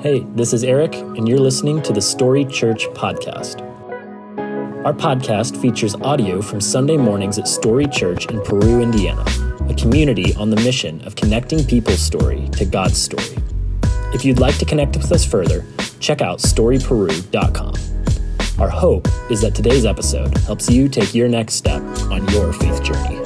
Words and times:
Hey, 0.00 0.20
this 0.36 0.52
is 0.52 0.62
Eric, 0.62 0.94
and 0.94 1.28
you're 1.28 1.40
listening 1.40 1.82
to 1.82 1.92
the 1.92 2.00
Story 2.00 2.44
Church 2.44 2.86
Podcast. 2.90 3.60
Our 4.84 4.92
podcast 4.92 5.60
features 5.60 5.96
audio 5.96 6.40
from 6.40 6.60
Sunday 6.60 6.96
mornings 6.96 7.36
at 7.36 7.48
Story 7.48 7.88
Church 7.88 8.26
in 8.26 8.40
Peru, 8.42 8.80
Indiana, 8.80 9.24
a 9.68 9.74
community 9.74 10.36
on 10.36 10.50
the 10.50 10.56
mission 10.62 11.04
of 11.04 11.16
connecting 11.16 11.64
people's 11.64 12.00
story 12.00 12.48
to 12.52 12.64
God's 12.64 12.96
story. 12.96 13.42
If 14.14 14.24
you'd 14.24 14.38
like 14.38 14.56
to 14.58 14.64
connect 14.64 14.96
with 14.96 15.10
us 15.10 15.24
further, 15.24 15.66
check 15.98 16.20
out 16.20 16.38
storyperu.com. 16.38 17.74
Our 18.60 18.70
hope 18.70 19.08
is 19.32 19.40
that 19.40 19.56
today's 19.56 19.84
episode 19.84 20.38
helps 20.38 20.70
you 20.70 20.88
take 20.88 21.12
your 21.12 21.26
next 21.26 21.54
step 21.54 21.82
on 21.82 22.24
your 22.28 22.52
faith 22.52 22.84
journey. 22.84 23.17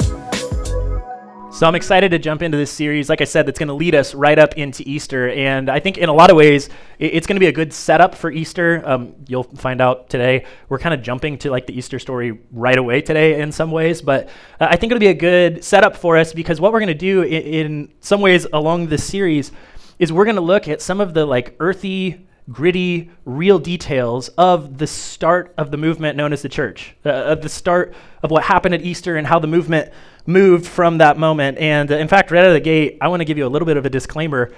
So 1.63 1.69
I'm 1.69 1.77
excited 1.77 2.11
to 2.11 2.19
jump 2.19 2.43
into 2.43 2.59
this 2.59 2.73
series. 2.73 3.09
Like 3.09 3.21
I 3.21 3.25
said, 3.25 3.47
that's 3.47 3.61
going 3.61 3.69
to 3.69 3.75
lead 3.75 3.95
us 3.95 4.17
right 4.17 4.37
up 4.37 4.59
into 4.59 4.83
Easter, 4.85 5.29
and 5.29 5.71
I 5.71 5.79
think 5.79 5.97
in 5.97 6.09
a 6.09 6.13
lot 6.13 6.29
of 6.29 6.37
ways 6.37 6.69
it's 6.99 7.25
going 7.25 7.37
to 7.37 7.41
be 7.41 7.47
a 7.47 7.53
good 7.53 7.73
setup 7.73 8.17
for 8.17 8.33
Easter. 8.33 8.83
Um, 8.85 9.15
you'll 9.29 9.45
find 9.45 9.81
out 9.81 10.11
today. 10.11 10.45
We're 10.69 10.81
kind 10.81 10.93
of 10.93 11.03
jumping 11.03 11.39
to 11.39 11.53
like 11.53 11.69
the 11.69 11.79
Easter 11.79 12.01
story 12.01 12.41
right 12.51 12.77
away 12.77 13.01
today 13.01 13.41
in 13.41 13.53
some 13.53 13.71
ways, 13.71 14.03
but 14.03 14.29
uh, 14.59 14.67
I 14.71 14.75
think 14.75 14.91
it'll 14.91 14.99
be 14.99 15.07
a 15.07 15.15
good 15.15 15.63
setup 15.63 15.95
for 15.95 16.17
us 16.17 16.33
because 16.33 16.61
what 16.61 16.73
we're 16.73 16.81
going 16.81 16.89
to 16.89 16.95
do 16.95 17.23
in, 17.23 17.43
in 17.43 17.93
some 18.01 18.21
ways 18.21 18.45
along 18.53 18.89
this 18.89 19.05
series 19.05 19.53
is 20.01 20.13
we're 20.13 20.25
going 20.25 20.35
to 20.35 20.43
look 20.43 20.67
at 20.67 20.83
some 20.83 21.01
of 21.01 21.15
the 21.15 21.25
like 21.25 21.55
earthy 21.61 22.27
gritty, 22.51 23.09
real 23.25 23.59
details 23.59 24.29
of 24.31 24.79
the 24.79 24.87
start 24.87 25.55
of 25.57 25.71
the 25.71 25.77
movement 25.77 26.17
known 26.17 26.33
as 26.33 26.43
the 26.43 26.49
church, 26.49 26.97
uh, 27.07 27.11
of 27.11 27.41
the 27.41 27.49
start 27.49 27.95
of 28.23 28.31
what 28.31 28.43
happened 28.43 28.75
at 28.75 28.83
Easter 28.83 29.17
and 29.17 29.27
how 29.27 29.39
the 29.39 29.47
movement 29.47 29.93
moved 30.27 30.67
from 30.67 30.99
that 30.99 31.19
moment. 31.19 31.59
And 31.59 31.91
uh, 31.91 31.97
in 31.97 32.09
fact, 32.09 32.31
right 32.31 32.41
out 32.41 32.47
of 32.47 32.55
the 32.55 32.61
gate, 32.61 32.99
I 33.01 33.09
want 33.09 33.21
to 33.21 33.25
give 33.25 33.39
you 33.39 33.47
a 33.47 33.49
little 33.49 33.67
bit 33.67 33.77
of 33.77 33.87
a 33.87 33.91
disclaimer 33.91 34.53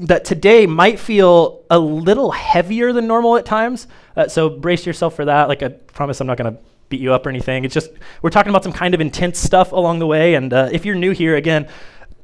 that 0.00 0.24
today 0.24 0.66
might 0.66 1.00
feel 1.00 1.64
a 1.70 1.78
little 1.78 2.30
heavier 2.30 2.92
than 2.92 3.06
normal 3.06 3.36
at 3.36 3.44
times. 3.44 3.88
Uh, 4.16 4.28
so 4.28 4.48
brace 4.48 4.86
yourself 4.86 5.16
for 5.16 5.24
that. 5.24 5.48
Like 5.48 5.62
I 5.62 5.68
promise, 5.68 6.20
I'm 6.20 6.26
not 6.26 6.38
going 6.38 6.54
to 6.54 6.60
beat 6.88 7.00
you 7.00 7.12
up 7.12 7.26
or 7.26 7.30
anything. 7.30 7.64
It's 7.64 7.74
just 7.74 7.90
we're 8.22 8.30
talking 8.30 8.50
about 8.50 8.62
some 8.62 8.72
kind 8.72 8.94
of 8.94 9.00
intense 9.00 9.38
stuff 9.38 9.72
along 9.72 9.98
the 9.98 10.06
way. 10.06 10.34
And 10.34 10.52
uh, 10.52 10.68
if 10.72 10.84
you're 10.84 10.94
new 10.94 11.10
here, 11.12 11.36
again. 11.36 11.68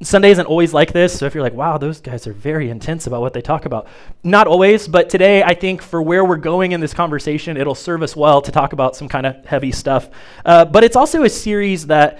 Sunday 0.03 0.29
isn't 0.29 0.45
always 0.45 0.73
like 0.73 0.91
this, 0.91 1.17
so 1.17 1.25
if 1.25 1.33
you're 1.33 1.41
like, 1.41 1.53
wow, 1.53 1.77
those 1.77 2.01
guys 2.01 2.27
are 2.27 2.33
very 2.33 2.69
intense 2.69 3.07
about 3.07 3.21
what 3.21 3.31
they 3.31 3.41
talk 3.41 3.65
about, 3.65 3.87
not 4.25 4.45
always, 4.45 4.89
but 4.89 5.09
today 5.09 5.41
I 5.41 5.53
think 5.53 5.81
for 5.81 6.01
where 6.01 6.25
we're 6.25 6.35
going 6.35 6.73
in 6.73 6.81
this 6.81 6.93
conversation, 6.93 7.55
it'll 7.55 7.75
serve 7.75 8.03
us 8.03 8.13
well 8.13 8.41
to 8.41 8.51
talk 8.51 8.73
about 8.73 8.97
some 8.97 9.07
kind 9.07 9.25
of 9.25 9.45
heavy 9.45 9.71
stuff. 9.71 10.09
Uh, 10.43 10.65
but 10.65 10.83
it's 10.83 10.97
also 10.97 11.23
a 11.23 11.29
series 11.29 11.87
that 11.87 12.19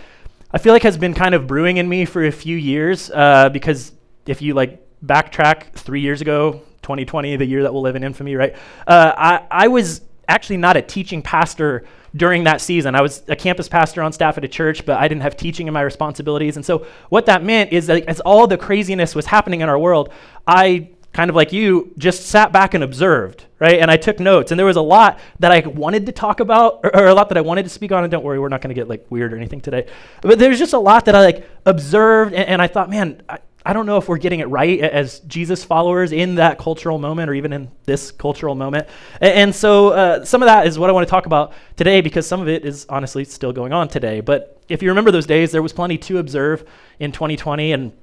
I 0.51 0.57
feel 0.57 0.73
like 0.73 0.83
has 0.83 0.97
been 0.97 1.13
kind 1.13 1.35
of 1.35 1.47
brewing 1.47 1.77
in 1.77 1.89
me 1.89 2.05
for 2.05 2.23
a 2.25 2.31
few 2.31 2.55
years 2.55 3.11
uh, 3.11 3.49
because 3.49 3.91
if 4.25 4.41
you 4.41 4.53
like 4.53 4.81
backtrack 5.05 5.73
three 5.73 6.01
years 6.01 6.21
ago, 6.21 6.61
2020, 6.81 7.35
the 7.37 7.45
year 7.45 7.63
that 7.63 7.73
we'll 7.73 7.81
live 7.81 7.95
in 7.95 8.03
infamy, 8.03 8.35
right? 8.35 8.55
Uh, 8.87 9.13
I, 9.17 9.47
I 9.49 9.67
was 9.67 10.01
actually 10.27 10.57
not 10.57 10.77
a 10.77 10.81
teaching 10.81 11.21
pastor 11.21 11.85
during 12.15 12.45
that 12.45 12.61
season. 12.61 12.95
I 12.95 13.01
was 13.01 13.23
a 13.27 13.35
campus 13.35 13.67
pastor 13.67 14.01
on 14.01 14.13
staff 14.13 14.37
at 14.37 14.43
a 14.45 14.47
church, 14.47 14.85
but 14.85 14.97
I 14.97 15.07
didn't 15.07 15.23
have 15.23 15.35
teaching 15.35 15.67
in 15.67 15.73
my 15.73 15.81
responsibilities. 15.81 16.55
And 16.55 16.65
so 16.65 16.85
what 17.09 17.25
that 17.25 17.43
meant 17.43 17.73
is 17.73 17.87
that 17.87 18.05
as 18.05 18.21
all 18.21 18.47
the 18.47 18.57
craziness 18.57 19.15
was 19.15 19.25
happening 19.25 19.61
in 19.61 19.69
our 19.69 19.77
world, 19.77 20.11
I 20.47 20.89
kind 21.15 21.29
of 21.29 21.35
like 21.35 21.53
you, 21.53 21.93
just 21.97 22.25
sat 22.25 22.51
back 22.51 22.73
and 22.73 22.83
observed, 22.83 23.45
right? 23.57 23.79
And 23.79 23.89
I 23.89 23.95
took 23.95 24.19
notes. 24.19 24.51
And 24.51 24.59
there 24.59 24.65
was 24.65 24.75
a 24.75 24.81
lot 24.81 25.17
that 25.39 25.49
I 25.49 25.65
wanted 25.65 26.07
to 26.07 26.11
talk 26.11 26.41
about, 26.41 26.81
or, 26.83 26.93
or 26.93 27.07
a 27.07 27.13
lot 27.13 27.29
that 27.29 27.37
I 27.37 27.41
wanted 27.41 27.63
to 27.63 27.69
speak 27.69 27.93
on. 27.93 28.03
And 28.03 28.11
don't 28.11 28.21
worry, 28.21 28.37
we're 28.37 28.49
not 28.49 28.61
going 28.61 28.75
to 28.75 28.79
get 28.79 28.89
like 28.89 29.05
weird 29.09 29.31
or 29.31 29.37
anything 29.37 29.61
today. 29.61 29.87
But 30.21 30.39
there's 30.39 30.59
just 30.59 30.73
a 30.73 30.77
lot 30.77 31.05
that 31.05 31.15
I 31.15 31.23
like 31.23 31.49
observed, 31.65 32.33
and, 32.33 32.49
and 32.49 32.61
I 32.61 32.67
thought, 32.67 32.89
man, 32.89 33.21
I, 33.29 33.39
I 33.65 33.71
don't 33.71 33.85
know 33.85 33.97
if 33.97 34.09
we're 34.09 34.17
getting 34.17 34.41
it 34.41 34.49
right 34.49 34.77
as 34.81 35.21
Jesus 35.21 35.63
followers 35.63 36.11
in 36.11 36.35
that 36.35 36.59
cultural 36.59 36.99
moment 36.99 37.29
or 37.29 37.33
even 37.33 37.53
in 37.53 37.71
this 37.85 38.11
cultural 38.11 38.53
moment. 38.53 38.87
And, 39.21 39.55
so 39.55 39.89
uh, 39.89 40.25
some 40.25 40.43
of 40.43 40.47
that 40.47 40.67
is 40.67 40.77
what 40.77 40.89
I 40.89 40.93
want 40.93 41.07
to 41.07 41.09
talk 41.09 41.27
about 41.27 41.53
today 41.77 42.01
because 42.01 42.27
some 42.27 42.41
of 42.41 42.49
it 42.49 42.65
is 42.65 42.85
honestly 42.89 43.23
still 43.23 43.53
going 43.53 43.71
on 43.71 43.87
today. 43.87 44.19
But 44.19 44.61
if 44.67 44.83
you 44.83 44.89
remember 44.89 45.11
those 45.11 45.25
days, 45.25 45.53
there 45.53 45.63
was 45.63 45.71
plenty 45.71 45.97
to 45.99 46.17
observe 46.17 46.65
in 46.99 47.13
2020 47.13 47.71
and 47.71 47.93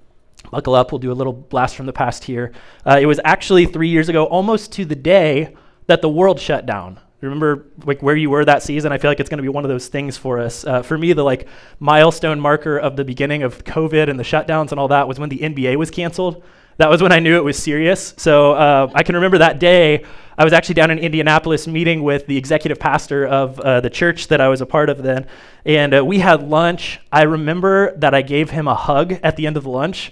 buckle 0.50 0.74
up, 0.74 0.92
we'll 0.92 0.98
do 0.98 1.12
a 1.12 1.14
little 1.14 1.32
blast 1.32 1.76
from 1.76 1.86
the 1.86 1.92
past 1.92 2.24
here. 2.24 2.52
Uh, 2.86 2.98
it 3.00 3.06
was 3.06 3.20
actually 3.24 3.66
three 3.66 3.88
years 3.88 4.08
ago, 4.08 4.24
almost 4.24 4.72
to 4.72 4.84
the 4.84 4.94
day 4.94 5.54
that 5.86 6.02
the 6.02 6.08
world 6.08 6.40
shut 6.40 6.66
down. 6.66 6.98
Remember 7.22 7.66
like 7.84 8.02
where 8.02 8.16
you 8.16 8.30
were 8.30 8.44
that 8.44 8.64
season? 8.64 8.90
I 8.90 8.98
feel 8.98 9.10
like 9.10 9.20
it's 9.20 9.30
going 9.30 9.38
to 9.38 9.42
be 9.42 9.48
one 9.48 9.64
of 9.64 9.68
those 9.68 9.86
things 9.86 10.16
for 10.16 10.40
us. 10.40 10.64
Uh, 10.64 10.82
for 10.82 10.98
me, 10.98 11.12
the 11.12 11.22
like 11.22 11.46
milestone 11.78 12.40
marker 12.40 12.76
of 12.76 12.96
the 12.96 13.04
beginning 13.04 13.44
of 13.44 13.62
COVID 13.62 14.10
and 14.10 14.18
the 14.18 14.24
shutdowns 14.24 14.72
and 14.72 14.80
all 14.80 14.88
that 14.88 15.06
was 15.06 15.20
when 15.20 15.28
the 15.28 15.38
NBA 15.38 15.76
was 15.76 15.90
canceled. 15.90 16.42
That 16.78 16.90
was 16.90 17.00
when 17.00 17.12
I 17.12 17.20
knew 17.20 17.36
it 17.36 17.44
was 17.44 17.56
serious. 17.56 18.12
So 18.16 18.52
uh, 18.54 18.90
I 18.92 19.04
can 19.04 19.14
remember 19.14 19.38
that 19.38 19.60
day. 19.60 20.04
I 20.36 20.42
was 20.42 20.52
actually 20.52 20.74
down 20.74 20.90
in 20.90 20.98
Indianapolis 20.98 21.68
meeting 21.68 22.02
with 22.02 22.26
the 22.26 22.36
executive 22.36 22.80
pastor 22.80 23.24
of 23.26 23.60
uh, 23.60 23.80
the 23.80 23.90
church 23.90 24.28
that 24.28 24.40
I 24.40 24.48
was 24.48 24.60
a 24.60 24.66
part 24.66 24.88
of 24.90 25.02
then, 25.02 25.26
and 25.64 25.94
uh, 25.94 26.04
we 26.04 26.18
had 26.18 26.42
lunch. 26.42 26.98
I 27.12 27.22
remember 27.22 27.94
that 27.98 28.14
I 28.14 28.22
gave 28.22 28.50
him 28.50 28.66
a 28.66 28.74
hug 28.74 29.12
at 29.22 29.36
the 29.36 29.46
end 29.46 29.56
of 29.56 29.64
the 29.64 29.70
lunch 29.70 30.10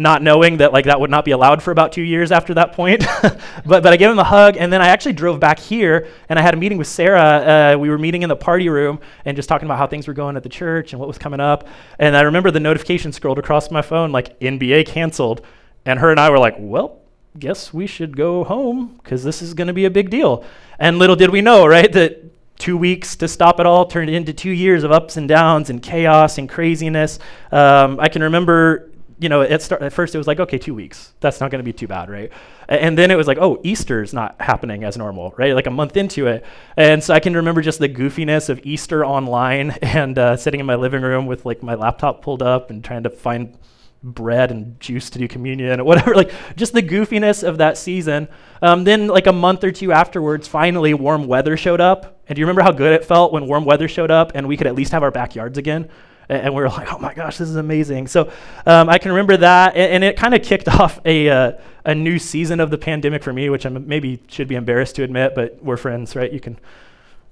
not 0.00 0.22
knowing 0.22 0.56
that 0.56 0.72
like 0.72 0.86
that 0.86 0.98
would 0.98 1.10
not 1.10 1.26
be 1.26 1.30
allowed 1.30 1.62
for 1.62 1.72
about 1.72 1.92
two 1.92 2.02
years 2.02 2.32
after 2.32 2.54
that 2.54 2.72
point. 2.72 3.04
but 3.22 3.82
but 3.82 3.86
I 3.86 3.96
gave 3.96 4.10
him 4.10 4.18
a 4.18 4.24
hug, 4.24 4.56
and 4.56 4.72
then 4.72 4.80
I 4.80 4.88
actually 4.88 5.12
drove 5.12 5.38
back 5.38 5.58
here, 5.58 6.08
and 6.28 6.38
I 6.38 6.42
had 6.42 6.54
a 6.54 6.56
meeting 6.56 6.78
with 6.78 6.86
Sarah. 6.86 7.74
Uh, 7.74 7.78
we 7.78 7.90
were 7.90 7.98
meeting 7.98 8.22
in 8.22 8.30
the 8.30 8.36
party 8.36 8.70
room 8.70 8.98
and 9.26 9.36
just 9.36 9.48
talking 9.48 9.66
about 9.66 9.76
how 9.76 9.86
things 9.86 10.08
were 10.08 10.14
going 10.14 10.36
at 10.36 10.42
the 10.42 10.48
church 10.48 10.92
and 10.92 11.00
what 11.00 11.06
was 11.06 11.18
coming 11.18 11.38
up. 11.38 11.68
And 11.98 12.16
I 12.16 12.22
remember 12.22 12.50
the 12.50 12.60
notification 12.60 13.12
scrolled 13.12 13.38
across 13.38 13.70
my 13.70 13.82
phone 13.82 14.10
like 14.10 14.40
NBA 14.40 14.86
canceled, 14.86 15.44
and 15.84 15.98
her 15.98 16.10
and 16.10 16.18
I 16.18 16.30
were 16.30 16.38
like, 16.38 16.56
well, 16.58 17.00
guess 17.38 17.72
we 17.72 17.86
should 17.86 18.16
go 18.16 18.42
home 18.44 18.98
because 19.02 19.22
this 19.22 19.42
is 19.42 19.52
going 19.52 19.68
to 19.68 19.74
be 19.74 19.84
a 19.84 19.90
big 19.90 20.08
deal. 20.08 20.44
And 20.78 20.98
little 20.98 21.16
did 21.16 21.30
we 21.30 21.42
know, 21.42 21.66
right, 21.66 21.92
that 21.92 22.24
two 22.58 22.76
weeks 22.76 23.16
to 23.16 23.28
stop 23.28 23.60
it 23.60 23.66
all 23.66 23.86
turned 23.86 24.10
into 24.10 24.32
two 24.32 24.50
years 24.50 24.84
of 24.84 24.92
ups 24.92 25.16
and 25.16 25.28
downs 25.28 25.70
and 25.70 25.82
chaos 25.82 26.38
and 26.38 26.48
craziness. 26.48 27.18
Um, 27.52 27.98
I 28.00 28.08
can 28.08 28.22
remember 28.22 28.89
you 29.20 29.28
know, 29.28 29.42
at, 29.42 29.60
start, 29.60 29.82
at 29.82 29.92
first 29.92 30.14
it 30.14 30.18
was 30.18 30.26
like, 30.26 30.40
okay, 30.40 30.56
two 30.56 30.74
weeks. 30.74 31.12
That's 31.20 31.40
not 31.40 31.50
going 31.50 31.58
to 31.58 31.64
be 31.64 31.74
too 31.74 31.86
bad, 31.86 32.08
right? 32.08 32.32
And 32.68 32.96
then 32.96 33.10
it 33.10 33.16
was 33.16 33.26
like, 33.26 33.36
oh, 33.38 33.60
Easter's 33.62 34.14
not 34.14 34.40
happening 34.40 34.82
as 34.82 34.96
normal, 34.96 35.34
right? 35.36 35.54
Like 35.54 35.66
a 35.66 35.70
month 35.70 35.96
into 35.98 36.26
it. 36.26 36.44
And 36.76 37.04
so 37.04 37.12
I 37.12 37.20
can 37.20 37.34
remember 37.36 37.60
just 37.60 37.80
the 37.80 37.88
goofiness 37.88 38.48
of 38.48 38.60
Easter 38.64 39.04
online 39.04 39.70
and 39.82 40.18
uh, 40.18 40.36
sitting 40.38 40.58
in 40.58 40.66
my 40.66 40.76
living 40.76 41.02
room 41.02 41.26
with 41.26 41.44
like 41.44 41.62
my 41.62 41.74
laptop 41.74 42.22
pulled 42.22 42.42
up 42.42 42.70
and 42.70 42.82
trying 42.82 43.02
to 43.02 43.10
find 43.10 43.58
bread 44.02 44.50
and 44.50 44.80
juice 44.80 45.10
to 45.10 45.18
do 45.18 45.28
communion 45.28 45.80
or 45.80 45.84
whatever. 45.84 46.14
Like 46.20 46.32
just 46.56 46.72
the 46.72 46.82
goofiness 46.82 47.46
of 47.46 47.58
that 47.58 47.76
season. 47.76 48.28
Um, 48.62 48.84
then, 48.84 49.06
like 49.06 49.26
a 49.26 49.32
month 49.32 49.64
or 49.64 49.70
two 49.70 49.92
afterwards, 49.92 50.48
finally 50.48 50.94
warm 50.94 51.26
weather 51.26 51.56
showed 51.56 51.80
up. 51.80 52.22
And 52.26 52.36
do 52.36 52.40
you 52.40 52.46
remember 52.46 52.62
how 52.62 52.72
good 52.72 52.94
it 52.94 53.04
felt 53.04 53.32
when 53.32 53.46
warm 53.46 53.64
weather 53.64 53.88
showed 53.88 54.10
up 54.10 54.32
and 54.34 54.48
we 54.48 54.56
could 54.56 54.66
at 54.66 54.74
least 54.74 54.92
have 54.92 55.02
our 55.02 55.10
backyards 55.10 55.58
again? 55.58 55.90
And 56.30 56.54
we 56.54 56.62
were 56.62 56.68
like, 56.68 56.92
oh 56.92 56.98
my 56.98 57.12
gosh, 57.12 57.38
this 57.38 57.48
is 57.48 57.56
amazing. 57.56 58.06
So 58.06 58.30
um, 58.64 58.88
I 58.88 58.98
can 58.98 59.10
remember 59.10 59.36
that, 59.38 59.76
and, 59.76 59.92
and 59.92 60.04
it 60.04 60.16
kind 60.16 60.34
of 60.34 60.42
kicked 60.42 60.68
off 60.80 61.00
a, 61.04 61.28
uh, 61.28 61.52
a 61.84 61.94
new 61.94 62.18
season 62.18 62.60
of 62.60 62.70
the 62.70 62.78
pandemic 62.78 63.22
for 63.22 63.32
me, 63.32 63.50
which 63.50 63.66
I 63.66 63.68
maybe 63.68 64.22
should 64.28 64.48
be 64.48 64.54
embarrassed 64.54 64.96
to 64.96 65.02
admit, 65.02 65.34
but 65.34 65.62
we're 65.62 65.76
friends, 65.76 66.14
right? 66.14 66.32
You 66.32 66.40
can 66.40 66.58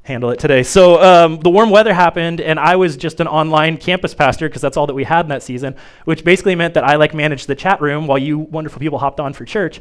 handle 0.02 0.30
it 0.30 0.38
today. 0.38 0.62
So 0.62 1.00
um, 1.02 1.38
the 1.38 1.50
warm 1.50 1.70
weather 1.70 1.94
happened, 1.94 2.40
and 2.40 2.58
I 2.58 2.76
was 2.76 2.96
just 2.96 3.20
an 3.20 3.28
online 3.28 3.76
campus 3.76 4.14
pastor 4.14 4.48
because 4.48 4.62
that's 4.62 4.76
all 4.76 4.86
that 4.86 4.94
we 4.94 5.04
had 5.04 5.26
in 5.26 5.28
that 5.28 5.42
season, 5.42 5.76
which 6.04 6.24
basically 6.24 6.56
meant 6.56 6.74
that 6.74 6.82
I 6.82 6.96
like 6.96 7.14
managed 7.14 7.46
the 7.46 7.54
chat 7.54 7.80
room 7.80 8.06
while 8.06 8.18
you 8.18 8.38
wonderful 8.38 8.80
people 8.80 8.98
hopped 8.98 9.20
on 9.20 9.32
for 9.32 9.44
church. 9.44 9.80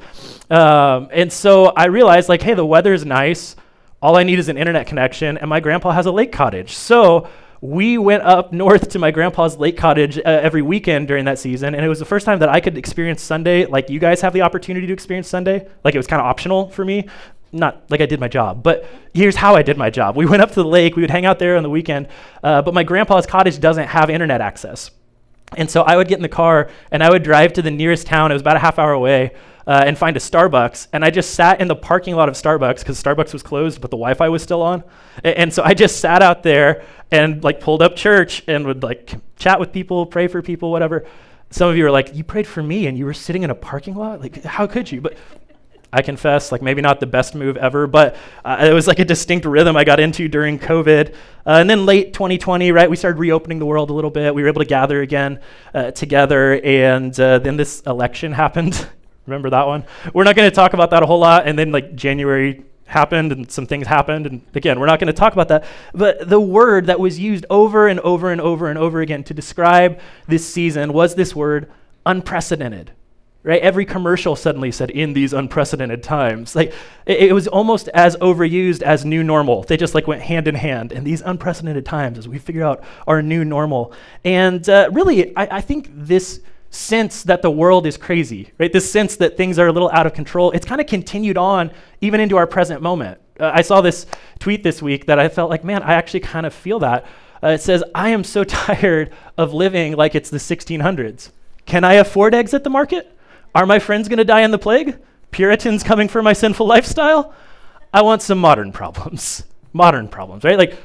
Um, 0.51 1.07
and 1.11 1.31
so 1.31 1.67
I 1.67 1.85
realized 1.85 2.29
like, 2.29 2.41
hey, 2.41 2.53
the 2.53 2.65
weather 2.65 2.93
is 2.93 3.05
nice. 3.05 3.55
All 4.01 4.15
I 4.15 4.23
need 4.23 4.37
is 4.37 4.49
an 4.49 4.57
internet 4.57 4.85
connection, 4.85 5.37
and 5.37 5.49
my 5.49 5.59
grandpa 5.59 5.91
has 5.91 6.05
a 6.05 6.11
lake 6.11 6.31
cottage. 6.31 6.75
So 6.75 7.27
we 7.61 7.97
went 7.97 8.23
up 8.23 8.53
north 8.53 8.89
to 8.89 8.99
my 8.99 9.11
grandpa's 9.11 9.57
lake 9.57 9.77
cottage 9.77 10.17
uh, 10.17 10.21
every 10.25 10.61
weekend 10.61 11.07
during 11.07 11.25
that 11.25 11.39
season, 11.39 11.73
and 11.75 11.83
it 11.83 11.89
was 11.89 11.99
the 11.99 12.05
first 12.05 12.25
time 12.25 12.39
that 12.39 12.49
I 12.49 12.59
could 12.59 12.77
experience 12.77 13.21
Sunday 13.21 13.65
like 13.65 13.89
you 13.89 13.99
guys 13.99 14.21
have 14.21 14.33
the 14.33 14.41
opportunity 14.41 14.87
to 14.87 14.93
experience 14.93 15.27
Sunday. 15.27 15.67
Like 15.83 15.95
it 15.95 15.97
was 15.97 16.07
kind 16.07 16.19
of 16.19 16.27
optional 16.27 16.69
for 16.69 16.85
me. 16.85 17.07
Not 17.51 17.89
like 17.89 18.01
I 18.01 18.05
did 18.05 18.19
my 18.19 18.27
job, 18.27 18.61
but 18.61 18.85
here's 19.13 19.37
how 19.37 19.55
I 19.55 19.61
did 19.61 19.77
my 19.77 19.89
job. 19.89 20.17
We 20.17 20.25
went 20.25 20.41
up 20.41 20.49
to 20.49 20.55
the 20.55 20.65
lake, 20.65 20.95
we 20.95 21.01
would 21.01 21.09
hang 21.09 21.25
out 21.25 21.39
there 21.39 21.55
on 21.55 21.63
the 21.63 21.69
weekend, 21.69 22.07
uh, 22.43 22.61
but 22.61 22.73
my 22.73 22.83
grandpa's 22.83 23.25
cottage 23.25 23.59
doesn't 23.59 23.87
have 23.87 24.09
internet 24.09 24.41
access. 24.41 24.91
And 25.55 25.71
so 25.71 25.83
I 25.83 25.95
would 25.95 26.09
get 26.09 26.17
in 26.17 26.23
the 26.23 26.29
car 26.29 26.69
and 26.91 27.01
I 27.01 27.09
would 27.09 27.23
drive 27.23 27.53
to 27.53 27.61
the 27.61 27.71
nearest 27.71 28.05
town, 28.05 28.31
it 28.31 28.35
was 28.35 28.41
about 28.41 28.57
a 28.57 28.59
half 28.59 28.77
hour 28.77 28.91
away 28.91 29.31
uh, 29.67 29.83
and 29.85 29.97
find 29.97 30.15
a 30.15 30.19
Starbucks. 30.19 30.87
And 30.93 31.03
I 31.03 31.09
just 31.09 31.35
sat 31.35 31.61
in 31.61 31.67
the 31.67 31.75
parking 31.75 32.15
lot 32.15 32.29
of 32.29 32.35
Starbucks 32.35 32.79
because 32.79 33.01
Starbucks 33.01 33.33
was 33.33 33.43
closed, 33.43 33.81
but 33.81 33.91
the 33.91 33.97
Wi-Fi 33.97 34.29
was 34.29 34.41
still 34.41 34.61
on. 34.61 34.83
And 35.23 35.53
so 35.53 35.61
I 35.63 35.73
just 35.73 35.99
sat 35.99 36.21
out 36.21 36.41
there 36.41 36.85
and 37.11 37.43
like 37.43 37.59
pulled 37.59 37.81
up 37.81 37.95
church 37.95 38.43
and 38.47 38.65
would 38.65 38.83
like 38.83 39.15
chat 39.37 39.59
with 39.59 39.71
people, 39.71 40.05
pray 40.05 40.27
for 40.27 40.41
people, 40.41 40.71
whatever. 40.71 41.05
Some 41.49 41.69
of 41.69 41.77
you 41.77 41.85
are 41.85 41.91
like, 41.91 42.13
you 42.15 42.23
prayed 42.23 42.47
for 42.47 42.61
me 42.61 42.87
and 42.87 42.97
you 42.97 43.05
were 43.05 43.13
sitting 43.13 43.43
in 43.43 43.49
a 43.49 43.55
parking 43.55 43.95
lot? 43.95 44.21
Like, 44.21 44.43
how 44.43 44.67
could 44.67 44.91
you? 44.91 44.99
But 44.99 45.17
I 45.93 46.01
confess, 46.01 46.51
like 46.51 46.61
maybe 46.61 46.81
not 46.81 46.99
the 46.99 47.05
best 47.05 47.33
move 47.33 47.55
ever, 47.55 47.87
but 47.87 48.17
uh, 48.43 48.67
it 48.69 48.73
was 48.73 48.87
like 48.87 48.99
a 48.99 49.05
distinct 49.05 49.45
rhythm 49.45 49.77
I 49.77 49.85
got 49.85 50.01
into 50.01 50.27
during 50.27 50.59
COVID. 50.59 51.13
Uh, 51.13 51.13
and 51.45 51.69
then 51.69 51.85
late 51.85 52.13
2020, 52.13 52.73
right, 52.73 52.89
we 52.89 52.97
started 52.97 53.19
reopening 53.19 53.59
the 53.59 53.65
world 53.65 53.89
a 53.89 53.93
little 53.93 54.11
bit. 54.11 54.35
We 54.35 54.41
were 54.41 54.49
able 54.49 54.61
to 54.61 54.67
gather 54.67 55.01
again 55.01 55.39
uh, 55.73 55.91
together, 55.91 56.59
and 56.61 57.17
uh, 57.17 57.39
then 57.39 57.55
this 57.55 57.81
election 57.81 58.31
happened 58.33 58.87
Remember 59.27 59.49
that 59.49 59.67
one? 59.67 59.83
We're 60.13 60.23
not 60.23 60.35
going 60.37 60.49
to 60.49 60.55
talk 60.55 60.73
about 60.73 60.91
that 60.91 61.03
a 61.03 61.05
whole 61.05 61.19
lot. 61.19 61.47
And 61.47 61.59
then, 61.59 61.71
like, 61.71 61.95
January 61.95 62.63
happened 62.87 63.31
and 63.31 63.51
some 63.51 63.65
things 63.65 63.85
happened. 63.85 64.25
And 64.25 64.41
again, 64.55 64.79
we're 64.79 64.87
not 64.87 64.99
going 64.99 65.07
to 65.07 65.13
talk 65.13 65.33
about 65.33 65.49
that. 65.49 65.65
But 65.93 66.27
the 66.27 66.39
word 66.39 66.87
that 66.87 66.99
was 66.99 67.19
used 67.19 67.45
over 67.49 67.87
and 67.87 67.99
over 67.99 68.31
and 68.31 68.41
over 68.41 68.69
and 68.69 68.79
over 68.79 69.01
again 69.01 69.23
to 69.25 69.33
describe 69.33 69.99
this 70.27 70.45
season 70.45 70.93
was 70.93 71.15
this 71.15 71.35
word 71.35 71.71
unprecedented. 72.05 72.91
Right? 73.43 73.61
Every 73.61 73.85
commercial 73.85 74.35
suddenly 74.35 74.73
said 74.73 74.89
in 74.89 75.13
these 75.13 75.31
unprecedented 75.31 76.03
times. 76.03 76.53
Like 76.53 76.73
it, 77.05 77.29
it 77.29 77.33
was 77.33 77.47
almost 77.47 77.87
as 77.89 78.17
overused 78.17 78.81
as 78.81 79.05
new 79.05 79.23
normal. 79.23 79.63
They 79.63 79.77
just 79.77 79.95
like 79.95 80.05
went 80.05 80.21
hand 80.21 80.49
in 80.49 80.55
hand 80.55 80.91
in 80.91 81.05
these 81.05 81.21
unprecedented 81.21 81.85
times 81.85 82.17
as 82.17 82.27
we 82.27 82.39
figure 82.39 82.63
out 82.63 82.83
our 83.05 83.21
new 83.21 83.45
normal. 83.45 83.93
And 84.25 84.67
uh, 84.67 84.89
really, 84.91 85.35
I, 85.37 85.57
I 85.57 85.61
think 85.61 85.89
this 85.93 86.41
sense 86.77 87.23
that 87.23 87.41
the 87.41 87.51
world 87.51 87.85
is 87.87 87.97
crazy, 87.97 88.51
right? 88.59 88.71
This 88.71 88.89
sense 88.89 89.17
that 89.17 89.37
things 89.37 89.59
are 89.59 89.67
a 89.67 89.71
little 89.71 89.89
out 89.91 90.05
of 90.05 90.13
control, 90.13 90.51
it's 90.51 90.65
kind 90.65 90.79
of 90.79 90.87
continued 90.87 91.37
on 91.37 91.71
even 92.01 92.19
into 92.19 92.37
our 92.37 92.47
present 92.47 92.81
moment. 92.81 93.19
Uh, 93.39 93.51
I 93.53 93.61
saw 93.61 93.81
this 93.81 94.05
tweet 94.39 94.63
this 94.63 94.81
week 94.81 95.05
that 95.07 95.19
I 95.19 95.29
felt 95.29 95.49
like, 95.49 95.63
man, 95.63 95.83
I 95.83 95.93
actually 95.93 96.21
kind 96.21 96.45
of 96.45 96.53
feel 96.53 96.79
that. 96.79 97.05
Uh, 97.43 97.49
it 97.49 97.61
says, 97.61 97.83
I 97.93 98.09
am 98.09 98.23
so 98.23 98.43
tired 98.43 99.11
of 99.37 99.53
living 99.53 99.95
like 99.95 100.15
it's 100.15 100.29
the 100.29 100.37
1600s. 100.37 101.31
Can 101.65 101.83
I 101.83 101.93
afford 101.93 102.33
eggs 102.33 102.53
at 102.53 102.63
the 102.63 102.69
market? 102.69 103.11
Are 103.53 103.65
my 103.65 103.79
friends 103.79 104.07
going 104.07 104.17
to 104.17 104.25
die 104.25 104.41
in 104.41 104.51
the 104.51 104.57
plague? 104.57 104.97
Puritans 105.31 105.83
coming 105.83 106.07
for 106.07 106.21
my 106.21 106.33
sinful 106.33 106.65
lifestyle? 106.65 107.33
I 107.93 108.01
want 108.01 108.21
some 108.21 108.37
modern 108.37 108.71
problems. 108.71 109.43
modern 109.73 110.07
problems, 110.07 110.43
right? 110.43 110.57
Like 110.57 110.77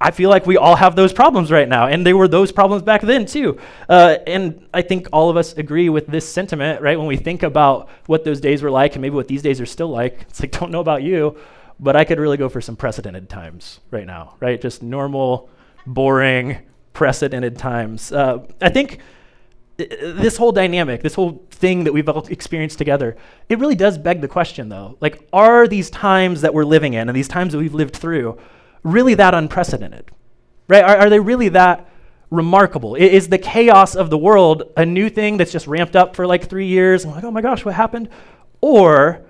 I 0.00 0.10
feel 0.10 0.28
like 0.28 0.46
we 0.46 0.58
all 0.58 0.76
have 0.76 0.94
those 0.94 1.12
problems 1.12 1.50
right 1.50 1.68
now, 1.68 1.86
and 1.86 2.04
they 2.04 2.12
were 2.12 2.28
those 2.28 2.52
problems 2.52 2.82
back 2.82 3.00
then 3.00 3.24
too. 3.24 3.58
Uh, 3.88 4.18
and 4.26 4.66
I 4.74 4.82
think 4.82 5.08
all 5.12 5.30
of 5.30 5.38
us 5.38 5.54
agree 5.54 5.88
with 5.88 6.06
this 6.06 6.28
sentiment, 6.28 6.82
right? 6.82 6.98
When 6.98 7.06
we 7.06 7.16
think 7.16 7.42
about 7.42 7.88
what 8.06 8.24
those 8.24 8.40
days 8.40 8.62
were 8.62 8.70
like, 8.70 8.94
and 8.94 9.02
maybe 9.02 9.14
what 9.14 9.28
these 9.28 9.42
days 9.42 9.60
are 9.60 9.66
still 9.66 9.88
like, 9.88 10.22
it's 10.28 10.40
like, 10.40 10.52
don't 10.60 10.70
know 10.70 10.80
about 10.80 11.02
you, 11.02 11.38
but 11.80 11.96
I 11.96 12.04
could 12.04 12.18
really 12.18 12.36
go 12.36 12.48
for 12.48 12.60
some 12.60 12.76
precedented 12.76 13.28
times 13.30 13.80
right 13.90 14.06
now, 14.06 14.34
right? 14.40 14.60
Just 14.60 14.82
normal, 14.82 15.48
boring, 15.86 16.58
precedented 16.92 17.56
times. 17.58 18.12
Uh, 18.12 18.46
I 18.60 18.68
think 18.68 19.00
this 19.76 20.36
whole 20.36 20.52
dynamic, 20.52 21.02
this 21.02 21.14
whole 21.14 21.44
thing 21.50 21.84
that 21.84 21.92
we've 21.92 22.08
all 22.08 22.26
experienced 22.26 22.78
together, 22.78 23.16
it 23.48 23.58
really 23.58 23.74
does 23.74 23.98
beg 23.98 24.20
the 24.20 24.28
question, 24.28 24.68
though. 24.68 24.96
Like, 25.00 25.26
are 25.32 25.68
these 25.68 25.90
times 25.90 26.40
that 26.42 26.54
we're 26.54 26.64
living 26.64 26.94
in 26.94 27.08
and 27.08 27.16
these 27.16 27.28
times 27.28 27.52
that 27.52 27.58
we've 27.58 27.74
lived 27.74 27.96
through, 27.96 28.38
really 28.86 29.14
that 29.14 29.34
unprecedented? 29.34 30.10
Right? 30.68 30.82
Are, 30.82 30.96
are 30.96 31.10
they 31.10 31.20
really 31.20 31.50
that 31.50 31.88
remarkable? 32.30 32.94
Is 32.94 33.28
the 33.28 33.38
chaos 33.38 33.94
of 33.94 34.10
the 34.10 34.18
world 34.18 34.72
a 34.76 34.86
new 34.86 35.10
thing 35.10 35.36
that's 35.36 35.52
just 35.52 35.66
ramped 35.66 35.96
up 35.96 36.16
for 36.16 36.26
like 36.26 36.48
three 36.48 36.66
years 36.66 37.04
and 37.04 37.12
like, 37.12 37.24
oh 37.24 37.30
my 37.30 37.40
gosh, 37.42 37.64
what 37.64 37.74
happened? 37.74 38.08
Or 38.60 39.22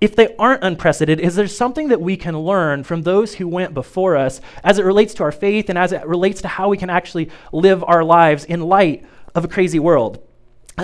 if 0.00 0.14
they 0.14 0.36
aren't 0.36 0.62
unprecedented, 0.62 1.24
is 1.24 1.34
there 1.34 1.48
something 1.48 1.88
that 1.88 2.00
we 2.00 2.16
can 2.16 2.38
learn 2.38 2.84
from 2.84 3.02
those 3.02 3.34
who 3.34 3.48
went 3.48 3.74
before 3.74 4.16
us 4.16 4.40
as 4.62 4.78
it 4.78 4.84
relates 4.84 5.14
to 5.14 5.24
our 5.24 5.32
faith 5.32 5.68
and 5.68 5.78
as 5.78 5.92
it 5.92 6.06
relates 6.06 6.40
to 6.42 6.48
how 6.48 6.68
we 6.68 6.76
can 6.76 6.90
actually 6.90 7.30
live 7.52 7.82
our 7.84 8.04
lives 8.04 8.44
in 8.44 8.60
light 8.60 9.04
of 9.34 9.44
a 9.44 9.48
crazy 9.48 9.78
world? 9.78 10.22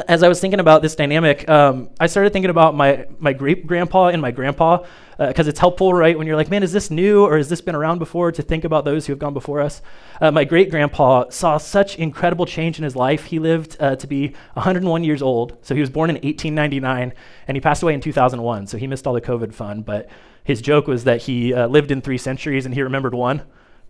As 0.09 0.25
I 0.25 0.29
was 0.29 0.41
thinking 0.41 0.59
about 0.59 0.83
this 0.83 0.97
dynamic, 0.97 1.49
um, 1.49 1.91
I 2.01 2.09
started 2.09 2.33
thinking 2.33 2.51
about 2.51 2.75
my, 2.75 3.07
my 3.21 3.33
great 3.33 3.65
grandpa 3.69 4.09
and 4.09 4.21
my 4.21 4.33
grandpa 4.33 4.79
because 5.19 5.47
uh, 5.47 5.51
it's 5.51 5.61
helpful, 5.61 5.93
right? 5.95 6.17
When 6.17 6.27
you're 6.27 6.37
like, 6.37 6.51
man, 6.51 6.63
is 6.63 6.73
this 6.73 6.91
new 6.91 7.25
or 7.25 7.37
has 7.37 7.49
this 7.49 7.61
been 7.61 7.75
around 7.75 7.99
before 7.99 8.33
to 8.33 8.43
think 8.43 8.65
about 8.65 8.85
those 8.85 9.07
who 9.07 9.13
have 9.13 9.19
gone 9.19 9.35
before 9.35 9.61
us? 9.61 9.83
Uh, 10.21 10.31
my 10.31 10.45
great 10.45 10.71
grandpa 10.71 11.29
saw 11.31 11.59
such 11.59 11.97
incredible 11.97 12.47
change 12.47 12.79
in 12.79 12.85
his 12.85 12.97
life. 12.97 13.27
He 13.27 13.39
lived 13.39 13.77
uh, 13.81 13.97
to 13.97 14.07
be 14.07 14.35
101 14.55 15.05
years 15.05 15.23
old. 15.23 15.57
So 15.63 15.75
he 15.75 15.81
was 15.81 15.91
born 15.91 16.11
in 16.11 16.17
1899 16.17 17.13
and 17.47 17.57
he 17.57 17.61
passed 17.61 17.83
away 17.83 17.95
in 17.95 18.01
2001. 18.01 18.67
So 18.67 18.79
he 18.79 18.87
missed 18.87 19.07
all 19.07 19.15
the 19.15 19.21
COVID 19.21 19.55
fun. 19.55 19.83
But 19.83 20.09
his 20.43 20.61
joke 20.61 20.87
was 20.87 21.05
that 21.05 21.23
he 21.23 21.55
uh, 21.55 21.69
lived 21.69 21.91
in 21.91 22.01
three 22.01 22.19
centuries 22.19 22.67
and 22.67 22.75
he 22.75 22.83
remembered 22.83 23.15
one. 23.15 23.43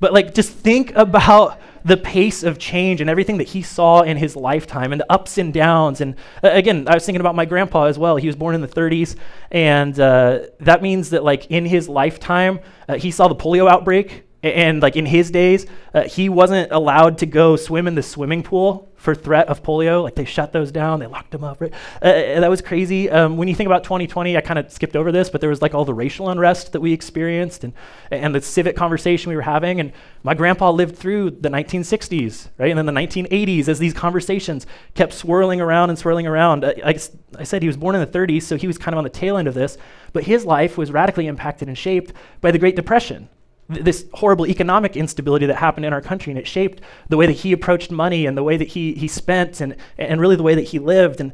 But 0.05 0.13
like, 0.13 0.35
just 0.35 0.53
think 0.53 0.95
about 0.97 1.59
the 1.83 1.97
pace 1.97 2.43
of 2.43 2.59
change 2.59 3.01
and 3.01 3.09
everything 3.09 3.39
that 3.39 3.49
he 3.49 3.63
saw 3.63 4.03
in 4.03 4.19
his 4.19 4.37
lifetime 4.37 4.93
and 4.93 5.01
the 5.01 5.11
ups 5.11 5.39
and 5.39 5.51
downs. 5.51 6.03
And 6.03 6.17
uh, 6.43 6.51
again, 6.53 6.87
I 6.87 6.93
was 6.93 7.07
thinking 7.07 7.23
about 7.23 7.35
my 7.35 7.47
grandpa 7.47 7.85
as 7.85 7.99
well. 7.99 8.17
He 8.17 8.27
was 8.27 8.37
born 8.37 8.55
in 8.55 8.61
the 8.61 8.69
30s, 8.69 9.17
and 9.51 9.99
uh, 9.99 10.41
that 10.61 10.83
means 10.83 11.09
that 11.09 11.25
like 11.25 11.51
in 11.51 11.65
his 11.65 11.89
lifetime, 11.89 12.61
uh, 12.87 12.99
he 12.99 13.11
saw 13.11 13.29
the 13.29 13.35
polio 13.35 13.67
outbreak. 13.67 14.24
And 14.45 14.83
like 14.83 14.95
in 14.95 15.07
his 15.07 15.31
days, 15.31 15.65
uh, 15.95 16.03
he 16.03 16.29
wasn't 16.29 16.71
allowed 16.71 17.17
to 17.19 17.27
go 17.27 17.57
swim 17.57 17.89
in 17.89 17.95
the 17.95 18.03
swimming 18.03 18.43
pool 18.43 18.93
for 18.95 19.15
threat 19.15 19.49
of 19.49 19.63
polio. 19.63 20.03
Like 20.03 20.17
they 20.17 20.27
shut 20.27 20.53
those 20.53 20.71
down, 20.71 21.01
they 21.01 21.07
locked 21.07 21.31
them 21.31 21.43
up. 21.43 21.63
Right? 21.63 21.73
Uh, 22.03 22.09
uh 22.09 22.41
that 22.41 22.51
was 22.51 22.61
crazy. 22.61 23.09
Um, 23.09 23.39
when 23.39 23.49
you 23.49 23.55
think 23.55 23.69
about 23.69 23.85
2020, 23.85 24.37
I 24.37 24.43
kind 24.43 24.59
of 24.59 24.71
skipped 24.71 24.97
over 24.97 25.11
this, 25.11 25.31
but 25.31 25.41
there 25.41 25.49
was 25.49 25.63
like 25.63 25.73
all 25.73 25.87
the 25.87 25.95
racial 25.95 26.29
unrest 26.29 26.73
that 26.73 26.81
we 26.81 26.93
experienced 26.93 27.65
and, 27.65 27.73
and 28.11 28.35
the 28.35 28.43
civic 28.43 28.77
conversation 28.77 29.31
we 29.31 29.37
were 29.37 29.41
having. 29.41 29.81
And 29.81 29.93
my 30.23 30.35
grandpa 30.35 30.71
lived 30.71 30.99
through 30.99 31.31
the 31.31 31.49
1960s, 31.49 32.49
right? 32.59 32.69
And 32.69 32.77
then 32.77 32.85
the 32.85 32.93
1980s 32.93 33.69
as 33.69 33.79
these 33.79 33.95
conversations 33.95 34.67
kept 34.93 35.15
swirling 35.15 35.63
around 35.63 35.89
and 35.89 35.99
swirling 35.99 36.27
around. 36.27 36.65
Uh, 36.65 36.75
I, 36.85 36.99
I 37.39 37.45
said 37.45 37.63
he 37.63 37.69
was 37.69 37.79
born 37.79 37.95
in 37.95 38.03
the 38.03 38.07
30s, 38.07 38.43
so 38.43 38.59
he 38.59 38.67
was 38.67 38.77
kind 38.77 38.93
of 38.93 38.99
on 38.99 39.05
the 39.05 39.11
tail 39.11 39.39
end 39.39 39.49
of 39.49 39.55
this, 39.55 39.79
but 40.13 40.25
his 40.25 40.45
life 40.45 40.77
was 40.77 40.93
radically 40.93 41.29
impacted 41.29 41.69
and 41.69 41.79
shaped 41.79 42.13
by 42.43 42.51
the 42.51 42.59
Great 42.59 42.77
Depression 42.77 43.31
this 43.69 44.07
horrible 44.13 44.47
economic 44.47 44.97
instability 44.97 45.47
that 45.47 45.57
happened 45.57 45.87
in 45.87 45.93
our 45.93 46.01
country, 46.01 46.31
and 46.31 46.39
it 46.39 46.47
shaped 46.47 46.83
the 47.09 47.17
way 47.17 47.27
that 47.27 47.33
he 47.33 47.53
approached 47.53 47.91
money 47.91 48.27
and 48.27 48.37
the 48.37 48.43
way 48.43 48.57
that 48.57 48.69
he, 48.69 48.95
he 48.95 49.09
spent 49.09 49.61
and, 49.61 49.77
and 49.99 50.21
really 50.21 50.37
the 50.37 50.43
way 50.43 50.55
that 50.55 50.63
he 50.63 50.79
lived. 50.79 51.21
And 51.21 51.33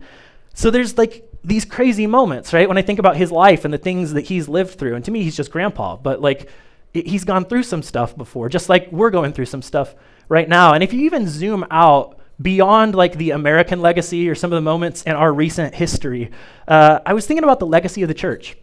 so 0.55 0.71
there's 0.71 0.97
like 0.97 1.29
these 1.43 1.65
crazy 1.65 2.07
moments, 2.07 2.53
right? 2.53 2.69
When 2.69 2.79
I 2.79 2.83
think 2.83 2.99
about 2.99 3.17
his 3.17 3.33
life 3.33 3.65
and 3.65 3.73
the 3.75 3.79
things 3.79 4.13
that 4.13 4.23
he's 4.23 4.49
lived 4.49 4.79
through. 4.79 4.95
And 4.95 5.05
to 5.05 5.11
me, 5.11 5.23
he's 5.23 5.37
just 5.37 5.51
grandpa, 5.51 5.97
but 5.97 6.21
like 6.21 6.49
he's 6.93 7.25
gone 7.25 7.45
through 7.45 7.63
some 7.63 7.83
stuff 7.83 8.17
before, 8.17 8.49
just 8.49 8.69
like 8.69 8.91
we're 8.93 9.11
going 9.11 9.33
through 9.33 9.47
some 9.47 9.63
stuff 9.63 9.95
right 10.29 10.49
now. 10.49 10.75
And 10.75 10.83
if 10.83 10.93
you 10.93 11.01
even 11.03 11.29
zoom 11.29 11.65
out 11.71 12.19
beyond 12.41 12.95
like 12.95 13.17
the 13.17 13.31
American 13.31 13.81
legacy 13.81 14.29
or 14.29 14.35
some 14.35 14.53
of 14.53 14.57
the 14.57 14.63
moments 14.63 15.03
in 15.03 15.13
our 15.13 15.33
recent 15.33 15.75
history, 15.75 16.31
uh, 16.69 17.01
I 17.05 17.13
was 17.13 17.27
thinking 17.27 17.45
about 17.45 17.59
the 17.59 17.67
legacy 17.67 18.03
of 18.03 18.09
the 18.09 18.15
church 18.15 18.57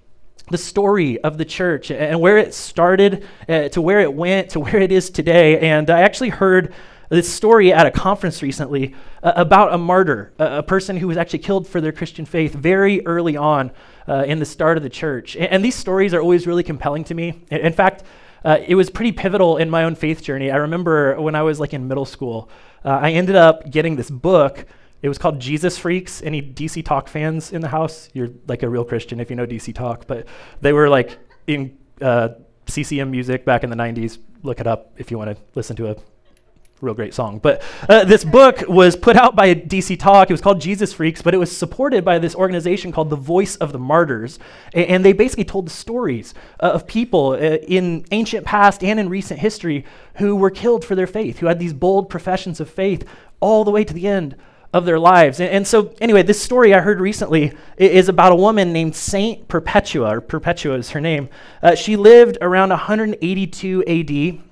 the 0.50 0.58
story 0.58 1.20
of 1.22 1.38
the 1.38 1.46
church 1.46 1.92
and 1.92 2.20
where 2.20 2.38
it 2.38 2.54
started 2.54 3.26
uh, 3.50 3.70
to 3.70 3.82
where 3.82 4.00
it 4.00 4.14
went 4.14 4.50
to 4.52 4.60
where 4.60 4.78
it 4.78 4.92
is 4.92 5.10
today. 5.10 5.60
And 5.60 5.90
I 5.90 6.02
actually 6.02 6.30
heard 6.30 6.74
this 7.10 7.32
story 7.32 7.72
at 7.72 7.86
a 7.86 7.92
conference 7.92 8.42
recently 8.42 8.94
uh, 9.24 9.34
about 9.36 9.74
a 9.74 9.78
martyr, 9.78 10.34
a, 10.40 10.58
a, 10.58 10.64
person 10.64 10.98
who 10.98 11.08
was 11.08 11.18
actually 11.18 11.40
killed 11.40 11.68
for 11.68 11.80
their 11.80 11.92
Christian 11.92 12.26
faith 12.26 12.54
very 12.54 13.06
early 13.06 13.38
on 13.38 13.72
uh, 14.08 14.26
in 14.28 14.40
the 14.40 14.46
start 14.46 14.78
of 14.78 14.84
the 14.84 14.90
church. 14.90 15.36
And, 15.36 15.46
and, 15.46 15.66
these 15.66 15.76
stories 15.76 16.14
are 16.14 16.22
always 16.22 16.46
really 16.46 16.64
compelling 16.64 17.04
to 17.06 17.14
me. 17.14 17.42
In, 17.50 17.74
fact, 17.74 18.04
uh, 18.44 18.58
it 18.66 18.76
was 18.76 18.90
pretty 18.90 19.14
pivotal 19.14 19.58
in 19.58 19.70
my 19.70 19.84
own 19.86 19.96
faith 19.96 20.22
journey. 20.22 20.52
I 20.52 20.58
remember 20.58 21.20
when 21.20 21.36
I 21.36 21.44
was 21.44 21.60
like 21.60 21.74
in 21.74 21.88
middle 21.88 22.06
school, 22.06 22.50
uh, 22.84 23.00
I 23.02 23.12
ended 23.12 23.36
up 23.36 23.70
getting 23.70 23.96
this 23.96 24.10
book 24.10 24.66
it 25.02 25.10
was 25.10 25.18
called 25.18 25.40
Jesus 25.40 25.78
Freaks. 25.78 26.22
Any 26.24 26.42
DC 26.42 26.84
Talk 26.84 27.08
fans 27.08 27.52
in 27.52 27.62
the 27.62 27.68
house? 27.68 28.10
You're 28.14 28.30
like 28.48 28.64
a 28.64 28.70
real 28.70 28.84
Christian 28.84 29.20
if 29.20 29.30
you 29.30 29.36
know 29.36 29.46
DC 29.46 29.74
Talk. 29.74 30.08
But 30.08 30.28
they 30.62 30.74
were 30.74 30.90
like 30.90 31.18
in 31.46 31.78
uh, 32.02 32.30
CCM 32.66 33.12
music 33.12 33.46
back 33.46 33.64
in 33.64 33.70
the 33.70 33.76
90s. 33.76 34.18
Look 34.44 34.60
it 34.60 34.68
up 34.68 34.94
if 34.98 35.12
you 35.12 35.18
want 35.18 35.36
to 35.36 35.44
listen 35.56 35.76
to 35.78 35.92
a 35.92 35.96
real 36.82 36.94
great 36.94 37.14
song. 37.14 37.40
But 37.40 37.62
uh, 37.90 38.06
this 38.06 38.24
book 38.24 38.64
was 38.68 38.96
put 38.96 39.16
out 39.16 39.36
by 39.36 39.54
DC 39.54 40.00
Talk. 40.00 40.30
It 40.30 40.34
was 40.34 40.42
called 40.42 40.62
Jesus 40.62 40.94
Freaks, 40.94 41.22
but 41.22 41.34
it 41.34 41.38
was 41.38 41.56
supported 41.56 42.04
by 42.04 42.20
this 42.20 42.36
organization 42.36 42.92
called 42.92 43.10
the 43.10 43.16
Voice 43.16 43.56
of 43.58 43.72
the 43.72 43.80
Martyrs. 43.80 44.40
A- 44.74 44.90
and 44.90 45.04
they 45.04 45.14
basically 45.14 45.46
told 45.46 45.66
the 45.68 45.72
stories 45.72 46.34
uh, 46.60 46.72
of 46.72 46.88
people 46.88 47.32
uh, 47.32 47.58
in 47.68 48.06
ancient 48.12 48.46
past 48.46 48.84
and 48.84 49.00
in 49.00 49.10
recent 49.10 49.40
history 49.40 49.86
who 50.16 50.36
were 50.36 50.52
killed 50.52 50.86
for 50.86 50.96
their 50.96 51.08
faith, 51.08 51.40
who 51.40 51.48
had 51.48 51.60
these 51.60 51.74
bold 51.74 52.10
professions 52.10 52.60
of 52.60 52.70
faith 52.70 53.08
all 53.40 53.64
the 53.64 53.72
way 53.72 53.84
to 53.84 53.94
the 53.94 54.08
end 54.08 54.36
of 54.78 54.86
their 54.86 55.00
lives. 55.00 55.40
And, 55.40 55.50
and, 55.50 55.68
so, 55.68 55.94
anyway, 56.00 56.24
this 56.24 56.42
story 56.42 56.74
I 56.74 56.80
heard 56.80 57.00
recently 57.00 57.54
is 57.78 58.10
about 58.10 58.32
a 58.32 58.36
woman 58.36 58.72
named 58.72 58.96
Saint 58.96 59.48
Perpetua, 59.48 60.18
or 60.18 60.22
Perpetua 60.22 60.76
is 60.76 60.92
her 60.92 61.02
name. 61.02 61.30
Uh, 61.62 61.76
she 61.76 61.96
lived 61.96 62.38
around 62.42 62.70
182 62.70 63.84
AD. 63.86 64.44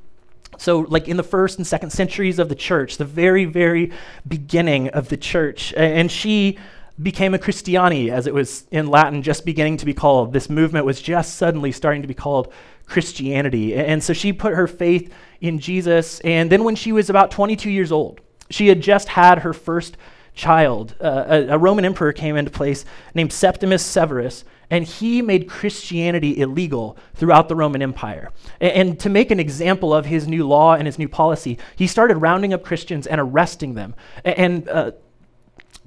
So, 0.57 0.79
like 0.79 1.07
in 1.07 1.17
the 1.17 1.23
first 1.23 1.57
and 1.57 1.67
second 1.67 1.91
centuries 1.91 2.39
of 2.39 2.49
the 2.49 2.55
church, 2.55 2.97
the 2.97 3.05
very, 3.05 3.45
very 3.45 3.91
beginning 4.27 4.89
of 4.89 5.09
the 5.09 5.17
church. 5.17 5.73
And 5.75 6.11
she 6.11 6.57
became 7.01 7.33
a 7.33 7.37
Christiani, 7.37 8.09
as 8.09 8.25
it 8.25 8.33
was 8.33 8.65
in 8.71 8.87
Latin 8.87 9.21
just 9.21 9.45
beginning 9.45 9.77
to 9.77 9.85
be 9.85 9.93
called. 9.93 10.31
This 10.31 10.49
movement 10.49 10.85
was 10.85 11.01
just 11.01 11.35
suddenly 11.35 11.71
starting 11.71 12.01
to 12.01 12.07
be 12.07 12.13
called 12.13 12.53
Christianity. 12.85 13.75
And 13.75 14.03
so 14.03 14.13
she 14.13 14.31
put 14.31 14.53
her 14.53 14.67
faith 14.67 15.13
in 15.41 15.59
Jesus. 15.59 16.19
And 16.21 16.51
then, 16.51 16.63
when 16.63 16.75
she 16.75 16.91
was 16.91 17.09
about 17.09 17.31
22 17.31 17.69
years 17.69 17.91
old, 17.91 18.21
she 18.49 18.67
had 18.67 18.81
just 18.81 19.09
had 19.09 19.39
her 19.39 19.53
first 19.53 19.97
child. 20.35 20.95
Uh, 21.01 21.23
a, 21.27 21.47
a, 21.53 21.57
Roman 21.57 21.85
emperor 21.85 22.13
came 22.13 22.35
into 22.35 22.51
place 22.51 22.85
named 23.13 23.31
Septimus 23.31 23.83
Severus, 23.83 24.43
and 24.69 24.85
he 24.85 25.21
made 25.21 25.49
Christianity 25.49 26.39
illegal 26.39 26.97
throughout 27.15 27.49
the 27.49 27.55
Roman 27.55 27.81
Empire. 27.81 28.31
And, 28.59 28.71
and, 28.71 28.99
to 28.99 29.09
make 29.09 29.31
an 29.31 29.39
example 29.39 29.93
of 29.93 30.05
his 30.05 30.27
new 30.27 30.47
law 30.47 30.75
and 30.75 30.85
his 30.85 30.99
new 30.99 31.09
policy, 31.09 31.57
he 31.75 31.87
started 31.87 32.17
rounding 32.17 32.53
up 32.53 32.63
Christians 32.63 33.07
and 33.07 33.19
arresting 33.19 33.73
them. 33.73 33.95
And, 34.23 34.37
and 34.37 34.69
uh, 34.69 34.91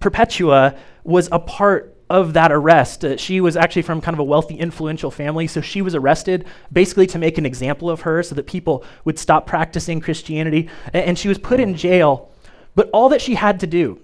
Perpetua 0.01 0.77
was 1.05 1.29
a 1.31 1.39
part 1.39 1.95
of 2.11 2.33
that 2.33 2.51
arrest, 2.51 3.05
uh, 3.05 3.19
she 3.19 3.39
was 3.39 3.55
actually 3.55 3.83
from 3.83 4.01
kind 4.01 4.15
of 4.15 4.19
a 4.19 4.25
wealthy, 4.25 4.55
influential 4.55 5.11
family, 5.11 5.47
so 5.47 5.61
she 5.61 5.83
was 5.83 5.95
arrested 5.95 6.47
basically 6.73 7.07
to 7.07 7.19
make 7.19 7.37
an 7.37 7.45
example 7.45 7.91
of 7.91 8.01
her 8.01 8.23
so 8.23 8.35
that 8.35 8.47
people 8.47 8.83
would 9.05 9.19
stop 9.19 9.47
practicing 9.47 10.01
Christianity. 10.01 10.71
And, 10.95 11.05
and 11.05 11.19
she 11.19 11.29
was 11.29 11.37
put 11.37 11.61
in 11.61 11.75
jail. 11.75 12.31
But 12.75 12.89
all 12.95 13.11
that 13.11 13.21
she 13.21 13.35
had 13.35 13.61
to 13.61 13.67
do 13.67 14.01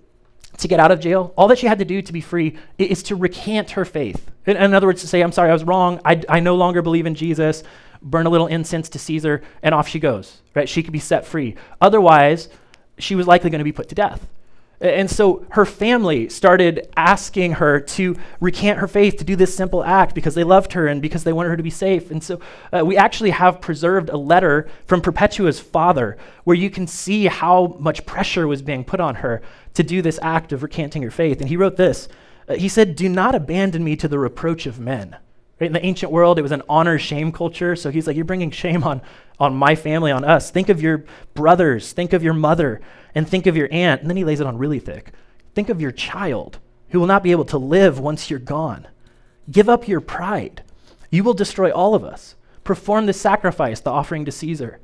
to 0.58 0.68
get 0.68 0.80
out 0.80 0.90
of 0.90 1.00
jail, 1.00 1.32
all 1.37 1.49
that 1.49 1.58
she 1.58 1.66
had 1.66 1.78
to 1.78 1.84
do 1.84 2.00
to 2.02 2.12
be 2.12 2.20
free 2.20 2.56
is 2.78 3.02
to 3.04 3.16
recant 3.16 3.73
her 3.73 3.84
faith. 3.84 4.30
In, 4.46 4.56
in 4.56 4.75
other 4.75 4.87
words, 4.87 5.00
to 5.00 5.08
say, 5.08 5.20
I'm 5.20 5.32
sorry, 5.32 5.50
I 5.50 5.52
was 5.52 5.64
wrong. 5.64 6.00
I, 6.04 6.23
I 6.28 6.40
no 6.40 6.54
longer 6.54 6.82
believe 6.82 7.06
in 7.06 7.14
Jesus. 7.14 7.62
Burn 8.02 8.26
a 8.26 8.30
little 8.30 8.46
incense 8.46 8.88
to 8.90 8.99
Caesar, 8.99 9.42
and 9.62 9.75
off 9.75 9.88
she 9.88 9.99
goes. 9.99 10.42
Right? 10.54 10.68
She 10.68 10.82
could 10.82 10.92
be 10.92 10.99
set 10.99 11.26
free. 11.26 11.56
Otherwise, 11.80 12.49
she 12.99 13.14
was 13.14 13.26
likely 13.26 13.50
going 13.50 13.61
to 13.61 13.64
be 13.64 13.73
put 13.73 13.88
to 13.88 13.94
death. 13.94 14.26
And 14.81 15.11
so 15.11 15.47
her 15.50 15.64
family 15.64 16.28
started 16.28 16.88
asking 16.97 17.52
her 17.52 17.81
to 17.81 18.16
recant 18.40 18.81
her 18.81 18.88
faith, 18.88 19.16
to 19.19 19.25
do 19.25 19.37
this 19.37 19.54
simple 19.54 19.85
act 19.85 20.14
because 20.14 20.35
they 20.35 20.45
loved 20.45 20.73
her 20.73 20.88
and 20.88 21.00
because 21.00 21.25
they 21.25 21.33
wanted 21.33 21.50
her 21.50 21.57
to 21.57 21.62
be 21.62 21.71
safe. 21.71 22.11
And 22.11 22.23
so 22.23 22.40
uh, 22.73 22.85
we 22.85 22.97
actually 22.97 23.31
have 23.31 23.61
preserved 23.61 24.11
a 24.11 24.16
letter 24.16 24.69
from 24.87 25.00
Perpetua's 25.00 25.61
father 25.61 26.19
where 26.43 26.57
you 26.57 26.71
can 26.71 26.87
see 26.87 27.26
how 27.26 27.76
much 27.78 28.04
pressure 28.04 28.47
was 28.47 28.62
being 28.62 28.85
put 28.85 29.00
on 29.00 29.16
her 29.16 29.43
to 29.75 29.83
do 29.83 30.02
this 30.02 30.19
act 30.23 30.52
of 30.52 30.62
recanting 30.62 31.02
her 31.02 31.11
faith. 31.11 31.40
And 31.40 31.49
he 31.49 31.57
wrote 31.57 31.76
this 31.76 32.09
uh, 32.49 32.54
He 32.54 32.69
said, 32.69 32.97
Do 32.97 33.09
not 33.09 33.35
abandon 33.35 33.85
me 33.85 33.97
to 33.97 34.09
the 34.09 34.19
reproach 34.19 34.66
of 34.66 34.81
men. 34.81 35.16
Right? 35.61 35.69
In 35.69 35.73
the 35.73 35.87
ancient 35.87 36.11
world, 36.11 36.38
it 36.38 36.43
was 36.43 36.52
an 36.52 36.62
honor 36.69 36.99
shame 36.99 37.31
culture. 37.31 37.76
So 37.76 37.90
he's 37.90 38.07
like, 38.07 38.16
You're 38.16 38.25
bringing 38.25 38.50
shame 38.50 38.83
on, 38.83 39.02
on 39.38 39.55
my 39.55 39.75
family, 39.75 40.12
on 40.12 40.25
us. 40.25 40.50
Think 40.50 40.69
of 40.69 40.81
your 40.81 41.05
brothers, 41.35 41.93
think 41.93 42.12
of 42.12 42.23
your 42.23 42.35
mother 42.35 42.81
and 43.14 43.29
think 43.29 43.47
of 43.47 43.57
your 43.57 43.69
aunt, 43.71 44.00
and 44.00 44.11
then 44.11 44.17
he 44.17 44.25
lays 44.25 44.41
it 44.41 44.47
on 44.47 44.59
really 44.59 44.81
thick. 44.81 45.12
Think 45.55 45.69
of 45.69 45.81
your 45.81 45.93
child 45.93 46.59
who 46.88 47.00
will 47.00 47.07
not 47.07 47.23
be 47.23 47.31
able 47.31 47.45
to 47.47 47.59
live 47.59 47.99
once 47.99 48.29
you're 48.29 48.38
gone. 48.38 48.88
Give 49.50 49.69
up 49.69 49.87
your 49.88 50.00
pride. 50.00 50.62
You 51.11 51.23
will 51.23 51.35
destroy 51.35 51.71
all 51.71 51.95
of 51.95 52.05
us. 52.05 52.35
Perform 52.64 53.07
the 53.07 53.12
sacrifice, 53.12 53.81
the 53.81 53.91
offering 53.91 54.25
to 54.25 54.33
Caesar, 54.33 54.81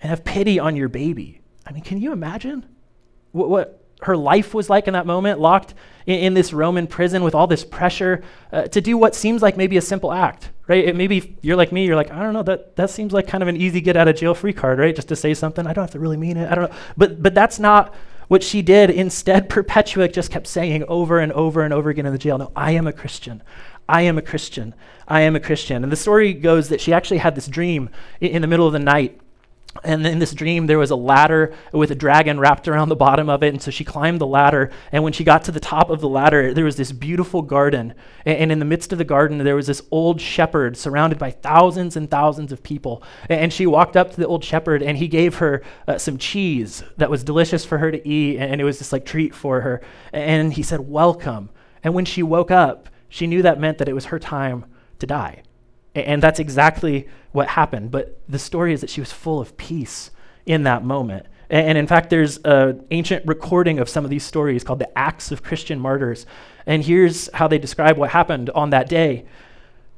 and 0.00 0.10
have 0.10 0.24
pity 0.24 0.58
on 0.58 0.76
your 0.76 0.88
baby. 0.88 1.40
I 1.66 1.72
mean, 1.72 1.82
can 1.82 2.00
you 2.00 2.12
imagine 2.12 2.66
what, 3.32 3.48
what 3.48 3.81
her 4.02 4.16
life 4.16 4.54
was 4.54 4.68
like 4.68 4.86
in 4.86 4.94
that 4.94 5.06
moment, 5.06 5.40
locked 5.40 5.74
in, 6.06 6.18
in 6.20 6.34
this 6.34 6.52
Roman 6.52 6.86
prison 6.86 7.22
with 7.22 7.34
all 7.34 7.46
this 7.46 7.64
pressure 7.64 8.22
uh, 8.52 8.62
to 8.64 8.80
do 8.80 8.96
what 8.96 9.14
seems 9.14 9.42
like 9.42 9.56
maybe 9.56 9.76
a 9.76 9.82
simple 9.82 10.12
act, 10.12 10.50
right? 10.66 10.88
It, 10.88 10.96
maybe 10.96 11.36
you're 11.42 11.56
like 11.56 11.72
me, 11.72 11.86
you're 11.86 11.96
like, 11.96 12.10
I 12.10 12.22
don't 12.22 12.32
know, 12.32 12.42
that, 12.42 12.76
that 12.76 12.90
seems 12.90 13.12
like 13.12 13.26
kind 13.26 13.42
of 13.42 13.48
an 13.48 13.56
easy 13.56 13.80
get 13.80 13.96
out 13.96 14.08
of 14.08 14.16
jail 14.16 14.34
free 14.34 14.52
card, 14.52 14.78
right? 14.78 14.94
Just 14.94 15.08
to 15.08 15.16
say 15.16 15.34
something. 15.34 15.66
I 15.66 15.72
don't 15.72 15.82
have 15.82 15.92
to 15.92 16.00
really 16.00 16.16
mean 16.16 16.36
it. 16.36 16.50
I 16.50 16.54
don't 16.54 16.70
know. 16.70 16.76
But, 16.96 17.22
but 17.22 17.34
that's 17.34 17.58
not 17.58 17.94
what 18.28 18.42
she 18.42 18.62
did. 18.62 18.90
Instead, 18.90 19.48
Perpetua 19.48 20.08
just 20.08 20.30
kept 20.30 20.46
saying 20.46 20.84
over 20.88 21.18
and 21.18 21.32
over 21.32 21.62
and 21.62 21.72
over 21.72 21.90
again 21.90 22.06
in 22.06 22.12
the 22.12 22.18
jail, 22.18 22.38
No, 22.38 22.52
I 22.56 22.72
am 22.72 22.86
a 22.86 22.92
Christian. 22.92 23.42
I 23.88 24.02
am 24.02 24.16
a 24.16 24.22
Christian. 24.22 24.74
I 25.06 25.22
am 25.22 25.36
a 25.36 25.40
Christian. 25.40 25.82
And 25.82 25.92
the 25.92 25.96
story 25.96 26.32
goes 26.32 26.68
that 26.68 26.80
she 26.80 26.92
actually 26.92 27.18
had 27.18 27.34
this 27.34 27.46
dream 27.46 27.90
in, 28.20 28.30
in 28.30 28.42
the 28.42 28.48
middle 28.48 28.66
of 28.66 28.72
the 28.72 28.78
night 28.78 29.20
and 29.84 30.06
in 30.06 30.18
this 30.18 30.34
dream, 30.34 30.66
there 30.66 30.78
was 30.78 30.90
a 30.90 30.96
ladder 30.96 31.54
with 31.72 31.90
a 31.90 31.94
dragon 31.94 32.38
wrapped 32.38 32.68
around 32.68 32.90
the 32.90 32.96
bottom 32.96 33.30
of 33.30 33.42
it. 33.42 33.54
And 33.54 33.62
so 33.62 33.70
she 33.70 33.84
climbed 33.84 34.20
the 34.20 34.26
ladder. 34.26 34.70
And 34.92 35.02
when 35.02 35.14
she 35.14 35.24
got 35.24 35.44
to 35.44 35.52
the 35.52 35.60
top 35.60 35.88
of 35.88 36.00
the 36.00 36.08
ladder, 36.08 36.52
there 36.52 36.66
was 36.66 36.76
this 36.76 36.92
beautiful 36.92 37.40
garden. 37.40 37.94
And, 38.26 38.38
and 38.38 38.52
in 38.52 38.58
the 38.58 38.66
midst 38.66 38.92
of 38.92 38.98
the 38.98 39.04
garden, 39.04 39.38
there 39.38 39.56
was 39.56 39.66
this 39.66 39.82
old 39.90 40.20
shepherd 40.20 40.76
surrounded 40.76 41.18
by 41.18 41.30
thousands 41.30 41.96
and 41.96 42.10
thousands 42.10 42.52
of 42.52 42.62
people. 42.62 43.02
And, 43.30 43.40
and 43.40 43.52
she 43.52 43.66
walked 43.66 43.96
up 43.96 44.10
to 44.10 44.20
the 44.20 44.26
old 44.26 44.44
shepherd, 44.44 44.82
and 44.82 44.98
he 44.98 45.08
gave 45.08 45.36
her 45.36 45.62
uh, 45.88 45.96
some 45.96 46.18
cheese 46.18 46.84
that 46.98 47.10
was 47.10 47.24
delicious 47.24 47.64
for 47.64 47.78
her 47.78 47.90
to 47.90 48.08
eat. 48.08 48.36
And, 48.38 48.52
and 48.52 48.60
it 48.60 48.64
was 48.64 48.78
this 48.78 48.92
like 48.92 49.06
treat 49.06 49.34
for 49.34 49.62
her. 49.62 49.80
And 50.12 50.52
he 50.52 50.62
said, 50.62 50.80
Welcome. 50.80 51.48
And 51.82 51.94
when 51.94 52.04
she 52.04 52.22
woke 52.22 52.50
up, 52.50 52.90
she 53.08 53.26
knew 53.26 53.42
that 53.42 53.58
meant 53.58 53.78
that 53.78 53.88
it 53.88 53.94
was 53.94 54.06
her 54.06 54.18
time 54.18 54.66
to 54.98 55.06
die. 55.06 55.42
And 55.94 56.22
that's 56.22 56.40
exactly 56.40 57.08
what 57.32 57.48
happened. 57.48 57.90
But 57.90 58.20
the 58.28 58.38
story 58.38 58.72
is 58.72 58.80
that 58.80 58.90
she 58.90 59.00
was 59.00 59.12
full 59.12 59.40
of 59.40 59.56
peace 59.56 60.10
in 60.46 60.62
that 60.64 60.84
moment. 60.84 61.26
And 61.50 61.76
in 61.76 61.86
fact, 61.86 62.08
there's 62.08 62.38
an 62.38 62.84
ancient 62.90 63.26
recording 63.26 63.78
of 63.78 63.88
some 63.88 64.04
of 64.04 64.10
these 64.10 64.24
stories 64.24 64.64
called 64.64 64.78
the 64.78 64.98
Acts 64.98 65.30
of 65.30 65.42
Christian 65.42 65.78
Martyrs. 65.78 66.24
And 66.64 66.82
here's 66.82 67.30
how 67.34 67.46
they 67.46 67.58
describe 67.58 67.98
what 67.98 68.10
happened 68.10 68.48
on 68.50 68.70
that 68.70 68.88
day 68.88 69.26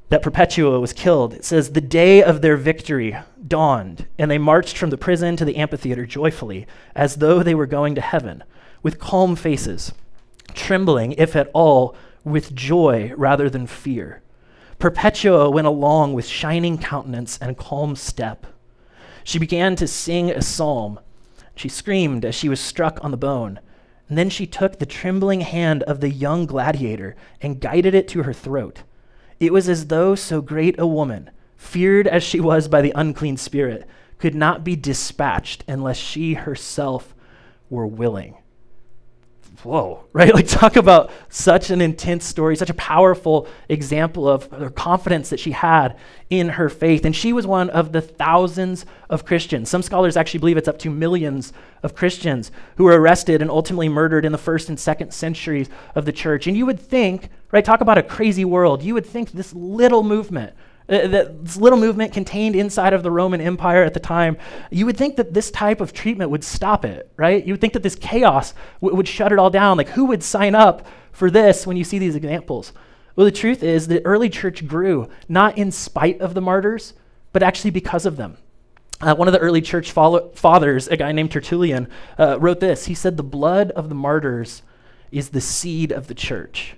that 0.09 0.21
Perpetua 0.21 0.79
was 0.79 0.93
killed. 0.93 1.33
It 1.33 1.45
says, 1.45 1.71
The 1.71 1.81
day 1.81 2.21
of 2.21 2.41
their 2.41 2.57
victory 2.57 3.17
dawned, 3.47 4.05
and 4.19 4.29
they 4.29 4.37
marched 4.37 4.77
from 4.77 4.89
the 4.89 4.97
prison 4.97 5.35
to 5.37 5.45
the 5.45 5.55
amphitheater 5.55 6.05
joyfully, 6.05 6.67
as 6.93 7.15
though 7.15 7.41
they 7.41 7.55
were 7.55 7.65
going 7.65 7.95
to 7.95 8.01
heaven, 8.01 8.43
with 8.83 8.99
calm 8.99 9.35
faces, 9.35 9.93
trembling, 10.53 11.13
if 11.13 11.35
at 11.35 11.49
all, 11.53 11.95
with 12.23 12.53
joy 12.53 13.13
rather 13.15 13.49
than 13.49 13.65
fear. 13.65 14.21
Perpetua 14.85 15.49
went 15.49 15.65
along 15.65 16.13
with 16.13 16.27
shining 16.27 16.77
countenance 16.77 17.39
and 17.41 17.57
calm 17.57 17.95
step. 17.95 18.45
She 19.23 19.39
began 19.39 19.75
to 19.77 19.87
sing 19.87 20.29
a 20.29 20.43
psalm. 20.43 20.99
She 21.55 21.69
screamed 21.69 22.23
as 22.23 22.35
she 22.35 22.49
was 22.49 22.59
struck 22.59 23.03
on 23.03 23.09
the 23.09 23.17
bone. 23.17 23.59
And 24.07 24.15
then 24.15 24.29
she 24.29 24.45
took 24.45 24.77
the 24.77 24.85
trembling 24.85 25.41
hand 25.41 25.81
of 25.81 26.01
the 26.01 26.11
young 26.11 26.45
gladiator 26.45 27.15
and 27.41 27.59
guided 27.59 27.95
it 27.95 28.07
to 28.09 28.21
her 28.21 28.31
throat. 28.31 28.83
It 29.39 29.51
was 29.51 29.67
as 29.67 29.87
though 29.87 30.13
so 30.13 30.39
great 30.39 30.79
a 30.79 30.85
woman, 30.85 31.31
feared 31.57 32.05
as 32.05 32.21
she 32.21 32.39
was 32.39 32.67
by 32.67 32.83
the 32.83 32.93
unclean 32.93 33.37
spirit, 33.37 33.87
could 34.19 34.35
not 34.35 34.63
be 34.63 34.75
dispatched 34.75 35.63
unless 35.67 35.97
she 35.97 36.35
herself 36.35 37.15
were 37.71 37.87
willing 37.87 38.37
whoa, 39.63 40.05
right? 40.13 40.33
Like, 40.33 40.47
talk 40.47 40.75
about 40.75 41.11
such 41.29 41.69
an 41.69 41.81
intense 41.81 42.25
story, 42.25 42.55
such 42.55 42.69
a 42.69 42.75
powerful 42.75 43.47
example 43.69 44.27
of 44.27 44.51
her 44.51 44.69
confidence 44.69 45.29
that 45.29 45.39
she 45.39 45.51
had 45.51 45.97
in 46.29 46.49
her 46.49 46.69
faith. 46.69 47.05
And 47.05 47.15
she 47.15 47.33
was 47.33 47.45
one 47.45 47.69
of 47.69 47.91
the 47.91 48.01
thousands 48.01 48.85
of 49.09 49.25
Christians. 49.25 49.69
Some 49.69 49.81
scholars 49.81 50.17
actually 50.17 50.39
believe 50.39 50.57
it's 50.57 50.67
up 50.67 50.79
to 50.79 50.89
millions 50.89 51.53
of 51.83 51.95
Christians 51.95 52.51
who 52.77 52.85
were 52.85 52.99
arrested 52.99 53.41
and 53.41 53.51
ultimately 53.51 53.89
murdered 53.89 54.25
in 54.25 54.31
the 54.31 54.37
first 54.37 54.69
and 54.69 54.79
second 54.79 55.13
centuries 55.13 55.69
of 55.93 56.05
the 56.05 56.11
church. 56.11 56.47
And 56.47 56.57
you 56.57 56.65
would 56.65 56.79
think, 56.79 57.29
right, 57.51 57.63
talk 57.63 57.81
about 57.81 57.97
a 57.97 58.03
crazy 58.03 58.45
world, 58.45 58.83
you 58.83 58.93
would 58.93 59.05
think 59.05 59.31
this 59.31 59.53
little 59.53 60.03
movement 60.03 60.53
uh, 60.87 61.07
this 61.07 61.57
little 61.57 61.79
movement 61.79 62.13
contained 62.13 62.55
inside 62.55 62.93
of 62.93 63.01
the 63.01 63.09
Roman 63.09 63.41
Empire 63.41 63.83
at 63.83 63.93
the 63.93 63.99
time, 63.99 64.37
you 64.69 64.85
would 64.85 64.97
think 64.97 65.15
that 65.15 65.33
this 65.33 65.49
type 65.49 65.81
of 65.81 65.93
treatment 65.93 66.29
would 66.29 66.43
stop 66.43 66.85
it, 66.85 67.11
right? 67.17 67.45
You 67.45 67.53
would 67.53 67.61
think 67.61 67.73
that 67.73 67.83
this 67.83 67.95
chaos 67.95 68.53
w- 68.81 68.95
would 68.95 69.07
shut 69.07 69.31
it 69.31 69.39
all 69.39 69.49
down. 69.49 69.77
Like, 69.77 69.89
who 69.89 70.05
would 70.05 70.21
sign 70.21 70.53
up 70.53 70.85
for 71.11 71.31
this 71.31 71.65
when 71.65 71.75
you 71.75 71.83
see 71.83 71.97
these 71.97 72.15
examples? 72.15 72.71
Well, 73.15 73.25
the 73.25 73.31
truth 73.31 73.63
is, 73.63 73.87
the 73.87 74.05
early 74.05 74.29
church 74.29 74.67
grew 74.67 75.09
not 75.27 75.57
in 75.57 75.71
spite 75.71 76.21
of 76.21 76.33
the 76.33 76.41
martyrs, 76.41 76.93
but 77.33 77.41
actually 77.41 77.71
because 77.71 78.05
of 78.05 78.17
them. 78.17 78.37
Uh, 79.01 79.15
one 79.15 79.27
of 79.27 79.33
the 79.33 79.39
early 79.39 79.61
church 79.61 79.91
follow- 79.91 80.29
fathers, 80.35 80.87
a 80.87 80.97
guy 80.97 81.11
named 81.11 81.31
Tertullian, 81.31 81.87
uh, 82.19 82.39
wrote 82.39 82.59
this. 82.59 82.85
He 82.85 82.93
said, 82.93 83.17
The 83.17 83.23
blood 83.23 83.71
of 83.71 83.89
the 83.89 83.95
martyrs 83.95 84.61
is 85.11 85.29
the 85.29 85.41
seed 85.41 85.91
of 85.91 86.07
the 86.07 86.13
church 86.13 86.75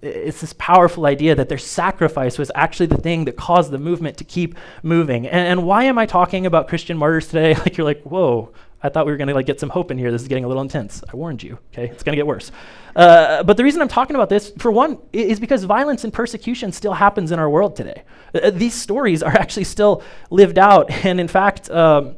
it's 0.00 0.40
this 0.40 0.52
powerful 0.54 1.06
idea 1.06 1.34
that 1.34 1.48
their 1.48 1.58
sacrifice 1.58 2.38
was 2.38 2.52
actually 2.54 2.86
the 2.86 2.96
thing 2.96 3.24
that 3.24 3.36
caused 3.36 3.70
the 3.70 3.78
movement 3.78 4.16
to 4.18 4.24
keep 4.24 4.54
moving. 4.82 5.26
And, 5.26 5.48
and 5.48 5.66
why 5.66 5.84
am 5.84 5.98
I 5.98 6.06
talking 6.06 6.46
about 6.46 6.68
Christian 6.68 6.96
martyrs 6.96 7.26
today? 7.26 7.54
Like 7.58 7.76
you're 7.76 7.84
like, 7.84 8.02
whoa, 8.02 8.52
I 8.82 8.88
thought 8.88 9.06
we 9.06 9.12
were 9.12 9.18
going 9.18 9.28
to 9.28 9.34
like 9.34 9.46
get 9.46 9.58
some 9.58 9.70
hope 9.70 9.90
in 9.90 9.98
here. 9.98 10.12
This 10.12 10.22
is 10.22 10.28
getting 10.28 10.44
a 10.44 10.48
little 10.48 10.62
intense. 10.62 11.02
I 11.12 11.16
warned 11.16 11.42
you. 11.42 11.58
Okay, 11.72 11.88
it's 11.88 12.02
going 12.02 12.12
to 12.12 12.16
get 12.16 12.26
worse. 12.26 12.52
Uh, 12.94 13.42
but 13.42 13.56
the 13.56 13.64
reason 13.64 13.82
I'm 13.82 13.88
talking 13.88 14.14
about 14.14 14.28
this, 14.28 14.52
for 14.58 14.70
one, 14.70 14.98
is 15.12 15.40
because 15.40 15.64
violence 15.64 16.04
and 16.04 16.12
persecution 16.12 16.70
still 16.70 16.94
happens 16.94 17.32
in 17.32 17.38
our 17.38 17.50
world 17.50 17.74
today. 17.74 18.04
Uh, 18.32 18.50
these 18.50 18.74
stories 18.74 19.22
are 19.22 19.32
actually 19.32 19.64
still 19.64 20.02
lived 20.30 20.58
out, 20.58 20.90
and 21.04 21.20
in 21.20 21.28
fact. 21.28 21.70
Um, 21.70 22.16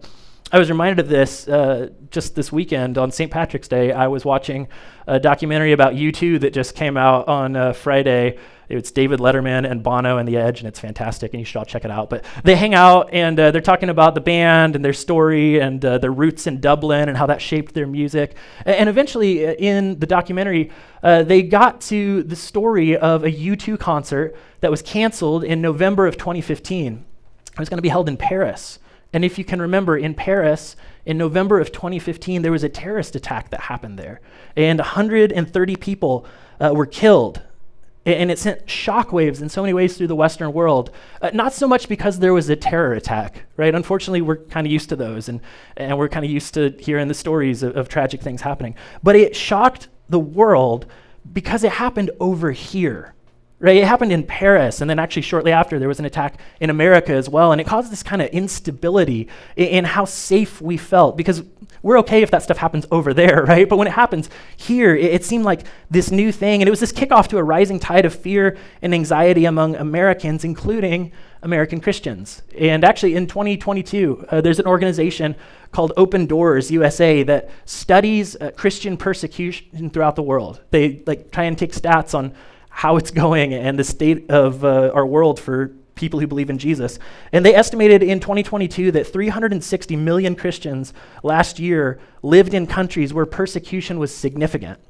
I 0.52 0.58
was 0.58 0.68
reminded 0.68 0.98
of 0.98 1.08
this 1.08 1.46
uh, 1.46 1.90
just 2.10 2.34
this 2.34 2.50
weekend 2.50 2.98
on 2.98 3.12
St. 3.12 3.30
Patrick's 3.30 3.68
Day. 3.68 3.92
I 3.92 4.08
was 4.08 4.24
watching 4.24 4.66
a 5.06 5.20
documentary 5.20 5.70
about 5.70 5.94
U2 5.94 6.40
that 6.40 6.52
just 6.52 6.74
came 6.74 6.96
out 6.96 7.28
on 7.28 7.54
uh, 7.54 7.72
Friday. 7.72 8.36
It's 8.68 8.90
David 8.90 9.20
Letterman 9.20 9.70
and 9.70 9.80
Bono 9.84 10.18
and 10.18 10.28
The 10.28 10.36
Edge, 10.36 10.58
and 10.58 10.66
it's 10.66 10.80
fantastic, 10.80 11.32
and 11.34 11.40
you 11.40 11.44
should 11.44 11.58
all 11.58 11.64
check 11.64 11.84
it 11.84 11.90
out. 11.92 12.10
But 12.10 12.24
they 12.42 12.56
hang 12.56 12.74
out, 12.74 13.10
and 13.12 13.38
uh, 13.38 13.52
they're 13.52 13.60
talking 13.60 13.90
about 13.90 14.16
the 14.16 14.20
band 14.20 14.74
and 14.74 14.84
their 14.84 14.92
story 14.92 15.60
and 15.60 15.84
uh, 15.84 15.98
their 15.98 16.12
roots 16.12 16.48
in 16.48 16.60
Dublin 16.60 17.08
and 17.08 17.16
how 17.16 17.26
that 17.26 17.40
shaped 17.40 17.72
their 17.72 17.86
music. 17.86 18.34
And, 18.64 18.88
eventually, 18.88 19.46
uh, 19.46 19.52
in 19.52 20.00
the 20.00 20.06
documentary, 20.06 20.72
uh, 21.04 21.22
they 21.22 21.42
got 21.42 21.80
to 21.82 22.24
the 22.24 22.36
story 22.36 22.96
of 22.96 23.22
a 23.22 23.30
U2 23.30 23.78
concert 23.78 24.36
that 24.60 24.70
was 24.70 24.82
canceled 24.82 25.44
in 25.44 25.60
November 25.60 26.08
of 26.08 26.16
2015. 26.16 27.04
It 27.52 27.58
was 27.58 27.68
going 27.68 27.78
to 27.78 27.82
be 27.82 27.88
held 27.88 28.08
in 28.08 28.16
Paris. 28.16 28.80
And 29.12 29.24
if 29.24 29.38
you 29.38 29.44
can 29.44 29.60
remember, 29.60 29.96
in 29.96 30.14
Paris, 30.14 30.76
in 31.04 31.18
November 31.18 31.58
of 31.58 31.72
2015, 31.72 32.42
there 32.42 32.52
was 32.52 32.62
a 32.62 32.68
terrorist 32.68 33.16
attack 33.16 33.50
that 33.50 33.62
happened 33.62 33.98
there. 33.98 34.20
And 34.56 34.78
130 34.78 35.76
people 35.76 36.26
uh, 36.60 36.72
were 36.74 36.86
killed. 36.86 37.42
And 38.06 38.30
it 38.30 38.38
sent 38.38 38.66
shockwaves 38.66 39.42
in 39.42 39.48
so 39.48 39.60
many 39.60 39.74
ways 39.74 39.96
through 39.96 40.06
the 40.06 40.16
Western 40.16 40.52
world. 40.52 40.90
Uh, 41.20 41.30
not 41.34 41.52
so 41.52 41.68
much 41.68 41.88
because 41.88 42.18
there 42.18 42.32
was 42.32 42.48
a 42.48 42.56
terror 42.56 42.94
attack, 42.94 43.44
right? 43.56 43.74
Unfortunately, 43.74 44.22
we're 44.22 44.36
kind 44.36 44.66
of 44.66 44.72
used 44.72 44.88
to 44.88 44.96
those, 44.96 45.28
and, 45.28 45.40
and 45.76 45.98
we're 45.98 46.08
kind 46.08 46.24
of 46.24 46.30
used 46.30 46.54
to 46.54 46.70
hearing 46.78 47.08
the 47.08 47.14
stories 47.14 47.62
of, 47.62 47.76
of 47.76 47.88
tragic 47.88 48.22
things 48.22 48.40
happening. 48.40 48.74
But 49.02 49.16
it 49.16 49.36
shocked 49.36 49.88
the 50.08 50.18
world 50.18 50.86
because 51.30 51.62
it 51.62 51.72
happened 51.72 52.10
over 52.20 52.52
here. 52.52 53.14
Right? 53.62 53.76
It 53.76 53.86
happened 53.86 54.10
in 54.10 54.24
Paris, 54.24 54.80
and 54.80 54.88
then 54.88 54.98
actually 54.98 55.22
shortly 55.22 55.52
after, 55.52 55.78
there 55.78 55.86
was 55.86 55.98
an 55.98 56.06
attack 56.06 56.40
in 56.60 56.70
America 56.70 57.12
as 57.12 57.28
well. 57.28 57.52
And 57.52 57.60
it 57.60 57.66
caused 57.66 57.92
this 57.92 58.02
kind 58.02 58.22
of 58.22 58.30
instability 58.30 59.28
in, 59.54 59.66
in 59.66 59.84
how 59.84 60.06
safe 60.06 60.62
we 60.62 60.78
felt 60.78 61.18
because 61.18 61.42
we're 61.82 61.98
okay 61.98 62.22
if 62.22 62.30
that 62.30 62.42
stuff 62.42 62.58
happens 62.58 62.86
over 62.90 63.14
there, 63.14 63.44
right? 63.48 63.68
But 63.68 63.76
when 63.76 63.86
it 63.86 63.92
happens 63.92 64.28
here, 64.56 64.94
it, 64.94 65.12
it, 65.12 65.24
seemed 65.24 65.44
like 65.44 65.62
this 65.90 66.10
new 66.10 66.32
thing, 66.32 66.62
and 66.62 66.68
it 66.68 66.70
was 66.70 66.80
this 66.80 66.92
kickoff 66.92 67.28
to 67.28 67.38
a 67.38 67.42
rising 67.42 67.78
tide 67.78 68.04
of 68.04 68.14
fear 68.14 68.56
and 68.82 68.94
anxiety 68.94 69.44
among 69.44 69.76
Americans, 69.76 70.44
including 70.44 71.12
American 71.42 71.80
Christians. 71.80 72.42
And 72.58 72.84
actually, 72.84 73.14
in 73.14 73.26
2022, 73.26 74.26
uh, 74.28 74.40
there's 74.40 74.58
an 74.58 74.66
organization 74.66 75.36
called 75.72 75.92
Open 75.96 76.26
Doors 76.26 76.70
USA 76.70 77.22
that 77.22 77.50
studies 77.64 78.36
uh, 78.36 78.50
Christian 78.56 78.96
persecution 78.96 79.90
throughout 79.90 80.16
the 80.16 80.22
world. 80.22 80.60
They 80.70 81.02
like 81.06 81.30
try 81.30 81.44
and 81.44 81.56
take 81.56 81.72
stats 81.72 82.14
on 82.14 82.34
how 82.70 82.96
it's 82.96 83.10
going 83.24 83.52
and 83.52 83.78
the 83.78 83.84
state 83.84 84.30
of 84.30 84.64
uh, 84.64 84.90
our 84.94 85.04
world 85.04 85.38
for 85.38 85.72
people 85.94 86.18
who 86.18 86.26
believe 86.26 86.50
in 86.50 86.58
Jesus. 86.58 86.98
And 87.30 87.44
they 87.44 87.54
estimated 87.54 88.02
in 88.02 88.20
2022 88.20 88.90
that 88.92 89.06
360 89.06 89.96
million 89.96 90.34
Christians 90.34 90.94
last 91.22 91.58
year 91.58 92.00
lived 92.22 92.54
in 92.54 92.66
countries 92.66 93.12
where 93.12 93.26
persecution 93.26 93.98
was 93.98 94.14
significant. 94.14 94.80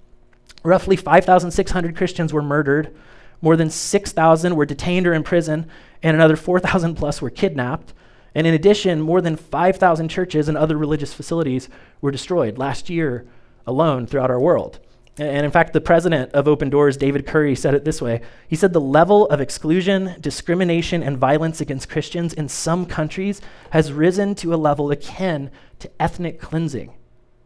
Roughly 0.62 0.96
5,600 0.96 1.96
Christians 1.96 2.32
were 2.32 2.42
murdered, 2.42 2.94
more 3.42 3.56
than 3.56 3.70
6,000 3.70 4.54
were 4.54 4.66
detained 4.66 5.06
or 5.06 5.14
imprisoned, 5.14 5.66
and 6.02 6.14
another 6.14 6.36
4,000 6.36 6.94
plus 6.94 7.20
were 7.20 7.30
kidnapped. 7.30 7.92
And 8.34 8.46
in 8.46 8.54
addition, 8.54 9.00
more 9.00 9.20
than 9.20 9.36
5,000 9.36 10.08
churches 10.08 10.48
and 10.48 10.56
other 10.56 10.76
religious 10.76 11.12
facilities 11.12 11.68
were 12.00 12.10
destroyed 12.10 12.58
last 12.58 12.88
year 12.88 13.26
alone 13.66 14.06
throughout 14.06 14.30
our 14.30 14.40
world. 14.40 14.78
And 15.18 15.44
in 15.44 15.50
fact, 15.50 15.72
the 15.72 15.80
president 15.80 16.32
of 16.32 16.48
Open 16.48 16.70
Doors, 16.70 16.96
David 16.96 17.26
Curry, 17.26 17.54
said 17.54 17.74
it 17.74 17.84
this 17.84 18.00
way 18.00 18.22
He 18.48 18.56
said, 18.56 18.72
The 18.72 18.80
level 18.80 19.26
of 19.26 19.40
exclusion, 19.40 20.14
discrimination, 20.20 21.02
and 21.02 21.18
violence 21.18 21.60
against 21.60 21.88
Christians 21.88 22.32
in 22.32 22.48
some 22.48 22.86
countries 22.86 23.40
has 23.70 23.92
risen 23.92 24.34
to 24.36 24.54
a 24.54 24.56
level 24.56 24.90
akin 24.90 25.50
to 25.80 25.90
ethnic 26.00 26.40
cleansing. 26.40 26.92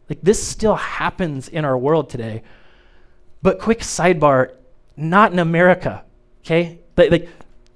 Like, 0.09 0.19
this 0.21 0.45
still 0.45 0.75
happens 0.75 1.47
in 1.47 1.65
our 1.65 1.77
world 1.77 2.09
today. 2.09 2.43
But, 3.41 3.59
quick 3.59 3.79
sidebar, 3.79 4.53
not 4.95 5.33
in 5.33 5.39
America, 5.39 6.03
okay? 6.43 6.79
Like, 6.95 7.27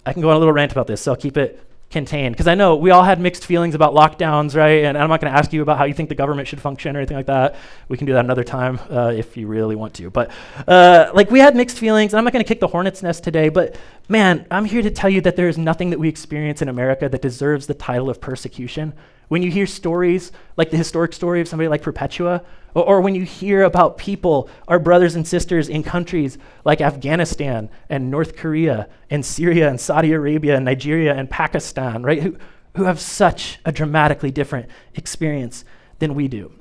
I 0.06 0.14
can 0.14 0.22
go 0.22 0.30
on 0.30 0.36
a 0.36 0.40
little 0.40 0.54
rant 0.54 0.72
about 0.72 0.88
this, 0.88 1.02
so 1.02 1.12
I'll 1.12 1.18
keep 1.18 1.38
it 1.38 1.60
contained. 1.90 2.36
Because 2.36 2.48
I 2.48 2.56
know 2.56 2.76
we 2.76 2.92
all 2.92 3.04
had 3.04 3.20
mixed 3.20 3.46
feelings 3.46 3.76
about 3.76 3.94
lockdowns, 3.94 4.56
right? 4.56 4.84
And 4.86 4.98
I'm 4.98 5.10
not 5.10 5.22
going 5.22 5.32
to 5.32 5.38
ask 5.38 5.52
you 5.52 5.62
about 5.62 5.78
how 5.78 5.86
you 5.86 5.94
think 5.94 6.10
the 6.10 6.16
government 6.16 6.48
should 6.48 6.62
function 6.62 6.96
or 6.96 7.00
anything 7.00 7.18
like 7.18 7.26
that. 7.26 7.56
We 7.88 7.98
can 7.98 8.06
do 8.06 8.14
that 8.14 8.26
another 8.26 8.44
time 8.44 8.80
uh, 8.90 9.12
if 9.16 9.36
you 9.36 9.48
really 9.48 9.76
want 9.76 9.96
to. 9.96 10.10
But 10.10 10.32
uh, 10.68 11.12
like 11.14 11.32
we 11.32 11.40
had 11.40 11.56
mixed 11.56 11.80
feelings, 11.80 12.14
and 12.14 12.20
I'm 12.20 12.24
not 12.24 12.34
going 12.34 12.44
to 12.44 12.48
kick 12.48 12.60
the 12.60 12.68
hornet's 12.68 13.02
nest 13.02 13.24
today. 13.24 13.50
But 13.50 13.76
man, 14.08 14.46
I'm 14.52 14.66
here 14.66 14.82
to 14.82 14.92
tell 14.92 15.10
you 15.10 15.22
that 15.22 15.36
there 15.36 15.50
is 15.50 15.58
nothing 15.58 15.90
that 15.90 16.00
we 16.00 16.08
experience 16.08 16.62
in 16.62 16.70
America 16.70 17.10
that 17.10 17.22
deserves 17.22 17.68
the 17.68 17.74
title 17.74 18.10
of 18.10 18.22
persecution. 18.22 18.94
When 19.30 19.42
you 19.42 19.50
hear 19.50 19.66
stories 19.66 20.32
like 20.58 20.72
the 20.72 20.78
historic 20.78 21.14
story 21.14 21.40
of 21.40 21.48
somebody 21.48 21.70
like 21.70 21.82
Perpetua, 21.82 22.44
or, 22.74 22.84
or, 22.84 23.02
when 23.02 23.16
you 23.16 23.24
hear 23.24 23.64
about 23.64 23.98
people, 23.98 24.50
our 24.68 24.78
brothers 24.78 25.16
and 25.16 25.28
sisters 25.28 25.70
in 25.70 25.82
countries 25.82 26.38
like 26.66 26.82
Afghanistan 26.82 27.70
and 27.90 28.12
North 28.12 28.36
Korea 28.36 28.88
and 29.10 29.26
Syria 29.26 29.70
and 29.70 29.80
Saudi 29.80 30.12
Arabia 30.12 30.56
and 30.56 30.66
Nigeria 30.66 31.16
and 31.16 31.30
Pakistan, 31.30 32.04
right, 32.04 32.22
who, 32.22 32.38
who 32.76 32.84
have 32.84 33.00
such 33.00 33.60
a 33.66 33.72
dramatically 33.72 34.30
different 34.30 34.70
experience 34.94 35.66
than 35.98 36.14
we 36.14 36.28
do. 36.28 36.52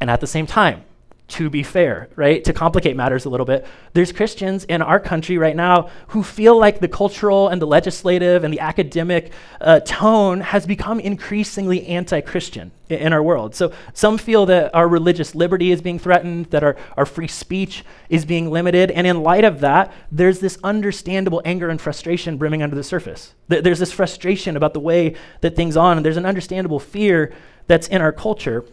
And 0.00 0.08
at 0.10 0.20
the 0.20 0.26
same 0.26 0.46
time, 0.46 0.84
to 1.28 1.50
be 1.50 1.62
fair, 1.62 2.08
right? 2.16 2.42
To 2.44 2.54
complicate 2.54 2.96
matters 2.96 3.26
a 3.26 3.28
little 3.28 3.44
bit, 3.44 3.66
there's 3.92 4.12
Christians 4.12 4.64
in 4.64 4.80
our 4.80 4.98
country 4.98 5.36
right 5.36 5.54
now 5.54 5.90
who 6.08 6.22
feel 6.22 6.58
like 6.58 6.80
the 6.80 6.88
cultural 6.88 7.48
and 7.48 7.60
the 7.60 7.66
legislative 7.66 8.44
and 8.44 8.52
the 8.52 8.60
academic 8.60 9.32
uh, 9.60 9.80
tone 9.80 10.40
has 10.40 10.64
become 10.66 10.98
increasingly 11.00 11.86
anti 11.86 12.22
Christian 12.22 12.72
in, 12.88 12.98
in 12.98 13.12
our 13.12 13.22
world. 13.22 13.54
So 13.54 13.72
some 13.92 14.16
feel 14.16 14.46
that 14.46 14.74
our 14.74 14.88
religious 14.88 15.34
liberty 15.34 15.70
is 15.70 15.82
being 15.82 15.98
threatened, 15.98 16.46
that 16.46 16.64
our, 16.64 16.76
our 16.96 17.04
free 17.04 17.28
speech 17.28 17.84
is 18.08 18.24
being 18.24 18.50
limited. 18.50 18.90
And 18.90 19.06
in 19.06 19.22
light 19.22 19.44
of 19.44 19.60
that, 19.60 19.92
there's 20.10 20.40
this 20.40 20.58
understandable 20.64 21.42
anger 21.44 21.68
and 21.68 21.78
frustration 21.78 22.38
brimming 22.38 22.62
under 22.62 22.74
the 22.74 22.82
surface. 22.82 23.34
Th- 23.50 23.62
there's 23.62 23.80
this 23.80 23.92
frustration 23.92 24.56
about 24.56 24.72
the 24.72 24.80
way 24.80 25.14
that 25.42 25.56
things 25.56 25.76
on, 25.76 25.98
and 25.98 26.06
there's 26.06 26.16
an 26.16 26.26
understandable 26.26 26.80
fear 26.80 27.34
that's 27.66 27.86
in 27.88 28.00
our 28.00 28.12
culture. 28.12 28.64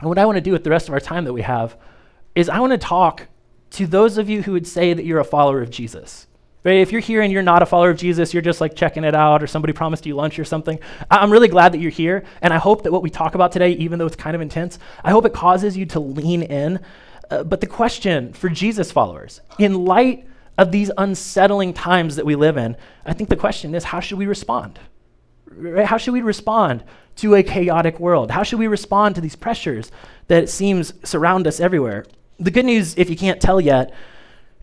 And 0.00 0.08
what 0.08 0.18
I 0.18 0.26
want 0.26 0.36
to 0.36 0.42
do 0.42 0.52
with 0.52 0.64
the 0.64 0.70
rest 0.70 0.88
of 0.88 0.94
our 0.94 1.00
time 1.00 1.24
that 1.24 1.32
we 1.32 1.42
have 1.42 1.76
is 2.34 2.48
I 2.48 2.60
want 2.60 2.72
to 2.72 2.78
talk 2.78 3.28
to 3.70 3.86
those 3.86 4.18
of 4.18 4.28
you 4.28 4.42
who 4.42 4.52
would 4.52 4.66
say 4.66 4.92
that 4.92 5.04
you're 5.04 5.18
a 5.18 5.24
follower 5.24 5.62
of 5.62 5.70
Jesus. 5.70 6.26
Right? 6.64 6.80
If 6.80 6.90
you're 6.90 7.00
here 7.00 7.22
and 7.22 7.32
you're 7.32 7.42
not 7.42 7.62
a 7.62 7.66
follower 7.66 7.90
of 7.90 7.96
Jesus, 7.96 8.34
you're 8.34 8.42
just 8.42 8.60
like 8.60 8.74
checking 8.74 9.04
it 9.04 9.14
out, 9.14 9.40
or 9.40 9.46
somebody 9.46 9.72
promised 9.72 10.04
you 10.04 10.16
lunch 10.16 10.36
or 10.38 10.44
something. 10.44 10.80
I'm 11.08 11.30
really 11.30 11.46
glad 11.46 11.72
that 11.72 11.78
you're 11.78 11.92
here, 11.92 12.24
and 12.42 12.52
I 12.52 12.58
hope 12.58 12.82
that 12.82 12.92
what 12.92 13.02
we 13.02 13.10
talk 13.10 13.36
about 13.36 13.52
today, 13.52 13.70
even 13.72 14.00
though 14.00 14.06
it's 14.06 14.16
kind 14.16 14.34
of 14.34 14.42
intense, 14.42 14.80
I 15.04 15.12
hope 15.12 15.24
it 15.26 15.32
causes 15.32 15.76
you 15.76 15.86
to 15.86 16.00
lean 16.00 16.42
in. 16.42 16.80
Uh, 17.30 17.44
but 17.44 17.60
the 17.60 17.68
question 17.68 18.32
for 18.32 18.48
Jesus 18.48 18.90
followers, 18.90 19.40
in 19.58 19.84
light 19.84 20.26
of 20.58 20.72
these 20.72 20.90
unsettling 20.98 21.72
times 21.72 22.16
that 22.16 22.26
we 22.26 22.34
live 22.34 22.56
in, 22.56 22.76
I 23.04 23.12
think 23.12 23.28
the 23.28 23.36
question 23.36 23.74
is 23.74 23.84
how 23.84 24.00
should 24.00 24.18
we 24.18 24.26
respond? 24.26 24.80
How 25.84 25.96
should 25.96 26.12
we 26.12 26.22
respond 26.22 26.84
to 27.16 27.34
a 27.34 27.42
chaotic 27.42 27.98
world? 27.98 28.30
How 28.30 28.42
should 28.42 28.58
we 28.58 28.66
respond 28.66 29.14
to 29.14 29.20
these 29.20 29.36
pressures 29.36 29.90
that 30.28 30.42
it 30.42 30.48
seems 30.48 30.92
surround 31.02 31.46
us 31.46 31.60
everywhere? 31.60 32.04
The 32.38 32.50
good 32.50 32.66
news, 32.66 32.94
if 32.96 33.08
you 33.08 33.16
can't 33.16 33.40
tell 33.40 33.60
yet, 33.60 33.94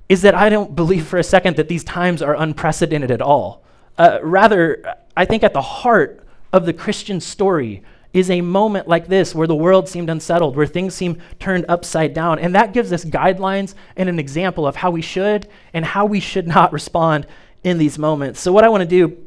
is 0.09 0.21
that 0.21 0.35
I 0.35 0.49
don't 0.49 0.75
believe 0.75 1.07
for 1.07 1.17
a 1.17 1.23
second 1.23 1.55
that 1.57 1.67
these 1.67 1.83
times 1.83 2.21
are 2.21 2.35
unprecedented 2.35 3.09
at 3.09 3.21
all. 3.21 3.63
Uh, 3.97 4.19
rather, 4.21 4.95
I 5.15 5.25
think 5.25 5.43
at 5.43 5.53
the 5.53 5.61
heart 5.61 6.25
of 6.51 6.65
the 6.65 6.73
Christian 6.73 7.19
story 7.19 7.83
is 8.13 8.29
a 8.29 8.41
moment 8.41 8.87
like 8.87 9.07
this 9.07 9.33
where 9.33 9.47
the 9.47 9.55
world 9.55 9.89
seemed 9.89 10.09
unsettled, 10.09 10.55
where 10.55 10.67
things 10.67 10.93
seemed 10.93 11.19
turned 11.39 11.65
upside 11.67 12.13
down. 12.13 12.37
And 12.37 12.53
that 12.53 12.73
gives 12.73 12.93
us 12.93 13.03
guidelines 13.03 13.73
and 13.97 14.07
an 14.07 14.19
example 14.19 14.67
of 14.67 14.75
how 14.75 14.91
we 14.91 15.01
should 15.01 15.47
and 15.73 15.83
how 15.83 16.05
we 16.05 16.19
should 16.19 16.47
not 16.47 16.71
respond 16.79 17.25
in 17.63 17.77
these 17.77 17.97
moments. 17.97 18.39
So, 18.39 18.51
what 18.51 18.63
I 18.63 18.69
want 18.69 18.81
to 18.81 18.87
do 18.87 19.17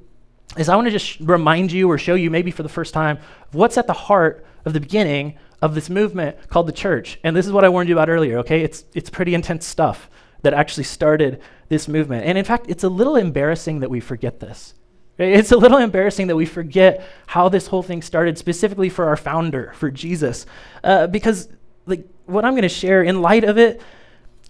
is 0.59 0.69
I 0.69 0.77
want 0.77 0.87
to 0.87 0.91
just 0.93 1.21
remind 1.21 1.73
you 1.73 1.91
or 1.91 1.99
show 1.99 2.15
you, 2.15 2.31
maybe 2.31 2.51
for 2.51 2.63
the 2.63 2.69
first 2.69 2.95
time, 2.95 3.19
what's 3.53 3.79
at 3.79 3.87
the 3.87 3.93
heart 3.93 4.45
of 4.65 4.73
the 4.73 4.81
beginning 4.81 5.39
of 5.63 5.75
this 5.75 5.89
movement 5.89 6.37
called 6.49 6.69
the 6.69 6.73
church. 6.73 7.19
And 7.25 7.35
this 7.35 7.47
is 7.47 7.53
what 7.53 7.65
I 7.65 7.69
warned 7.69 7.89
you 7.89 7.95
about 7.95 8.09
earlier, 8.09 8.39
okay? 8.39 8.63
It's, 8.63 8.85
it's 8.95 9.11
pretty 9.11 9.35
intense 9.35 9.67
stuff 9.67 10.11
that 10.43 10.55
actually 10.55 10.85
started 10.85 11.41
this 11.69 11.89
movement. 11.89 12.27
And 12.27 12.37
in 12.37 12.45
fact, 12.45 12.67
it's 12.69 12.85
a 12.85 12.89
little 12.89 13.17
embarrassing 13.17 13.81
that 13.81 13.91
we 13.91 14.01
forget 14.01 14.41
this. 14.41 14.75
It's 15.19 15.53
a 15.53 15.57
little 15.57 15.79
embarrassing 15.79 16.27
that 16.27 16.37
we 16.37 16.45
forget 16.45 17.03
how 17.27 17.49
this 17.49 17.69
whole 17.69 17.83
thing 17.83 18.03
started, 18.03 18.37
specifically 18.37 18.91
for 18.91 19.07
our 19.07 19.17
founder, 19.17 19.73
for 19.75 19.91
Jesus. 19.91 20.45
Uh, 20.85 21.07
because, 21.07 21.49
like, 21.87 22.07
what 22.27 22.45
I'm 22.45 22.53
going 22.53 22.63
to 22.63 22.69
share 22.69 23.03
in 23.03 23.23
light 23.23 23.45
of 23.45 23.57
it, 23.57 23.81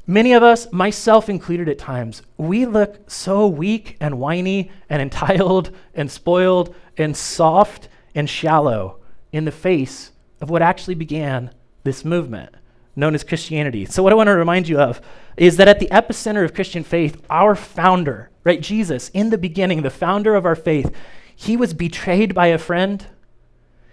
Many 0.06 0.34
of 0.34 0.42
us, 0.42 0.70
myself 0.72 1.28
included 1.28 1.68
at 1.68 1.78
times, 1.78 2.22
we 2.36 2.64
look 2.64 3.10
so 3.10 3.46
weak 3.48 3.96
and 4.00 4.18
whiny 4.18 4.70
and 4.88 5.02
entitled 5.06 5.70
and 5.94 6.10
spoiled 6.10 6.74
and 6.96 7.16
soft 7.16 7.88
and 8.14 8.30
shallow 8.30 9.00
in 9.32 9.44
the 9.44 9.52
face 9.52 10.12
of 10.40 10.50
what 10.50 10.62
actually 10.62 10.94
began 10.94 11.50
this 11.84 12.04
movement 12.04 12.54
known 12.96 13.14
as 13.14 13.22
Christianity. 13.22 13.84
So, 13.84 14.02
what 14.02 14.12
I 14.12 14.16
want 14.16 14.28
to 14.28 14.36
remind 14.36 14.68
you 14.68 14.80
of 14.80 15.00
is 15.36 15.58
that 15.58 15.68
at 15.68 15.80
the 15.80 15.88
epicenter 15.88 16.44
of 16.44 16.54
Christian 16.54 16.82
faith, 16.82 17.22
our 17.28 17.54
founder, 17.54 18.30
right, 18.42 18.60
Jesus, 18.60 19.10
in 19.10 19.30
the 19.30 19.38
beginning, 19.38 19.82
the 19.82 19.90
founder 19.90 20.34
of 20.34 20.46
our 20.46 20.56
faith, 20.56 20.94
he 21.34 21.56
was 21.56 21.74
betrayed 21.74 22.34
by 22.34 22.46
a 22.46 22.58
friend, 22.58 23.06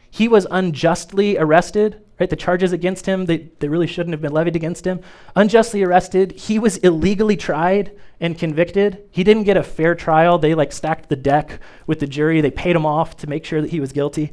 he 0.09 0.27
was 0.27 0.47
unjustly 0.49 1.37
arrested. 1.37 2.02
Right, 2.19 2.29
the 2.29 2.35
charges 2.35 2.73
against 2.73 3.07
him, 3.07 3.25
they, 3.25 3.49
they 3.59 3.67
really 3.67 3.87
shouldn't 3.87 4.13
have 4.13 4.21
been 4.21 4.33
levied 4.33 4.55
against 4.55 4.85
him. 4.85 5.01
Unjustly 5.35 5.81
arrested. 5.81 6.31
He 6.33 6.59
was 6.59 6.77
illegally 6.77 7.35
tried 7.35 7.91
and 8.19 8.37
convicted. 8.37 9.03
He 9.09 9.23
didn't 9.23 9.43
get 9.43 9.57
a 9.57 9.63
fair 9.63 9.95
trial. 9.95 10.37
They 10.37 10.53
like 10.53 10.71
stacked 10.71 11.09
the 11.09 11.15
deck 11.15 11.59
with 11.87 11.99
the 11.99 12.07
jury. 12.07 12.39
They 12.39 12.51
paid 12.51 12.75
him 12.75 12.85
off 12.85 13.17
to 13.17 13.27
make 13.27 13.45
sure 13.45 13.61
that 13.61 13.71
he 13.71 13.79
was 13.79 13.91
guilty. 13.91 14.31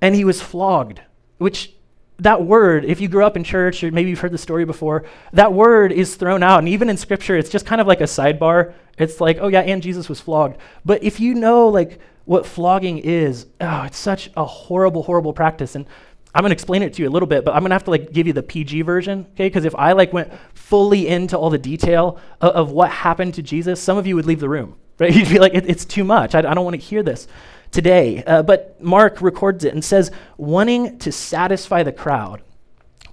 And 0.00 0.14
he 0.14 0.24
was 0.24 0.42
flogged 0.42 1.00
which 1.38 1.72
that 2.18 2.42
word, 2.42 2.84
if 2.84 3.00
you 3.00 3.08
grew 3.08 3.24
up 3.24 3.36
in 3.36 3.44
church 3.44 3.84
or 3.84 3.90
maybe 3.90 4.08
you've 4.10 4.20
heard 4.20 4.32
the 4.32 4.38
story 4.38 4.64
before, 4.64 5.04
that 5.32 5.52
word 5.52 5.92
is 5.92 6.16
thrown 6.16 6.42
out. 6.42 6.60
And 6.60 6.68
even 6.68 6.88
in 6.88 6.96
scripture, 6.96 7.36
it's 7.36 7.50
just 7.50 7.66
kind 7.66 7.80
of 7.80 7.86
like 7.86 8.00
a 8.00 8.04
sidebar. 8.04 8.72
It's 8.96 9.20
like, 9.20 9.38
oh 9.40 9.48
yeah, 9.48 9.60
and 9.60 9.82
Jesus 9.82 10.08
was 10.08 10.20
flogged. 10.20 10.56
But 10.84 11.02
if 11.02 11.20
you 11.20 11.34
know 11.34 11.68
like 11.68 12.00
what 12.24 12.46
flogging 12.46 12.98
is, 12.98 13.46
oh, 13.60 13.82
it's 13.82 13.98
such 13.98 14.30
a 14.36 14.44
horrible, 14.44 15.02
horrible 15.02 15.34
practice. 15.34 15.74
And 15.74 15.86
I'm 16.36 16.42
gonna 16.42 16.52
explain 16.52 16.82
it 16.82 16.92
to 16.94 17.02
you 17.02 17.08
a 17.08 17.10
little 17.10 17.26
bit, 17.26 17.46
but 17.46 17.54
I'm 17.54 17.62
gonna 17.62 17.74
have 17.74 17.84
to 17.84 17.90
like 17.90 18.12
give 18.12 18.26
you 18.26 18.34
the 18.34 18.42
PG 18.42 18.82
version, 18.82 19.26
okay? 19.32 19.46
Because 19.46 19.64
if 19.64 19.74
I 19.74 19.92
like 19.92 20.12
went 20.12 20.30
fully 20.52 21.08
into 21.08 21.38
all 21.38 21.48
the 21.48 21.56
detail 21.56 22.18
of, 22.42 22.52
of, 22.54 22.70
what 22.72 22.90
happened 22.90 23.32
to 23.34 23.42
Jesus, 23.42 23.80
some 23.82 23.96
of 23.96 24.06
you 24.06 24.16
would 24.16 24.26
leave 24.26 24.40
the 24.40 24.48
room, 24.48 24.76
right? 24.98 25.12
You'd 25.14 25.30
be 25.30 25.38
like, 25.38 25.54
it, 25.54 25.66
it's 25.66 25.86
too 25.86 26.04
much. 26.04 26.34
I, 26.34 26.40
I 26.40 26.54
don't 26.54 26.64
want 26.64 26.74
to 26.74 26.86
hear 26.86 27.02
this 27.02 27.26
today. 27.70 28.22
Uh, 28.24 28.42
but 28.42 28.78
Mark 28.82 29.22
records 29.22 29.64
it 29.64 29.72
and 29.72 29.82
says, 29.82 30.10
wanting 30.36 30.98
to 30.98 31.10
satisfy 31.10 31.82
the 31.82 31.92
crowd, 31.92 32.42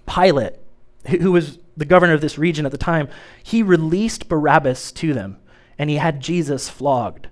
Pilate, 0.06 0.56
who 1.08 1.32
was 1.32 1.60
the 1.78 1.86
governor 1.86 2.14
of 2.14 2.22
this 2.22 2.38
region 2.38 2.66
at 2.66 2.74
the 2.74 2.78
time, 2.78 3.08
he 3.42 3.64
released 3.64 4.28
Barabbas 4.28 4.92
to 4.92 5.14
them, 5.14 5.38
and 5.78 5.90
he 5.90 5.96
had 5.96 6.20
Jesus 6.20 6.70
flogged. 6.70 7.30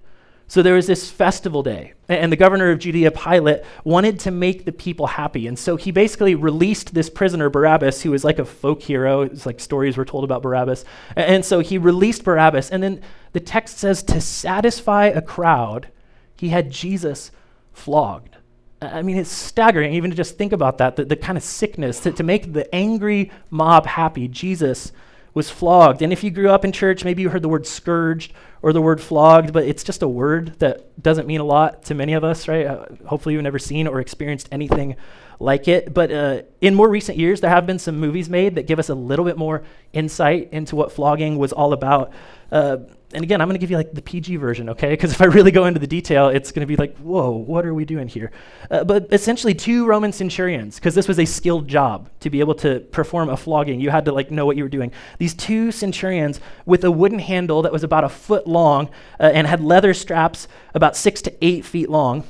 So 0.51 0.61
there 0.61 0.73
was 0.73 0.85
this 0.85 1.09
festival 1.09 1.63
day, 1.63 1.93
and 2.09 2.29
the 2.29 2.35
governor 2.35 2.71
of 2.71 2.79
Judea, 2.79 3.11
Pilate, 3.11 3.61
wanted 3.85 4.19
to 4.19 4.31
make 4.31 4.65
the 4.65 4.73
people 4.73 5.07
happy. 5.07 5.47
And 5.47 5.57
so 5.57 5.77
he 5.77 5.91
basically 5.91 6.35
released 6.35 6.93
this 6.93 7.09
prisoner, 7.09 7.49
Barabbas, 7.49 8.01
who 8.01 8.11
was 8.11 8.25
like 8.25 8.37
a 8.37 8.43
folk 8.43 8.81
hero. 8.81 9.21
It's 9.21 9.45
like 9.45 9.61
stories 9.61 9.95
were 9.95 10.03
told 10.03 10.25
about 10.25 10.41
Barabbas. 10.41 10.83
And 11.15 11.45
so 11.45 11.61
he 11.61 11.77
released 11.77 12.25
Barabbas. 12.25 12.69
And 12.69 12.83
then 12.83 12.99
the 13.31 13.39
text 13.39 13.77
says 13.77 14.03
to 14.03 14.19
satisfy 14.19 15.05
a 15.05 15.21
crowd, 15.21 15.87
he 16.35 16.49
had 16.49 16.69
Jesus 16.69 17.31
flogged. 17.71 18.35
I 18.81 19.03
mean, 19.03 19.15
it's 19.15 19.31
staggering 19.31 19.93
even 19.93 20.09
to 20.09 20.17
just 20.17 20.37
think 20.37 20.51
about 20.51 20.79
that, 20.79 20.97
the, 20.97 21.05
the 21.05 21.15
kind 21.15 21.37
of 21.37 21.45
sickness, 21.45 22.01
to, 22.01 22.11
to 22.11 22.23
make 22.23 22.51
the 22.51 22.75
angry 22.75 23.31
mob 23.51 23.85
happy. 23.85 24.27
Jesus 24.27 24.91
was 25.33 25.49
flogged. 25.49 26.01
And 26.01 26.11
if 26.11 26.23
you 26.23 26.31
grew 26.31 26.49
up 26.49 26.65
in 26.65 26.71
church, 26.71 27.05
maybe 27.05 27.21
you 27.21 27.29
heard 27.29 27.41
the 27.41 27.49
word 27.49 27.65
scourged 27.65 28.33
or 28.61 28.73
the 28.73 28.81
word 28.81 29.01
flogged, 29.01 29.53
but 29.53 29.63
it's 29.63 29.83
just 29.83 30.01
a 30.01 30.07
word 30.07 30.59
that 30.59 31.01
doesn't 31.01 31.27
mean 31.27 31.39
a 31.39 31.45
lot 31.45 31.83
to 31.85 31.95
many 31.95 32.13
of 32.13 32.23
us, 32.23 32.47
right? 32.47 32.65
Uh, 32.65 32.85
hopefully, 33.05 33.33
you've 33.33 33.43
never 33.43 33.59
seen 33.59 33.87
or 33.87 33.99
experienced 33.99 34.49
anything 34.51 34.95
like 35.39 35.67
it. 35.67 35.93
But 35.93 36.11
uh, 36.11 36.41
in 36.59 36.75
more 36.75 36.89
recent 36.89 37.17
years, 37.17 37.41
there 37.41 37.49
have 37.49 37.65
been 37.65 37.79
some 37.79 37.99
movies 37.99 38.29
made 38.29 38.55
that 38.55 38.67
give 38.67 38.77
us 38.77 38.89
a 38.89 38.95
little 38.95 39.25
bit 39.25 39.37
more 39.37 39.63
insight 39.93 40.49
into 40.51 40.75
what 40.75 40.91
flogging 40.91 41.37
was 41.37 41.53
all 41.53 41.73
about. 41.73 42.11
Uh, 42.51 42.77
and 43.13 43.23
again, 43.23 43.41
I'm 43.41 43.47
going 43.47 43.55
to 43.55 43.59
give 43.59 43.69
you 43.69 43.77
like 43.77 43.93
the 43.93 44.01
PG 44.01 44.37
version, 44.37 44.69
okay? 44.69 44.89
Because 44.89 45.11
if 45.11 45.21
I 45.21 45.25
really 45.25 45.51
go 45.51 45.65
into 45.65 45.79
the 45.79 45.87
detail, 45.87 46.29
it's 46.29 46.51
going 46.51 46.61
to 46.61 46.65
be 46.65 46.77
like, 46.77 46.97
whoa, 46.97 47.31
what 47.31 47.65
are 47.65 47.73
we 47.73 47.83
doing 47.83 48.07
here? 48.07 48.31
Uh, 48.69 48.83
but 48.83 49.07
essentially, 49.11 49.53
two 49.53 49.85
Roman 49.85 50.13
centurions, 50.13 50.75
because 50.75 50.95
this 50.95 51.07
was 51.07 51.19
a 51.19 51.25
skilled 51.25 51.67
job 51.67 52.09
to 52.21 52.29
be 52.29 52.39
able 52.39 52.55
to 52.55 52.79
perform 52.79 53.29
a 53.29 53.35
flogging. 53.35 53.81
You 53.81 53.89
had 53.89 54.05
to 54.05 54.11
like 54.13 54.31
know 54.31 54.45
what 54.45 54.55
you 54.55 54.63
were 54.63 54.69
doing. 54.69 54.91
These 55.17 55.33
two 55.33 55.71
centurions 55.71 56.39
with 56.65 56.83
a 56.83 56.91
wooden 56.91 57.19
handle 57.19 57.61
that 57.63 57.71
was 57.71 57.83
about 57.83 58.03
a 58.03 58.09
foot 58.09 58.47
long 58.47 58.89
uh, 59.19 59.23
and 59.33 59.45
had 59.45 59.61
leather 59.61 59.93
straps 59.93 60.47
about 60.73 60.95
six 60.95 61.21
to 61.23 61.45
eight 61.45 61.65
feet 61.65 61.89
long. 61.89 62.23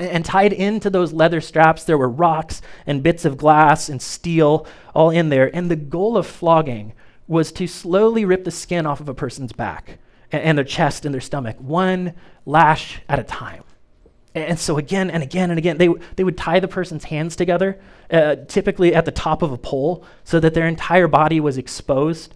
And 0.00 0.24
tied 0.24 0.52
into 0.52 0.90
those 0.90 1.12
leather 1.12 1.40
straps, 1.40 1.84
there 1.84 1.98
were 1.98 2.08
rocks 2.08 2.60
and 2.86 3.02
bits 3.02 3.24
of 3.24 3.36
glass 3.36 3.88
and 3.88 4.00
steel 4.00 4.66
all 4.94 5.10
in 5.10 5.28
there. 5.28 5.54
And 5.54 5.70
the 5.70 5.76
goal 5.76 6.16
of 6.16 6.26
flogging 6.26 6.92
was 7.26 7.50
to 7.52 7.66
slowly 7.66 8.24
rip 8.24 8.44
the 8.44 8.50
skin 8.50 8.86
off 8.86 9.00
of 9.00 9.08
a 9.08 9.14
person's 9.14 9.52
back 9.52 9.98
and, 10.32 10.58
their 10.58 10.64
chest 10.64 11.04
and 11.04 11.14
their 11.14 11.20
stomach, 11.20 11.56
one 11.58 12.14
lash 12.44 13.00
at 13.08 13.18
a 13.18 13.24
time. 13.24 13.64
And 14.34 14.58
so 14.58 14.76
again 14.76 15.10
and 15.10 15.22
again 15.22 15.50
and 15.50 15.58
again, 15.58 15.78
they, 15.78 15.86
w- 15.86 16.04
they 16.16 16.24
would 16.24 16.36
tie 16.36 16.60
the 16.60 16.68
person's 16.68 17.04
hands 17.04 17.34
together, 17.34 17.80
uh, 18.10 18.36
typically 18.46 18.94
at 18.94 19.04
the 19.04 19.10
top 19.10 19.42
of 19.42 19.52
a 19.52 19.58
pole, 19.58 20.04
so 20.24 20.38
that 20.40 20.54
their 20.54 20.66
entire 20.66 21.08
body 21.08 21.40
was 21.40 21.58
exposed. 21.58 22.34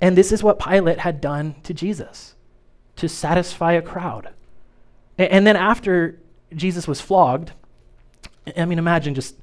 And 0.00 0.16
this 0.16 0.32
is 0.32 0.42
what 0.42 0.58
Pilate 0.58 0.98
had 0.98 1.20
done 1.20 1.54
to 1.62 1.72
Jesus 1.72 2.34
to 2.96 3.08
satisfy 3.08 3.72
a 3.72 3.82
crowd. 3.82 4.30
And, 5.16 5.30
and 5.30 5.46
then 5.46 5.56
after 5.56 6.18
Jesus 6.54 6.88
was 6.88 7.00
flogged, 7.00 7.52
I 8.56 8.64
mean, 8.64 8.78
imagine 8.78 9.14
just 9.14 9.36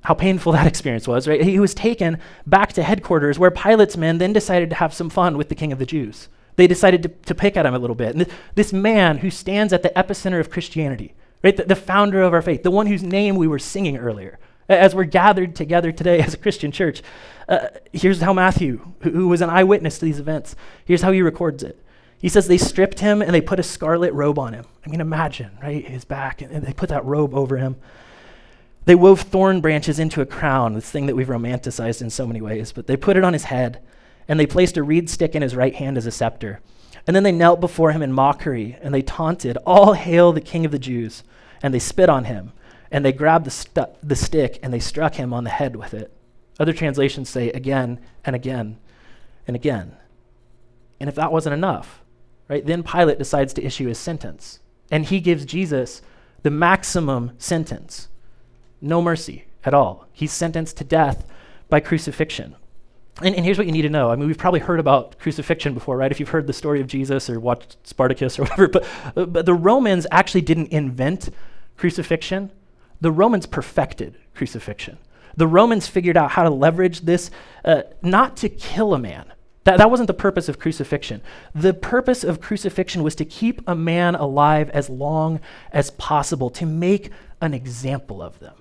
how 0.00 0.14
painful 0.14 0.52
that 0.54 0.66
experience 0.66 1.06
was, 1.06 1.28
right? 1.28 1.42
He 1.42 1.58
was 1.58 1.74
taken 1.74 2.18
back 2.46 2.72
to 2.74 2.82
headquarters 2.82 3.38
where 3.38 3.50
Pilate's 3.50 3.96
men 3.96 4.18
then 4.18 4.32
decided 4.32 4.70
to 4.70 4.76
have 4.76 4.94
some 4.94 5.10
fun 5.10 5.36
with 5.36 5.48
the 5.48 5.54
king 5.54 5.72
of 5.72 5.78
the 5.78 5.86
Jews. 5.86 6.28
They 6.56 6.66
decided 6.66 7.02
to, 7.02 7.08
to 7.08 7.34
pick 7.34 7.56
at 7.56 7.66
him 7.66 7.74
a 7.74 7.78
little 7.78 7.96
bit. 7.96 8.14
And 8.14 8.24
th- 8.24 8.36
this 8.54 8.72
man 8.72 9.18
who 9.18 9.30
stands 9.30 9.72
at 9.72 9.82
the 9.82 9.90
epicenter 9.90 10.40
of 10.40 10.50
Christianity, 10.50 11.14
right, 11.42 11.56
the, 11.56 11.64
the, 11.64 11.76
founder 11.76 12.22
of 12.22 12.32
our 12.32 12.42
faith, 12.42 12.62
the 12.62 12.70
one 12.70 12.86
whose 12.86 13.02
name 13.02 13.36
we 13.36 13.48
were 13.48 13.58
singing 13.58 13.96
earlier, 13.96 14.38
as 14.68 14.94
we're 14.94 15.04
gathered 15.04 15.54
together 15.54 15.92
today 15.92 16.20
as 16.20 16.34
a 16.34 16.38
Christian 16.38 16.70
church, 16.70 17.02
uh, 17.48 17.68
here's 17.92 18.20
how 18.20 18.32
Matthew, 18.32 18.92
who, 19.00 19.10
who 19.10 19.28
was 19.28 19.40
an 19.40 19.50
eyewitness 19.50 19.98
to 19.98 20.04
these 20.04 20.20
events, 20.20 20.54
here's 20.84 21.02
how 21.02 21.12
he 21.12 21.22
records 21.22 21.62
it. 21.62 21.80
He 22.18 22.28
says 22.28 22.46
they 22.46 22.56
stripped 22.56 23.00
him 23.00 23.20
and 23.20 23.34
they 23.34 23.40
put 23.42 23.60
a 23.60 23.64
scarlet 23.64 24.12
robe 24.14 24.38
on 24.38 24.54
him. 24.54 24.64
I 24.86 24.88
mean, 24.88 25.00
imagine, 25.00 25.58
right? 25.62 25.86
His 25.86 26.04
back, 26.04 26.40
and, 26.40 26.50
and 26.50 26.64
they 26.64 26.72
put 26.72 26.88
that 26.88 27.04
robe 27.04 27.34
over 27.34 27.58
him. 27.58 27.76
They 28.86 28.94
wove 28.94 29.22
thorn 29.22 29.60
branches 29.60 29.98
into 29.98 30.20
a 30.20 30.26
crown, 30.26 30.74
this 30.74 30.90
thing 30.90 31.06
that 31.06 31.16
we've 31.16 31.26
romanticized 31.26 32.00
in 32.00 32.10
so 32.10 32.26
many 32.26 32.40
ways, 32.40 32.72
but 32.72 32.86
they 32.86 32.96
put 32.96 33.16
it 33.16 33.24
on 33.24 33.32
his 33.32 33.44
head 33.44 33.80
and 34.28 34.38
they 34.38 34.46
placed 34.46 34.76
a 34.76 34.82
reed 34.82 35.10
stick 35.10 35.34
in 35.34 35.42
his 35.42 35.56
right 35.56 35.74
hand 35.74 35.96
as 35.96 36.06
a 36.06 36.10
scepter. 36.10 36.60
And 37.06 37.14
then 37.14 37.22
they 37.22 37.32
knelt 37.32 37.60
before 37.60 37.92
him 37.92 38.02
in 38.02 38.12
mockery, 38.12 38.78
and 38.80 38.94
they 38.94 39.02
taunted, 39.02 39.58
All 39.66 39.92
hail 39.92 40.32
the 40.32 40.40
King 40.40 40.64
of 40.64 40.72
the 40.72 40.78
Jews! 40.78 41.22
And 41.62 41.72
they 41.72 41.78
spit 41.78 42.08
on 42.08 42.24
him, 42.24 42.52
and 42.90 43.04
they 43.04 43.12
grabbed 43.12 43.46
the, 43.46 43.50
stu- 43.50 43.86
the 44.02 44.16
stick, 44.16 44.58
and 44.62 44.72
they 44.72 44.80
struck 44.80 45.14
him 45.14 45.32
on 45.32 45.44
the 45.44 45.50
head 45.50 45.76
with 45.76 45.94
it. 45.94 46.12
Other 46.58 46.72
translations 46.72 47.28
say 47.28 47.50
again 47.50 48.00
and 48.24 48.36
again 48.36 48.78
and 49.46 49.56
again. 49.56 49.96
And 51.00 51.08
if 51.08 51.14
that 51.16 51.32
wasn't 51.32 51.54
enough, 51.54 52.02
right, 52.48 52.64
then 52.64 52.82
Pilate 52.82 53.18
decides 53.18 53.52
to 53.54 53.64
issue 53.64 53.88
his 53.88 53.98
sentence. 53.98 54.60
And 54.90 55.04
he 55.04 55.20
gives 55.20 55.44
Jesus 55.44 56.02
the 56.42 56.50
maximum 56.50 57.32
sentence 57.38 58.08
no 58.80 59.00
mercy 59.00 59.46
at 59.64 59.74
all. 59.74 60.06
He's 60.12 60.32
sentenced 60.32 60.76
to 60.76 60.84
death 60.84 61.26
by 61.68 61.80
crucifixion. 61.80 62.54
And, 63.22 63.34
and, 63.36 63.44
here's 63.44 63.58
what 63.58 63.66
you 63.66 63.72
need 63.72 63.82
to 63.82 63.90
know. 63.90 64.10
I 64.10 64.16
mean, 64.16 64.26
we've 64.26 64.38
probably 64.38 64.58
heard 64.58 64.80
about 64.80 65.18
crucifixion 65.20 65.72
before, 65.72 65.96
right? 65.96 66.10
If 66.10 66.18
you've 66.18 66.30
heard 66.30 66.48
the 66.48 66.52
story 66.52 66.80
of 66.80 66.88
Jesus 66.88 67.30
or 67.30 67.38
watched 67.38 67.76
Spartacus 67.86 68.38
or 68.38 68.42
whatever. 68.46 68.68
But, 68.68 68.86
uh, 69.16 69.26
but 69.26 69.46
the 69.46 69.54
Romans 69.54 70.06
actually 70.10 70.40
didn't 70.40 70.68
invent 70.68 71.30
crucifixion, 71.76 72.50
the 73.00 73.12
Romans 73.12 73.46
perfected 73.46 74.18
crucifixion. 74.34 74.98
The 75.36 75.46
Romans 75.46 75.86
figured 75.86 76.16
out 76.16 76.32
how 76.32 76.42
to 76.42 76.50
leverage 76.50 77.02
this 77.02 77.30
uh, 77.64 77.82
not 78.02 78.36
to 78.38 78.48
kill 78.48 78.94
a 78.94 78.98
man. 78.98 79.32
That, 79.64 79.78
that 79.78 79.90
wasn't 79.90 80.08
the 80.08 80.14
purpose 80.14 80.48
of 80.48 80.58
crucifixion. 80.58 81.22
The 81.54 81.74
purpose 81.74 82.22
of 82.22 82.40
crucifixion 82.40 83.02
was 83.02 83.14
to 83.16 83.24
keep 83.24 83.62
a 83.66 83.74
man 83.74 84.14
alive 84.14 84.70
as 84.70 84.90
long 84.90 85.40
as 85.72 85.90
possible, 85.90 86.50
to 86.50 86.66
make 86.66 87.10
an 87.40 87.54
example 87.54 88.22
of 88.22 88.38
them. 88.40 88.54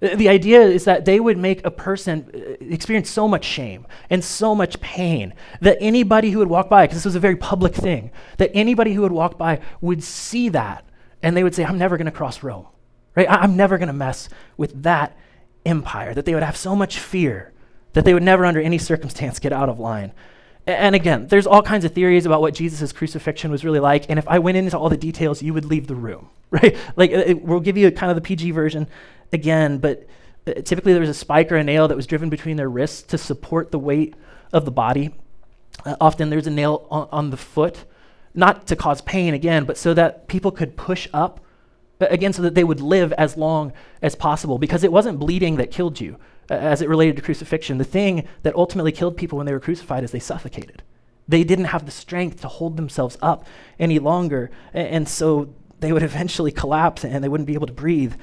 The 0.00 0.28
idea 0.28 0.60
is 0.60 0.84
that 0.84 1.04
they 1.04 1.20
would 1.20 1.38
make 1.38 1.64
a 1.64 1.70
person 1.70 2.30
uh, 2.34 2.38
experience 2.60 3.08
so 3.08 3.26
much 3.26 3.44
shame 3.44 3.86
and 4.10 4.22
so 4.22 4.54
much 4.54 4.80
pain 4.80 5.34
that 5.60 5.78
anybody 5.80 6.30
who 6.30 6.40
would 6.40 6.48
walk 6.48 6.68
by, 6.68 6.84
because 6.84 6.98
this 6.98 7.04
was 7.04 7.14
a 7.14 7.20
very 7.20 7.36
public 7.36 7.74
thing, 7.74 8.10
that 8.38 8.50
anybody 8.54 8.92
who 8.92 9.02
would 9.02 9.12
walk 9.12 9.38
by 9.38 9.60
would 9.80 10.02
see 10.02 10.48
that 10.50 10.84
and 11.22 11.36
they 11.36 11.42
would 11.42 11.54
say, 11.54 11.64
I'm 11.64 11.78
never 11.78 11.96
going 11.96 12.06
to 12.06 12.12
cross 12.12 12.42
Rome, 12.42 12.66
right? 13.14 13.26
I'm 13.30 13.56
never 13.56 13.78
going 13.78 13.86
to 13.86 13.94
mess 13.94 14.28
with 14.56 14.82
that 14.82 15.16
empire, 15.64 16.12
that 16.12 16.26
they 16.26 16.34
would 16.34 16.42
have 16.42 16.56
so 16.56 16.76
much 16.76 16.98
fear 16.98 17.52
that 17.94 18.04
they 18.04 18.12
would 18.12 18.22
never, 18.22 18.44
under 18.44 18.60
any 18.60 18.78
circumstance, 18.78 19.38
get 19.38 19.52
out 19.52 19.68
of 19.68 19.78
line. 19.78 20.12
And 20.66 20.94
again, 20.94 21.28
there's 21.28 21.46
all 21.46 21.62
kinds 21.62 21.84
of 21.84 21.92
theories 21.92 22.26
about 22.26 22.40
what 22.40 22.54
Jesus' 22.54 22.92
crucifixion 22.92 23.50
was 23.50 23.64
really 23.64 23.80
like. 23.80 24.06
And 24.08 24.18
if 24.18 24.26
I 24.28 24.38
went 24.38 24.56
into 24.56 24.78
all 24.78 24.88
the 24.88 24.96
details, 24.96 25.42
you 25.42 25.54
would 25.54 25.64
leave 25.64 25.86
the 25.86 25.94
room, 25.94 26.30
right? 26.50 26.76
Like, 26.96 27.10
it, 27.10 27.42
we'll 27.42 27.60
give 27.60 27.76
you 27.76 27.90
kind 27.90 28.10
of 28.10 28.16
the 28.16 28.22
PG 28.22 28.50
version 28.50 28.88
again, 29.34 29.78
but 29.78 30.06
uh, 30.46 30.54
typically 30.54 30.92
there 30.92 31.00
was 31.00 31.10
a 31.10 31.14
spike 31.14 31.52
or 31.52 31.56
a 31.56 31.64
nail 31.64 31.88
that 31.88 31.96
was 31.96 32.06
driven 32.06 32.30
between 32.30 32.56
their 32.56 32.70
wrists 32.70 33.02
to 33.02 33.18
support 33.18 33.70
the 33.70 33.78
weight 33.78 34.14
of 34.52 34.64
the 34.64 34.70
body. 34.70 35.14
Uh, 35.84 35.96
often 36.00 36.30
there's 36.30 36.46
a 36.46 36.50
nail 36.50 36.86
on, 36.90 37.08
on, 37.12 37.30
the 37.30 37.36
foot, 37.36 37.84
not 38.32 38.66
to 38.68 38.76
cause 38.76 39.00
pain 39.02 39.34
again, 39.34 39.64
but 39.64 39.76
so 39.76 39.92
that 39.92 40.28
people 40.28 40.50
could 40.50 40.76
push 40.76 41.08
up 41.12 41.40
again 42.00 42.32
so 42.32 42.42
that 42.42 42.54
they 42.54 42.64
would 42.64 42.80
live 42.80 43.12
as 43.14 43.36
long 43.36 43.72
as 44.02 44.14
possible 44.14 44.58
because 44.58 44.84
it 44.84 44.92
wasn't 44.92 45.18
bleeding 45.18 45.56
that 45.56 45.70
killed 45.70 46.00
you 46.00 46.18
uh, 46.50 46.54
as 46.54 46.82
it 46.82 46.88
related 46.88 47.16
to 47.16 47.22
crucifixion. 47.22 47.78
The 47.78 47.84
thing 47.84 48.26
that 48.42 48.54
ultimately 48.54 48.92
killed 48.92 49.16
people 49.16 49.38
when 49.38 49.46
they 49.46 49.52
were 49.52 49.60
crucified 49.60 50.04
is 50.04 50.10
they 50.10 50.18
suffocated. 50.18 50.82
They 51.26 51.44
didn't 51.44 51.66
have 51.66 51.86
the 51.86 51.92
strength 51.92 52.40
to 52.42 52.48
hold 52.48 52.76
themselves 52.76 53.16
up 53.22 53.46
any 53.78 53.98
longer, 53.98 54.50
and, 54.72 54.88
and 54.88 55.08
so 55.08 55.54
they 55.80 55.92
would 55.92 56.02
eventually 56.12 56.52
collapse 56.52 57.04
and 57.04 57.22
they 57.22 57.28
wouldn't 57.28 57.46
be 57.46 57.54
able 57.54 57.66
to 57.66 57.72
breathe. 57.72 58.14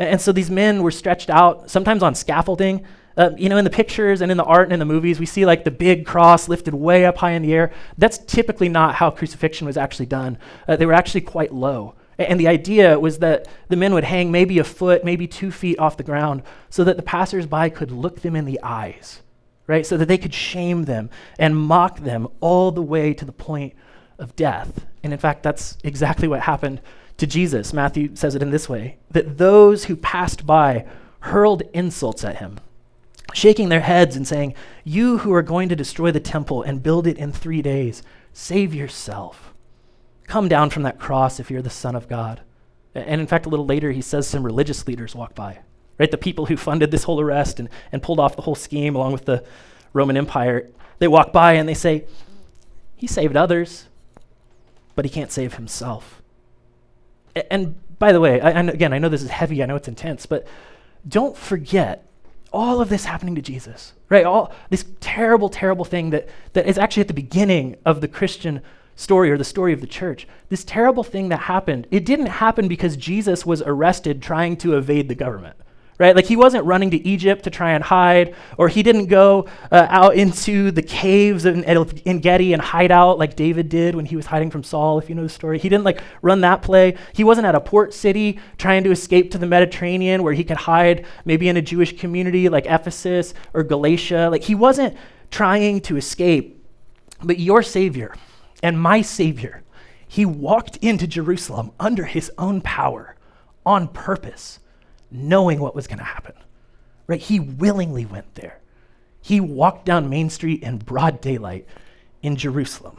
And 0.00 0.18
so 0.18 0.32
these 0.32 0.50
men 0.50 0.82
were 0.82 0.90
stretched 0.90 1.28
out, 1.28 1.70
sometimes 1.70 2.02
on 2.02 2.14
scaffolding. 2.14 2.86
Uh, 3.18 3.30
you 3.36 3.50
know, 3.50 3.58
in 3.58 3.64
the 3.64 3.70
pictures 3.70 4.22
and 4.22 4.30
in 4.30 4.38
the 4.38 4.44
art 4.44 4.64
and 4.64 4.72
in 4.72 4.78
the 4.78 4.84
movies, 4.86 5.20
we 5.20 5.26
see 5.26 5.44
like 5.44 5.62
the 5.62 5.70
big 5.70 6.06
cross 6.06 6.48
lifted 6.48 6.72
way 6.72 7.04
up 7.04 7.18
high 7.18 7.32
in 7.32 7.42
the 7.42 7.52
air. 7.52 7.70
That's 7.98 8.16
typically 8.16 8.70
not 8.70 8.94
how 8.94 9.10
crucifixion 9.10 9.66
was 9.66 9.76
actually 9.76 10.06
done. 10.06 10.38
Uh, 10.66 10.76
they 10.76 10.86
were 10.86 10.94
actually 10.94 11.20
quite 11.20 11.52
low. 11.52 11.96
And 12.18 12.40
the 12.40 12.48
idea 12.48 12.98
was 12.98 13.18
that 13.18 13.46
the 13.68 13.76
men 13.76 13.92
would 13.92 14.04
hang 14.04 14.30
maybe 14.30 14.58
a 14.58 14.64
foot, 14.64 15.04
maybe 15.04 15.26
two 15.26 15.50
feet 15.50 15.78
off 15.78 15.98
the 15.98 16.02
ground, 16.02 16.44
so 16.70 16.82
that 16.84 16.96
the 16.96 17.02
passersby 17.02 17.68
could 17.70 17.90
look 17.90 18.22
them 18.22 18.36
in 18.36 18.46
the 18.46 18.60
eyes, 18.62 19.20
right? 19.66 19.84
So 19.84 19.98
that 19.98 20.08
they 20.08 20.18
could 20.18 20.34
shame 20.34 20.84
them 20.84 21.10
and 21.38 21.54
mock 21.54 22.00
them 22.00 22.26
all 22.40 22.70
the 22.72 22.82
way 22.82 23.12
to 23.12 23.26
the 23.26 23.32
point 23.32 23.74
of 24.18 24.34
death. 24.34 24.86
And 25.02 25.12
in 25.12 25.18
fact, 25.18 25.42
that's 25.42 25.76
exactly 25.84 26.28
what 26.28 26.40
happened 26.40 26.80
to 27.20 27.26
Jesus. 27.26 27.72
Matthew 27.72 28.16
says 28.16 28.34
it 28.34 28.42
in 28.42 28.50
this 28.50 28.68
way 28.68 28.96
that 29.10 29.38
those 29.38 29.84
who 29.84 29.96
passed 29.96 30.46
by 30.46 30.86
hurled 31.20 31.62
insults 31.72 32.24
at 32.24 32.38
him, 32.38 32.58
shaking 33.34 33.68
their 33.68 33.80
heads 33.80 34.16
and 34.16 34.26
saying, 34.26 34.54
You 34.84 35.18
who 35.18 35.32
are 35.32 35.42
going 35.42 35.68
to 35.68 35.76
destroy 35.76 36.10
the 36.10 36.20
temple 36.20 36.62
and 36.62 36.82
build 36.82 37.06
it 37.06 37.18
in 37.18 37.30
three 37.30 37.62
days, 37.62 38.02
save 38.32 38.74
yourself. 38.74 39.52
Come 40.26 40.48
down 40.48 40.70
from 40.70 40.82
that 40.84 40.98
cross 40.98 41.38
if 41.38 41.50
you're 41.50 41.62
the 41.62 41.70
Son 41.70 41.94
of 41.94 42.08
God. 42.08 42.40
And 42.94 43.20
in 43.20 43.26
fact, 43.26 43.46
a 43.46 43.48
little 43.48 43.66
later, 43.66 43.92
he 43.92 44.02
says 44.02 44.26
some 44.26 44.44
religious 44.44 44.86
leaders 44.86 45.14
walk 45.14 45.34
by, 45.34 45.60
right? 45.98 46.10
The 46.10 46.16
people 46.16 46.46
who 46.46 46.56
funded 46.56 46.90
this 46.90 47.04
whole 47.04 47.20
arrest 47.20 47.60
and, 47.60 47.68
and 47.92 48.02
pulled 48.02 48.18
off 48.18 48.36
the 48.36 48.42
whole 48.42 48.54
scheme 48.54 48.96
along 48.96 49.12
with 49.12 49.26
the 49.26 49.44
Roman 49.92 50.16
Empire, 50.16 50.70
they 50.98 51.08
walk 51.08 51.32
by 51.32 51.52
and 51.52 51.68
they 51.68 51.74
say, 51.74 52.04
He 52.96 53.06
saved 53.06 53.36
others, 53.36 53.86
but 54.94 55.04
he 55.04 55.10
can't 55.10 55.30
save 55.30 55.54
himself. 55.54 56.19
And 57.50 57.76
by 57.98 58.12
the 58.12 58.20
way, 58.20 58.40
I, 58.40 58.50
and 58.50 58.70
again, 58.70 58.92
I 58.92 58.98
know 58.98 59.08
this 59.08 59.22
is 59.22 59.30
heavy, 59.30 59.62
I 59.62 59.66
know 59.66 59.76
it's 59.76 59.88
intense, 59.88 60.26
but 60.26 60.46
don't 61.06 61.36
forget 61.36 62.06
all 62.52 62.80
of 62.80 62.88
this 62.88 63.04
happening 63.04 63.34
to 63.36 63.42
Jesus, 63.42 63.92
right? 64.08 64.24
All 64.24 64.52
this 64.70 64.84
terrible, 65.00 65.48
terrible 65.48 65.84
thing 65.84 66.10
that, 66.10 66.28
that 66.52 66.66
is 66.66 66.78
actually 66.78 67.02
at 67.02 67.08
the 67.08 67.14
beginning 67.14 67.76
of 67.84 68.00
the 68.00 68.08
Christian 68.08 68.60
story 68.96 69.30
or 69.30 69.38
the 69.38 69.44
story 69.44 69.72
of 69.72 69.80
the 69.80 69.86
church. 69.86 70.26
This 70.48 70.64
terrible 70.64 71.04
thing 71.04 71.28
that 71.28 71.40
happened, 71.40 71.86
it 71.90 72.04
didn't 72.04 72.26
happen 72.26 72.68
because 72.68 72.96
Jesus 72.96 73.46
was 73.46 73.62
arrested 73.62 74.20
trying 74.20 74.56
to 74.58 74.76
evade 74.76 75.08
the 75.08 75.14
government 75.14 75.56
right? 76.00 76.16
Like 76.16 76.24
he 76.24 76.34
wasn't 76.34 76.64
running 76.64 76.90
to 76.92 77.06
Egypt 77.06 77.44
to 77.44 77.50
try 77.50 77.72
and 77.72 77.84
hide, 77.84 78.34
or 78.56 78.68
he 78.68 78.82
didn't 78.82 79.06
go 79.06 79.46
uh, 79.70 79.86
out 79.90 80.16
into 80.16 80.70
the 80.70 80.82
caves 80.82 81.44
in, 81.44 81.62
in 81.62 82.20
Gedi 82.20 82.54
and 82.54 82.62
hide 82.62 82.90
out 82.90 83.18
like 83.18 83.36
David 83.36 83.68
did 83.68 83.94
when 83.94 84.06
he 84.06 84.16
was 84.16 84.24
hiding 84.24 84.50
from 84.50 84.64
Saul, 84.64 84.98
if 84.98 85.10
you 85.10 85.14
know 85.14 85.22
the 85.22 85.28
story. 85.28 85.58
He 85.58 85.68
didn't 85.68 85.84
like 85.84 86.02
run 86.22 86.40
that 86.40 86.62
play. 86.62 86.96
He 87.12 87.22
wasn't 87.22 87.46
at 87.46 87.54
a 87.54 87.60
port 87.60 87.92
city 87.92 88.40
trying 88.56 88.82
to 88.84 88.90
escape 88.90 89.30
to 89.32 89.38
the 89.38 89.44
Mediterranean 89.44 90.22
where 90.22 90.32
he 90.32 90.42
could 90.42 90.56
hide 90.56 91.04
maybe 91.26 91.50
in 91.50 91.58
a 91.58 91.62
Jewish 91.62 91.94
community 91.98 92.48
like 92.48 92.64
Ephesus 92.64 93.34
or 93.52 93.62
Galatia. 93.62 94.30
Like 94.30 94.42
he 94.42 94.54
wasn't 94.54 94.96
trying 95.30 95.82
to 95.82 95.98
escape. 95.98 96.64
But 97.22 97.38
your 97.38 97.62
Savior 97.62 98.14
and 98.62 98.80
my 98.80 99.02
Savior, 99.02 99.62
he 100.08 100.24
walked 100.24 100.78
into 100.78 101.06
Jerusalem 101.06 101.72
under 101.78 102.06
his 102.06 102.32
own 102.38 102.62
power 102.62 103.16
on 103.66 103.86
purpose 103.86 104.60
knowing 105.10 105.60
what 105.60 105.74
was 105.74 105.86
going 105.86 105.98
to 105.98 106.04
happen. 106.04 106.34
Right? 107.06 107.20
He 107.20 107.40
willingly 107.40 108.04
went 108.04 108.34
there. 108.34 108.58
He 109.20 109.40
walked 109.40 109.84
down 109.84 110.08
Main 110.08 110.30
Street 110.30 110.62
in 110.62 110.78
broad 110.78 111.20
daylight 111.20 111.66
in 112.22 112.36
Jerusalem. 112.36 112.96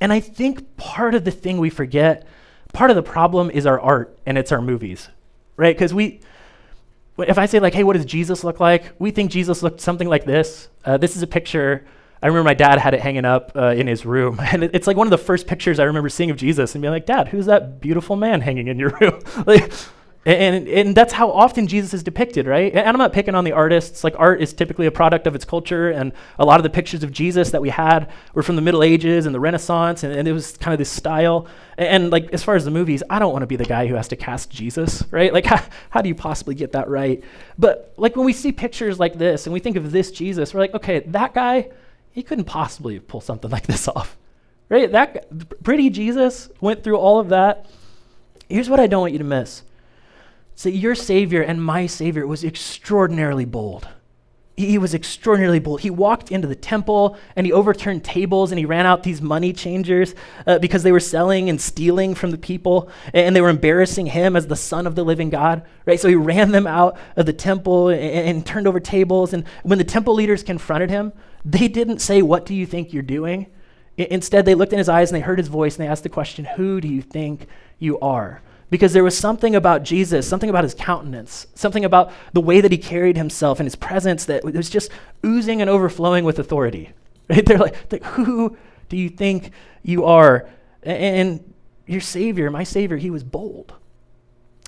And 0.00 0.12
I 0.12 0.20
think 0.20 0.76
part 0.76 1.14
of 1.14 1.24
the 1.24 1.30
thing 1.30 1.58
we 1.58 1.70
forget, 1.70 2.26
part 2.72 2.90
of 2.90 2.96
the 2.96 3.02
problem 3.02 3.50
is 3.50 3.66
our 3.66 3.80
art 3.80 4.18
and 4.26 4.36
it's 4.36 4.52
our 4.52 4.60
movies. 4.60 5.08
Right? 5.56 5.74
Because 5.74 5.92
we 5.92 6.20
if 7.18 7.36
I 7.36 7.46
say 7.46 7.58
like, 7.58 7.74
"Hey, 7.74 7.82
what 7.82 7.96
does 7.96 8.04
Jesus 8.04 8.44
look 8.44 8.60
like?" 8.60 8.92
We 9.00 9.10
think 9.10 9.32
Jesus 9.32 9.60
looked 9.60 9.80
something 9.80 10.08
like 10.08 10.24
this. 10.24 10.68
Uh, 10.84 10.98
this 10.98 11.16
is 11.16 11.22
a 11.22 11.26
picture 11.26 11.84
I 12.22 12.26
remember 12.26 12.44
my 12.44 12.54
dad 12.54 12.78
had 12.78 12.94
it 12.94 13.00
hanging 13.00 13.24
up 13.24 13.52
uh, 13.54 13.68
in 13.68 13.86
his 13.86 14.04
room, 14.04 14.40
and 14.52 14.64
it, 14.64 14.72
it's 14.74 14.86
like 14.86 14.96
one 14.96 15.06
of 15.06 15.10
the 15.10 15.18
first 15.18 15.46
pictures 15.46 15.78
I 15.78 15.84
remember 15.84 16.08
seeing 16.08 16.30
of 16.30 16.36
Jesus, 16.36 16.74
and 16.74 16.82
being 16.82 16.92
like, 16.92 17.06
"Dad, 17.06 17.28
who's 17.28 17.46
that 17.46 17.80
beautiful 17.80 18.16
man 18.16 18.40
hanging 18.40 18.68
in 18.68 18.78
your 18.78 18.90
room?" 19.00 19.20
like, 19.46 19.72
and, 20.28 20.68
and, 20.68 20.94
that's 20.94 21.12
how 21.12 21.30
often 21.30 21.66
Jesus 21.66 21.94
is 21.94 22.02
depicted, 22.02 22.46
right? 22.46 22.74
And 22.74 22.86
I'm 22.86 22.98
not 22.98 23.14
picking 23.14 23.34
on 23.34 23.44
the 23.44 23.52
artists. 23.52 24.04
Like, 24.04 24.14
art 24.18 24.42
is 24.42 24.52
typically 24.52 24.86
a 24.86 24.90
product 24.90 25.26
of 25.26 25.34
its 25.34 25.46
culture, 25.46 25.90
and 25.90 26.12
a 26.38 26.44
lot 26.44 26.60
of 26.60 26.64
the 26.64 26.70
pictures 26.70 27.02
of 27.02 27.12
Jesus 27.12 27.50
that 27.52 27.62
we 27.62 27.70
had 27.70 28.10
were 28.34 28.42
from 28.42 28.56
the 28.56 28.62
Middle 28.62 28.82
Ages 28.82 29.24
and 29.24 29.34
the 29.34 29.40
Renaissance, 29.40 30.02
and, 30.02 30.14
and 30.14 30.28
it 30.28 30.32
was 30.32 30.58
kind 30.58 30.74
of 30.74 30.78
this 30.78 30.90
style. 30.90 31.46
And, 31.78 32.10
like, 32.10 32.30
as 32.32 32.42
far 32.42 32.56
as 32.56 32.66
the 32.66 32.70
movies, 32.70 33.02
I 33.08 33.18
don't 33.18 33.32
want 33.32 33.42
to 33.42 33.46
be 33.46 33.56
the 33.56 33.64
guy 33.64 33.86
who 33.86 33.94
has 33.94 34.08
to 34.08 34.16
cast 34.16 34.50
Jesus, 34.50 35.02
right? 35.10 35.32
Like, 35.32 35.46
how, 35.46 35.64
how 35.88 36.02
do 36.02 36.08
you 36.10 36.14
possibly 36.14 36.54
get 36.54 36.72
that 36.72 36.88
right? 36.88 37.24
But, 37.58 37.94
like, 37.96 38.14
when 38.14 38.26
we 38.26 38.34
see 38.34 38.52
pictures 38.52 38.98
like 38.98 39.14
this 39.16 39.46
and 39.46 39.54
we 39.54 39.60
think 39.60 39.76
of 39.76 39.92
this 39.92 40.10
Jesus, 40.10 40.52
we're 40.52 40.60
like, 40.60 40.74
okay, 40.74 41.00
that 41.06 41.32
guy, 41.32 41.70
he 42.12 42.22
couldn't 42.22 42.44
possibly 42.44 43.00
pull 43.00 43.22
something 43.22 43.50
like 43.52 43.66
this 43.66 43.88
off, 43.88 44.18
right? 44.68 44.92
That 44.92 45.62
pretty 45.62 45.88
Jesus 45.88 46.50
went 46.60 46.84
through 46.84 46.98
all 46.98 47.18
of 47.18 47.30
that. 47.30 47.64
Here's 48.50 48.68
what 48.68 48.80
I 48.80 48.86
don't 48.86 49.00
want 49.00 49.12
you 49.12 49.18
to 49.18 49.24
miss 49.24 49.62
so 50.58 50.68
your 50.68 50.96
Savior 50.96 51.40
and 51.40 51.62
my 51.62 51.86
Savior 51.86 52.26
was 52.26 52.42
extraordinarily 52.42 53.44
bold. 53.44 53.86
He 54.56 54.76
was 54.76 54.92
extraordinarily 54.92 55.60
bold. 55.60 55.82
He 55.82 55.90
walked 55.90 56.32
into 56.32 56.48
the 56.48 56.56
temple 56.56 57.16
and 57.36 57.46
he 57.46 57.52
overturned 57.52 58.02
tables 58.02 58.50
and 58.50 58.58
he 58.58 58.64
ran 58.64 58.84
out 58.84 59.04
these 59.04 59.22
money 59.22 59.52
changers 59.52 60.16
uh, 60.48 60.58
because 60.58 60.82
they 60.82 60.90
were 60.90 60.98
selling 60.98 61.48
and 61.48 61.60
stealing 61.60 62.16
from 62.16 62.32
the 62.32 62.38
people 62.38 62.90
and 63.14 63.36
they 63.36 63.40
were 63.40 63.50
embarrassing 63.50 64.06
him 64.06 64.34
as 64.34 64.48
the 64.48 64.56
Son 64.56 64.84
of 64.88 64.96
the 64.96 65.04
living 65.04 65.30
God, 65.30 65.62
right? 65.86 66.00
So 66.00 66.08
he 66.08 66.16
ran 66.16 66.50
them 66.50 66.66
out 66.66 66.98
of 67.14 67.26
the 67.26 67.32
temple 67.32 67.90
and, 67.90 68.00
and 68.00 68.44
turned 68.44 68.66
over 68.66 68.80
tables. 68.80 69.32
And 69.32 69.44
when 69.62 69.78
the 69.78 69.84
temple 69.84 70.14
leaders 70.14 70.42
confronted 70.42 70.90
him, 70.90 71.12
they 71.44 71.68
didn't 71.68 72.00
say, 72.00 72.20
What 72.20 72.44
do 72.44 72.52
you 72.56 72.66
think 72.66 72.92
you're 72.92 73.04
doing? 73.04 73.46
I- 73.96 74.08
instead, 74.10 74.44
they 74.44 74.56
looked 74.56 74.72
in 74.72 74.78
his 74.78 74.88
eyes 74.88 75.12
and 75.12 75.16
they 75.16 75.24
heard 75.24 75.38
his 75.38 75.46
voice 75.46 75.76
and 75.76 75.86
they 75.86 75.88
asked 75.88 76.02
the 76.02 76.08
question, 76.08 76.44
Who 76.44 76.80
do 76.80 76.88
you 76.88 77.00
think 77.00 77.46
you 77.78 78.00
are? 78.00 78.42
Because 78.70 78.92
there 78.92 79.04
was 79.04 79.16
something 79.16 79.54
about 79.54 79.82
Jesus, 79.82 80.28
something 80.28 80.50
about 80.50 80.64
his 80.64 80.74
countenance, 80.74 81.46
something 81.54 81.84
about 81.84 82.12
the 82.32 82.40
way 82.40 82.60
that 82.60 82.70
he 82.70 82.78
carried 82.78 83.16
himself 83.16 83.60
and 83.60 83.66
his 83.66 83.76
presence 83.76 84.24
that 84.26 84.44
was 84.44 84.68
just 84.68 84.90
oozing 85.24 85.60
and 85.60 85.70
overflowing 85.70 86.24
with 86.24 86.38
authority. 86.38 86.92
Right? 87.30 87.44
They're 87.44 87.58
like, 87.58 88.02
who 88.04 88.56
do 88.88 88.96
you 88.96 89.10
think 89.10 89.50
you 89.82 90.06
are? 90.06 90.48
And 90.82 91.52
your 91.86 92.00
Savior, 92.00 92.50
my 92.50 92.64
Savior, 92.64 92.96
he 92.96 93.10
was 93.10 93.22
bold. 93.22 93.74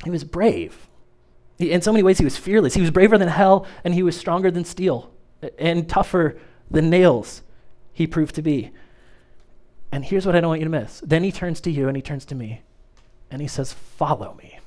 He 0.04 0.10
was 0.10 0.24
brave. 0.24 0.86
In 1.58 1.80
so 1.80 1.90
many 1.90 2.02
ways, 2.02 2.18
he 2.18 2.24
was 2.24 2.36
fearless. 2.36 2.74
He 2.74 2.82
was 2.82 2.90
braver 2.90 3.16
than 3.16 3.28
hell, 3.28 3.66
and 3.82 3.94
he 3.94 4.02
was 4.02 4.14
stronger 4.14 4.50
than 4.50 4.66
steel 4.66 5.10
and 5.58 5.88
tougher 5.88 6.38
than 6.70 6.90
nails, 6.90 7.42
he 7.94 8.06
proved 8.06 8.34
to 8.34 8.42
be. 8.42 8.72
And 9.92 10.04
here's 10.04 10.26
what 10.26 10.36
I 10.36 10.40
don't 10.40 10.48
want 10.48 10.60
you 10.60 10.66
to 10.66 10.70
miss. 10.70 11.00
Then 11.00 11.24
he 11.24 11.32
turns 11.32 11.60
to 11.62 11.70
you 11.70 11.88
and 11.88 11.96
he 11.96 12.02
turns 12.02 12.24
to 12.26 12.34
me 12.34 12.60
and 13.30 13.40
he 13.40 13.48
says, 13.48 13.72
Follow 13.72 14.34
me. 14.34 14.58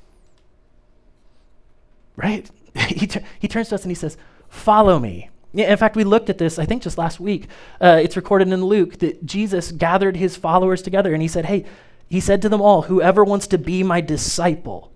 Right? 2.16 2.50
he, 2.88 3.08
he 3.38 3.48
turns 3.48 3.68
to 3.68 3.74
us 3.74 3.82
and 3.82 3.90
he 3.90 3.96
says, 3.96 4.16
Follow 4.48 4.98
me. 4.98 5.30
Yeah, 5.52 5.70
in 5.70 5.76
fact, 5.76 5.94
we 5.94 6.04
looked 6.04 6.30
at 6.30 6.38
this, 6.38 6.58
I 6.58 6.64
think 6.64 6.82
just 6.82 6.98
last 6.98 7.20
week. 7.20 7.46
Uh, 7.80 8.00
it's 8.02 8.16
recorded 8.16 8.48
in 8.48 8.64
Luke 8.64 8.98
that 8.98 9.24
Jesus 9.24 9.70
gathered 9.70 10.16
his 10.16 10.36
followers 10.36 10.82
together 10.82 11.12
and 11.12 11.22
he 11.22 11.28
said, 11.28 11.46
Hey, 11.46 11.64
he 12.08 12.20
said 12.20 12.42
to 12.42 12.48
them 12.48 12.60
all, 12.60 12.82
Whoever 12.82 13.22
wants 13.24 13.46
to 13.48 13.58
be 13.58 13.82
my 13.82 14.00
disciple 14.00 14.90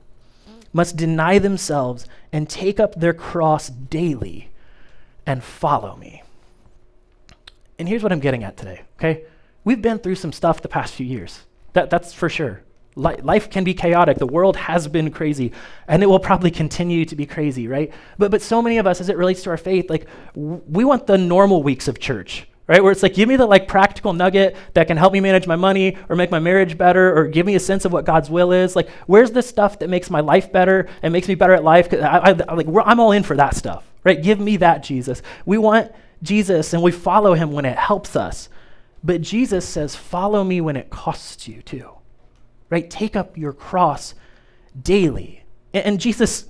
must 0.73 0.97
deny 0.97 1.39
themselves 1.39 2.07
and 2.33 2.49
take 2.49 2.79
up 2.79 2.95
their 2.95 3.15
cross 3.15 3.69
daily 3.69 4.51
and 5.27 5.43
follow 5.43 5.97
me. 5.97 6.23
And 7.79 7.89
here's 7.89 8.03
what 8.03 8.13
I'm 8.13 8.21
getting 8.21 8.45
at 8.45 8.57
today, 8.57 8.83
okay? 8.99 9.25
We've 9.65 9.81
been 9.81 9.99
through 9.99 10.17
some 10.17 10.33
stuff 10.33 10.61
the 10.61 10.69
past 10.69 10.95
few 10.95 11.07
years. 11.07 11.41
That, 11.75 11.91
that's 11.91 12.13
for 12.13 12.29
sure 12.29 12.63
life 12.99 13.49
can 13.49 13.65
be 13.65 13.75
chaotic. 13.75 14.19
The 14.19 14.27
world 14.27 14.57
has 14.57 14.89
been 14.89 15.11
crazy, 15.11 15.53
and 15.87 16.03
it 16.03 16.07
will 16.07 16.19
probably 16.19 16.51
continue 16.51 17.05
to 17.05 17.17
be 17.17 17.27
crazy, 17.27 17.69
right? 17.69 17.93
But 18.19 18.31
but 18.31 18.43
so 18.43 18.61
many 18.61 18.79
of 18.79 18.87
us, 18.87 19.01
as 19.01 19.09
it 19.09 19.17
relates 19.17 19.43
to 19.45 19.51
our 19.51 19.57
faith, 19.57 19.89
like 19.89 20.07
w- 20.35 20.61
we 20.69 20.85
want 20.85 21.07
the 21.07 21.17
normal 21.17 21.63
weeks 21.63 21.89
of 21.89 21.99
church, 21.99 22.47
right? 22.67 22.83
Where 22.83 22.93
it's 22.93 23.03
like, 23.03 23.15
give 23.15 23.29
me 23.29 23.37
the 23.37 23.47
like 23.47 23.69
practical 23.69 24.13
nugget 24.13 24.57
that 24.75 24.87
can 24.89 24.97
help 24.97 25.13
me 25.13 25.21
manage 25.21 25.47
my 25.47 25.57
money 25.57 25.97
or 26.09 26.17
make 26.17 26.31
my 26.31 26.41
marriage 26.41 26.77
better 26.77 27.17
or 27.17 27.27
give 27.27 27.47
me 27.47 27.55
a 27.55 27.61
sense 27.61 27.85
of 27.85 27.93
what 27.93 28.05
God's 28.05 28.31
will 28.31 28.53
is. 28.53 28.75
Like, 28.75 28.91
where's 29.07 29.31
the 29.31 29.43
stuff 29.43 29.79
that 29.79 29.89
makes 29.89 30.11
my 30.11 30.21
life 30.21 30.53
better 30.53 30.89
and 31.03 31.13
makes 31.13 31.29
me 31.29 31.35
better 31.37 31.55
at 31.55 31.65
life? 31.65 31.89
Cause 31.89 32.01
I, 32.01 32.19
I, 32.19 32.55
like, 32.55 32.67
I'm 32.85 33.01
all 33.01 33.13
in 33.13 33.23
for 33.23 33.37
that 33.37 33.55
stuff, 33.55 33.89
right? 34.05 34.21
Give 34.23 34.41
me 34.41 34.59
that, 34.59 34.83
Jesus. 34.83 35.23
We 35.47 35.57
want 35.57 35.93
Jesus 36.23 36.73
and 36.75 36.83
we 36.83 36.91
follow 36.91 37.35
him 37.35 37.53
when 37.53 37.65
it 37.65 37.79
helps 37.79 38.17
us. 38.17 38.49
But 39.05 39.23
Jesus 39.23 39.65
says, 39.65 39.95
follow 39.95 40.43
me 40.43 40.61
when 40.61 40.77
it 40.77 40.91
costs 40.91 41.47
you 41.47 41.63
too 41.63 41.98
right? 42.71 42.89
Take 42.91 43.17
up 43.17 43.37
your 43.37 43.53
cross 43.53 44.15
daily. 44.81 45.45
And, 45.75 46.01
Jesus, 46.01 46.47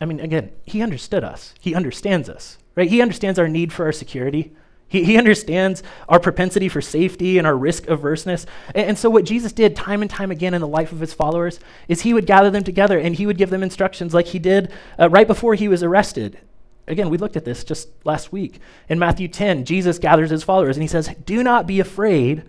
I 0.00 0.04
mean, 0.04 0.20
again, 0.20 0.52
he 0.64 0.82
understood 0.82 1.24
us, 1.24 1.54
he 1.60 1.74
understands 1.74 2.28
us, 2.28 2.58
right? 2.74 2.88
He 2.88 3.02
understands 3.02 3.38
our 3.38 3.48
need 3.48 3.72
for 3.72 3.84
our 3.86 3.92
security. 3.92 4.52
He, 4.90 5.04
he 5.04 5.18
understands 5.18 5.82
our 6.08 6.18
propensity 6.18 6.68
for 6.68 6.80
safety 6.80 7.36
and 7.36 7.46
our 7.46 7.56
risk 7.56 7.86
averseness. 7.88 8.46
And, 8.74 8.88
and, 8.88 8.98
so, 8.98 9.10
what 9.10 9.26
Jesus 9.26 9.52
did 9.52 9.76
time 9.76 10.00
and 10.00 10.10
time 10.10 10.30
again 10.30 10.54
in 10.54 10.62
the 10.62 10.68
life 10.68 10.92
of 10.92 11.00
his 11.00 11.12
followers 11.12 11.60
is 11.88 12.02
he 12.02 12.14
would 12.14 12.26
gather 12.26 12.50
them 12.50 12.64
together 12.64 12.98
and 12.98 13.14
he 13.14 13.26
would 13.26 13.36
give 13.36 13.50
them 13.50 13.62
instructions 13.62 14.14
like 14.14 14.28
he 14.28 14.38
did 14.38 14.72
uh, 14.98 15.10
right 15.10 15.26
before 15.26 15.54
he 15.54 15.68
was 15.68 15.82
arrested. 15.82 16.38
Again, 16.86 17.10
we 17.10 17.18
looked 17.18 17.36
at 17.36 17.44
this 17.44 17.64
just 17.64 17.88
last 18.06 18.32
week. 18.32 18.60
In 18.88 18.98
Matthew 18.98 19.28
10, 19.28 19.66
Jesus 19.66 19.98
gathers 19.98 20.30
his 20.30 20.42
followers 20.42 20.76
and 20.76 20.82
he 20.82 20.88
says, 20.88 21.14
Do 21.26 21.42
not 21.42 21.66
be 21.66 21.80
afraid 21.80 22.44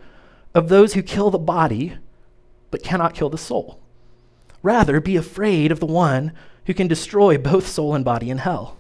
of 0.55 0.69
those 0.69 0.93
who 0.93 1.03
kill 1.03 1.29
the 1.29 1.37
body, 1.37 1.97
but 2.71 2.83
cannot 2.83 3.13
kill 3.13 3.29
the 3.29 3.37
soul. 3.37 3.79
Rather, 4.61 4.99
be 4.99 5.15
afraid 5.15 5.71
of 5.71 5.79
the 5.79 5.85
one 5.85 6.33
who 6.65 6.73
can 6.73 6.87
destroy 6.87 7.37
both 7.37 7.67
soul 7.67 7.95
and 7.95 8.03
body 8.05 8.29
in 8.29 8.39
hell. 8.39 8.77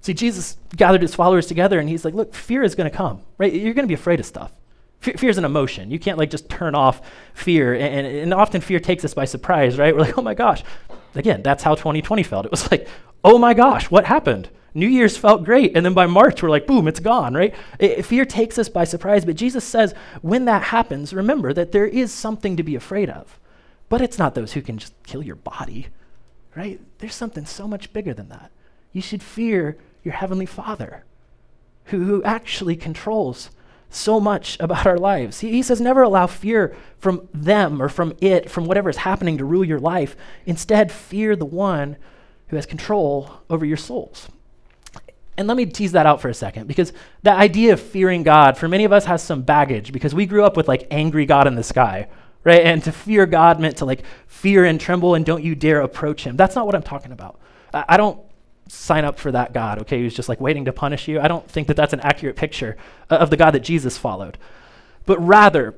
See, 0.00 0.14
Jesus 0.14 0.56
gathered 0.76 1.02
his 1.02 1.14
followers 1.14 1.46
together 1.46 1.78
and 1.78 1.88
he's 1.88 2.04
like, 2.04 2.14
look, 2.14 2.34
fear 2.34 2.62
is 2.62 2.74
going 2.74 2.90
to 2.90 2.96
come, 2.96 3.22
right? 3.38 3.52
You're 3.52 3.74
going 3.74 3.84
to 3.84 3.88
be 3.88 3.94
afraid 3.94 4.18
of 4.18 4.26
stuff. 4.26 4.52
fear 5.00 5.30
is 5.30 5.38
an 5.38 5.44
emotion. 5.44 5.90
You 5.90 5.98
can't 5.98 6.18
like 6.18 6.30
just 6.30 6.48
turn 6.48 6.74
off 6.74 7.00
fear. 7.34 7.74
And, 7.74 8.06
and 8.06 8.34
often 8.34 8.60
fear 8.60 8.80
takes 8.80 9.04
us 9.04 9.14
by 9.14 9.26
surprise, 9.26 9.78
right? 9.78 9.94
We're 9.94 10.02
like, 10.02 10.18
oh 10.18 10.22
my 10.22 10.34
gosh. 10.34 10.64
Again, 11.14 11.42
that's 11.42 11.62
how 11.62 11.74
2020 11.74 12.22
felt. 12.24 12.46
It 12.46 12.50
was 12.50 12.70
like, 12.70 12.88
oh 13.22 13.38
my 13.38 13.54
gosh, 13.54 13.90
what 13.90 14.06
happened? 14.06 14.48
New 14.74 14.88
Year's 14.88 15.16
felt 15.16 15.44
great. 15.44 15.76
And 15.76 15.84
then 15.84 15.94
by 15.94 16.06
March, 16.06 16.42
we're 16.42 16.50
like, 16.50 16.66
boom, 16.66 16.88
it's 16.88 17.00
gone, 17.00 17.34
right? 17.34 17.54
It, 17.78 18.04
fear 18.06 18.24
takes 18.24 18.58
us 18.58 18.68
by 18.68 18.84
surprise. 18.84 19.24
But 19.24 19.36
Jesus 19.36 19.64
says, 19.64 19.94
when 20.22 20.46
that 20.46 20.62
happens, 20.64 21.12
remember 21.12 21.52
that 21.52 21.72
there 21.72 21.86
is 21.86 22.12
something 22.12 22.56
to 22.56 22.62
be 22.62 22.74
afraid 22.74 23.10
of. 23.10 23.38
But 23.88 24.00
it's 24.00 24.18
not 24.18 24.34
those 24.34 24.52
who 24.52 24.62
can 24.62 24.78
just 24.78 24.94
kill 25.02 25.22
your 25.22 25.36
body, 25.36 25.88
right? 26.56 26.80
There's 26.98 27.14
something 27.14 27.44
so 27.44 27.68
much 27.68 27.92
bigger 27.92 28.14
than 28.14 28.30
that. 28.30 28.50
You 28.92 29.02
should 29.02 29.22
fear 29.22 29.76
your 30.02 30.14
heavenly 30.14 30.46
Father. 30.46 31.04
who, 31.86 32.04
who 32.04 32.22
actually 32.24 32.76
controls 32.76 33.50
so 33.90 34.18
much 34.18 34.58
about 34.60 34.86
our 34.86 34.98
lives. 34.98 35.40
He, 35.40 35.50
he 35.50 35.62
says, 35.62 35.80
never 35.80 36.02
allow 36.02 36.26
fear 36.26 36.74
from 36.98 37.28
them 37.34 37.80
or 37.82 37.88
from 37.88 38.14
it, 38.20 38.50
from 38.50 38.66
whatever 38.66 38.88
is 38.88 38.98
happening 38.98 39.38
to 39.38 39.44
rule 39.44 39.64
your 39.64 39.80
life. 39.80 40.16
Instead, 40.46 40.90
fear 40.90 41.36
the 41.36 41.44
one 41.44 41.96
who 42.48 42.56
has 42.56 42.66
control 42.66 43.30
over 43.50 43.64
your 43.64 43.76
souls. 43.76 44.28
And 45.42 45.48
let 45.48 45.56
me 45.56 45.66
tease 45.66 45.90
that 45.90 46.06
out 46.06 46.20
for 46.20 46.28
a 46.28 46.34
second 46.34 46.68
because 46.68 46.92
the 47.24 47.32
idea 47.32 47.72
of 47.72 47.80
fearing 47.80 48.22
God 48.22 48.56
for 48.56 48.68
many 48.68 48.84
of 48.84 48.92
us 48.92 49.06
has 49.06 49.24
some 49.24 49.42
baggage 49.42 49.90
because 49.90 50.14
we 50.14 50.24
grew 50.24 50.44
up 50.44 50.56
with 50.56 50.68
like 50.68 50.86
angry 50.92 51.26
God 51.26 51.48
in 51.48 51.56
the 51.56 51.64
sky, 51.64 52.06
right? 52.44 52.62
And 52.62 52.80
to 52.84 52.92
fear 52.92 53.26
God 53.26 53.58
meant 53.58 53.78
to 53.78 53.84
like 53.84 54.04
fear 54.28 54.64
and 54.64 54.80
tremble 54.80 55.16
and 55.16 55.26
don't 55.26 55.42
you 55.42 55.56
dare 55.56 55.80
approach 55.80 56.22
him. 56.22 56.36
That's 56.36 56.54
not 56.54 56.64
what 56.64 56.76
I'm 56.76 56.82
talking 56.84 57.10
about. 57.10 57.40
I, 57.74 57.84
I 57.88 57.96
don't 57.96 58.20
sign 58.68 59.04
up 59.04 59.18
for 59.18 59.32
that 59.32 59.52
God, 59.52 59.80
okay, 59.80 60.00
who's 60.00 60.14
just 60.14 60.28
like 60.28 60.40
waiting 60.40 60.66
to 60.66 60.72
punish 60.72 61.08
you. 61.08 61.18
I 61.18 61.26
don't 61.26 61.50
think 61.50 61.66
that 61.66 61.76
that's 61.76 61.92
an 61.92 62.00
accurate 62.02 62.36
picture 62.36 62.76
uh, 63.10 63.16
of 63.16 63.30
the 63.30 63.36
God 63.36 63.50
that 63.50 63.64
Jesus 63.64 63.98
followed. 63.98 64.38
But 65.06 65.18
rather, 65.26 65.74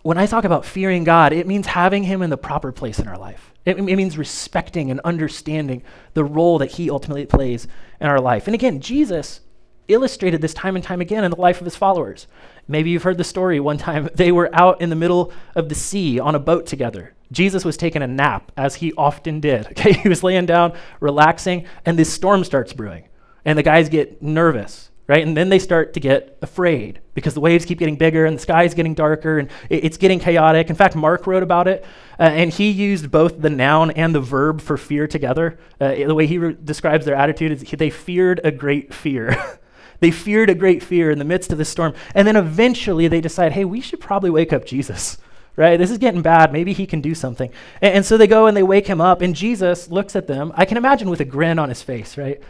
when 0.00 0.16
I 0.16 0.24
talk 0.24 0.44
about 0.44 0.64
fearing 0.64 1.04
God, 1.04 1.34
it 1.34 1.46
means 1.46 1.66
having 1.66 2.04
him 2.04 2.22
in 2.22 2.30
the 2.30 2.38
proper 2.38 2.72
place 2.72 2.98
in 2.98 3.06
our 3.06 3.18
life. 3.18 3.51
It, 3.64 3.78
it, 3.78 3.82
means 3.82 4.18
respecting 4.18 4.90
and 4.90 5.00
understanding 5.00 5.82
the 6.14 6.24
role 6.24 6.58
that 6.58 6.72
he 6.72 6.90
ultimately 6.90 7.26
plays 7.26 7.68
in 8.00 8.08
our 8.08 8.20
life. 8.20 8.46
And 8.46 8.54
again, 8.54 8.80
Jesus 8.80 9.40
illustrated 9.88 10.40
this 10.40 10.54
time 10.54 10.74
and 10.74 10.84
time 10.84 11.00
again 11.00 11.24
in 11.24 11.30
the 11.30 11.40
life 11.40 11.60
of 11.60 11.64
his 11.64 11.76
followers. 11.76 12.26
Maybe 12.66 12.90
you've 12.90 13.02
heard 13.02 13.18
the 13.18 13.24
story 13.24 13.60
one 13.60 13.78
time. 13.78 14.08
They 14.14 14.32
were 14.32 14.50
out 14.52 14.80
in 14.80 14.90
the 14.90 14.96
middle 14.96 15.32
of 15.54 15.68
the 15.68 15.74
sea 15.74 16.18
on 16.18 16.34
a 16.34 16.40
boat 16.40 16.66
together. 16.66 17.14
Jesus 17.30 17.64
was 17.64 17.76
taking 17.76 18.02
a 18.02 18.06
nap, 18.06 18.52
as 18.56 18.76
he 18.76 18.92
often 18.94 19.40
did. 19.40 19.66
Okay, 19.70 19.92
he 19.92 20.08
was 20.08 20.22
laying 20.22 20.46
down, 20.46 20.72
relaxing, 21.00 21.66
and 21.84 21.98
this 21.98 22.12
storm 22.12 22.44
starts 22.44 22.72
brewing. 22.72 23.08
And 23.44 23.58
the 23.58 23.62
guys 23.62 23.88
get 23.88 24.22
nervous 24.22 24.90
right? 25.12 25.26
And 25.26 25.36
then 25.36 25.50
they 25.50 25.58
start 25.58 25.92
to 25.94 26.00
get 26.00 26.38
afraid 26.40 27.00
because 27.14 27.34
the 27.34 27.40
waves 27.40 27.64
keep 27.64 27.78
getting 27.78 27.96
bigger 27.96 28.24
and 28.24 28.36
the 28.36 28.40
sky 28.40 28.64
is 28.64 28.74
getting 28.74 28.94
darker 28.94 29.38
and 29.38 29.50
it's 29.68 29.96
getting 29.96 30.18
chaotic. 30.18 30.70
In 30.70 30.76
fact, 30.76 30.96
Mark 30.96 31.26
wrote 31.26 31.42
about 31.42 31.68
it, 31.68 31.84
uh, 32.18 32.22
and 32.22 32.50
he 32.50 32.70
used 32.70 33.10
both 33.10 33.40
the 33.40 33.50
noun 33.50 33.90
and 33.92 34.14
the 34.14 34.20
verb 34.20 34.60
for 34.60 34.76
fear 34.76 35.06
together. 35.06 35.58
Uh, 35.80 35.94
the 35.94 36.14
way 36.14 36.26
he 36.26 36.38
re- 36.38 36.56
describes 36.64 37.04
their 37.04 37.14
attitude 37.14 37.52
is 37.52 37.62
they 37.62 37.90
feared 37.90 38.40
a 38.44 38.50
great 38.50 38.94
fear. 38.94 39.58
they 40.00 40.10
feared 40.10 40.50
a 40.50 40.54
great 40.54 40.82
fear 40.82 41.10
in 41.10 41.18
the 41.18 41.24
midst 41.24 41.52
of 41.52 41.58
the 41.58 41.64
storm. 41.64 41.94
And 42.14 42.26
then 42.26 42.36
eventually 42.36 43.08
they 43.08 43.20
decide, 43.20 43.52
hey, 43.52 43.64
we 43.64 43.80
should 43.80 44.00
probably 44.00 44.30
wake 44.30 44.52
up 44.52 44.64
Jesus. 44.64 45.18
Right? 45.54 45.76
This 45.76 45.90
is 45.90 45.98
getting 45.98 46.22
bad. 46.22 46.50
Maybe 46.50 46.72
he 46.72 46.86
can 46.86 47.02
do 47.02 47.14
something. 47.14 47.50
And, 47.82 47.96
and 47.96 48.06
so 48.06 48.16
they 48.16 48.26
go 48.26 48.46
and 48.46 48.56
they 48.56 48.62
wake 48.62 48.86
him 48.86 49.02
up, 49.02 49.20
and 49.20 49.34
Jesus 49.34 49.90
looks 49.90 50.16
at 50.16 50.26
them. 50.26 50.50
I 50.54 50.64
can 50.64 50.78
imagine 50.78 51.10
with 51.10 51.20
a 51.20 51.26
grin 51.26 51.58
on 51.58 51.68
his 51.68 51.82
face, 51.82 52.16
right? 52.16 52.40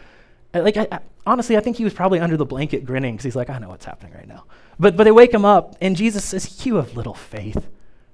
Like, 0.55 0.77
I, 0.77 0.87
I, 0.93 1.01
honestly, 1.27 1.57
I 1.57 1.61
think 1.61 1.77
he 1.77 1.85
was 1.85 1.95
probably 1.95 2.21
under 2.21 2.37
the 2.37 2.45
blanket 2.45 2.85
grinning 2.85 3.15
because 3.15 3.25
he's 3.25 3.37
like, 3.37 3.51
I 3.51 3.59
know 3.59 3.69
what's 3.69 3.85
happening 3.85 4.13
right 4.15 4.29
now. 4.29 4.45
But, 4.79 4.97
but 4.97 5.05
they 5.05 5.13
wake 5.13 5.33
him 5.33 5.45
up, 5.45 5.77
and 5.81 5.97
Jesus 5.97 6.25
says, 6.25 6.65
You 6.65 6.77
have 6.77 6.97
little 6.97 7.15
faith. 7.15 7.67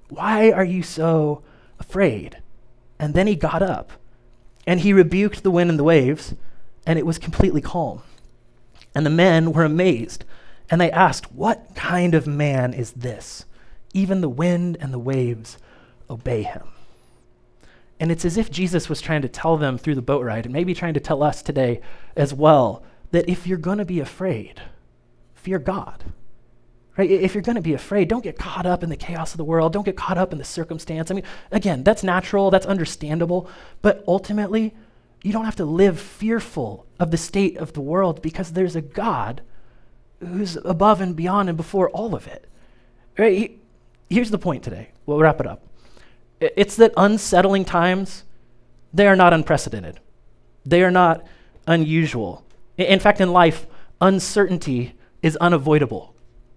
Why 0.09 0.51
are 0.51 0.63
you 0.63 0.83
so 0.83 1.43
afraid? 1.79 2.41
And 2.99 3.13
then 3.13 3.27
he 3.27 3.35
got 3.35 3.61
up, 3.61 3.91
and 4.67 4.81
he 4.81 4.93
rebuked 4.93 5.43
the 5.43 5.51
wind 5.51 5.69
and 5.69 5.79
the 5.79 5.83
waves, 5.83 6.35
and 6.85 6.99
it 6.99 7.05
was 7.05 7.17
completely 7.17 7.61
calm. 7.61 8.01
And 8.93 9.05
the 9.05 9.11
men 9.11 9.53
were 9.53 9.63
amazed, 9.63 10.25
and 10.69 10.79
they 10.79 10.91
asked, 10.91 11.31
What 11.31 11.75
kind 11.75 12.13
of 12.13 12.27
man 12.27 12.73
is 12.73 12.91
this? 12.91 13.45
Even 13.93 14.21
the 14.21 14.29
wind 14.29 14.77
and 14.79 14.93
the 14.93 14.99
waves 14.99 15.57
obey 16.09 16.43
him. 16.43 16.67
And 17.99 18.11
it's 18.11 18.25
as 18.25 18.37
if 18.37 18.51
Jesus 18.51 18.87
was 18.87 19.01
trying 19.01 19.21
to 19.23 19.27
tell 19.27 19.57
them 19.57 19.77
through 19.77 19.95
the 19.95 20.01
boat 20.01 20.23
ride, 20.23 20.45
and 20.45 20.53
maybe 20.53 20.73
trying 20.73 20.93
to 20.93 20.99
tell 20.99 21.23
us 21.23 21.41
today 21.41 21.81
as 22.15 22.33
well, 22.33 22.83
that 23.11 23.29
if 23.29 23.47
you're 23.47 23.57
going 23.57 23.77
to 23.77 23.85
be 23.85 23.99
afraid, 23.99 24.61
fear 25.35 25.59
God. 25.59 26.03
Right? 26.97 27.09
If 27.09 27.33
you're 27.33 27.41
going 27.41 27.55
to 27.55 27.61
be 27.61 27.73
afraid, 27.73 28.09
don't 28.09 28.23
get 28.23 28.37
caught 28.37 28.65
up 28.65 28.83
in 28.83 28.89
the 28.89 28.97
chaos 28.97 29.31
of 29.31 29.37
the 29.37 29.45
world. 29.45 29.71
Don't 29.71 29.85
get 29.85 29.95
caught 29.95 30.17
up 30.17 30.33
in 30.33 30.37
the 30.37 30.43
circumstance. 30.43 31.09
I 31.09 31.13
mean, 31.13 31.23
again, 31.49 31.83
that's 31.83 32.03
natural, 32.03 32.51
that's 32.51 32.65
understandable, 32.65 33.49
but 33.81 34.03
ultimately, 34.05 34.75
you 35.23 35.31
don't 35.31 35.45
have 35.45 35.55
to 35.57 35.65
live 35.65 35.99
fearful 35.99 36.85
of 36.99 37.11
the 37.11 37.17
state 37.17 37.57
of 37.57 37.73
the 37.73 37.81
world 37.81 38.21
because 38.21 38.51
there's 38.51 38.75
a 38.75 38.81
God 38.81 39.41
who's 40.19 40.57
above 40.57 40.99
and 40.99 41.15
beyond 41.15 41.49
and 41.49 41.57
before 41.57 41.89
all 41.89 42.15
of 42.15 42.27
it. 42.27 42.45
Right? 43.17 43.57
Here's 44.09 44.31
the 44.31 44.37
point 44.37 44.63
today. 44.63 44.89
We'll 45.05 45.19
wrap 45.19 45.39
it 45.39 45.47
up. 45.47 45.63
It's 46.39 46.75
that 46.77 46.93
unsettling 46.97 47.65
times, 47.65 48.23
they 48.93 49.07
are 49.07 49.15
not 49.15 49.33
unprecedented. 49.33 49.99
They 50.65 50.83
are 50.83 50.91
not 50.91 51.25
unusual. 51.67 52.43
In 52.79 52.99
fact, 52.99 53.21
in 53.21 53.31
life, 53.31 53.67
uncertainty 54.01 54.93
is 55.21 55.35
unavoidable. 55.37 56.15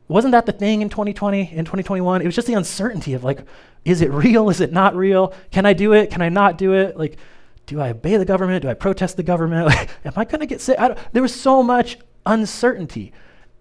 Wasn't 0.08 0.32
that 0.32 0.46
the 0.46 0.52
thing 0.52 0.82
in 0.82 0.88
2020, 0.88 1.52
in 1.52 1.64
2021? 1.64 2.22
It 2.22 2.26
was 2.26 2.34
just 2.34 2.46
the 2.46 2.54
uncertainty 2.54 3.14
of 3.14 3.24
like, 3.24 3.40
is 3.84 4.00
it 4.00 4.12
real? 4.12 4.48
Is 4.50 4.60
it 4.60 4.72
not 4.72 4.94
real? 4.94 5.34
Can 5.50 5.66
I 5.66 5.72
do 5.72 5.92
it? 5.92 6.10
Can 6.10 6.22
I 6.22 6.28
not 6.28 6.58
do 6.58 6.74
it? 6.74 6.96
Like, 6.96 7.16
do 7.66 7.80
I 7.80 7.90
obey 7.90 8.16
the 8.16 8.24
government? 8.24 8.62
Do 8.62 8.68
I 8.68 8.74
protest 8.74 9.16
the 9.16 9.22
government? 9.22 9.72
Am 10.04 10.12
I 10.14 10.24
going 10.24 10.40
to 10.40 10.46
get 10.46 10.60
sick? 10.60 10.78
there 11.12 11.22
was 11.22 11.34
so 11.34 11.62
much 11.62 11.98
uncertainty. 12.26 13.12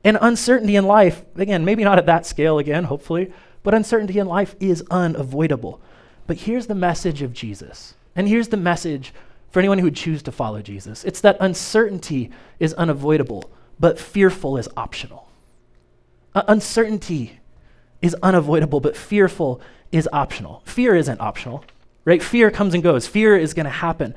And 0.03 0.17
uncertainty 0.21 0.75
in 0.75 0.85
life, 0.85 1.23
again, 1.35 1.65
maybe 1.65 1.83
not 1.83 1.97
at 1.97 2.07
that 2.07 2.25
scale 2.25 2.59
again, 2.59 2.85
hopefully, 2.85 3.31
but 3.63 3.73
uncertainty 3.73 4.19
in 4.19 4.27
life 4.27 4.55
is 4.59 4.83
unavoidable. 4.89 5.81
But 6.27 6.37
here's 6.37 6.67
the 6.67 6.75
message 6.75 7.21
of 7.21 7.33
Jesus. 7.33 7.95
And 8.15 8.27
here's 8.27 8.49
the 8.49 8.57
message 8.57 9.13
for 9.51 9.59
anyone 9.59 9.77
who 9.77 9.85
would 9.85 9.95
choose 9.95 10.23
to 10.23 10.31
follow 10.31 10.61
Jesus 10.61 11.03
it's 11.03 11.21
that 11.21 11.37
uncertainty 11.39 12.31
is 12.59 12.73
unavoidable, 12.73 13.51
but 13.79 13.99
fearful 13.99 14.57
is 14.57 14.67
optional. 14.75 15.27
Uh, 16.33 16.43
uncertainty 16.47 17.39
is 18.01 18.15
unavoidable, 18.23 18.79
but 18.79 18.95
fearful 18.95 19.61
is 19.91 20.07
optional. 20.13 20.63
Fear 20.65 20.95
isn't 20.95 21.19
optional, 21.19 21.63
right? 22.05 22.23
Fear 22.23 22.51
comes 22.51 22.73
and 22.73 22.81
goes. 22.81 23.07
Fear 23.07 23.37
is 23.37 23.53
going 23.53 23.65
to 23.65 23.69
happen. 23.69 24.15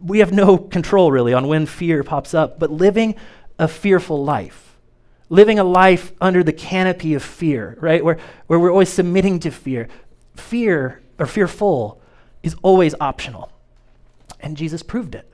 We 0.00 0.20
have 0.20 0.32
no 0.32 0.56
control 0.56 1.10
really 1.10 1.34
on 1.34 1.48
when 1.48 1.66
fear 1.66 2.02
pops 2.04 2.34
up, 2.34 2.58
but 2.58 2.70
living 2.70 3.16
a 3.58 3.68
fearful 3.68 4.24
life, 4.24 4.76
living 5.28 5.58
a 5.58 5.64
life 5.64 6.12
under 6.20 6.42
the 6.42 6.52
canopy 6.52 7.14
of 7.14 7.22
fear, 7.22 7.76
right? 7.80 8.04
Where, 8.04 8.18
where 8.46 8.58
we're 8.58 8.70
always 8.70 8.90
submitting 8.90 9.40
to 9.40 9.50
fear. 9.50 9.88
Fear 10.36 11.02
or 11.18 11.26
fearful 11.26 12.00
is 12.42 12.54
always 12.62 12.94
optional. 13.00 13.50
And 14.46 14.56
Jesus 14.56 14.84
proved 14.84 15.16
it. 15.16 15.28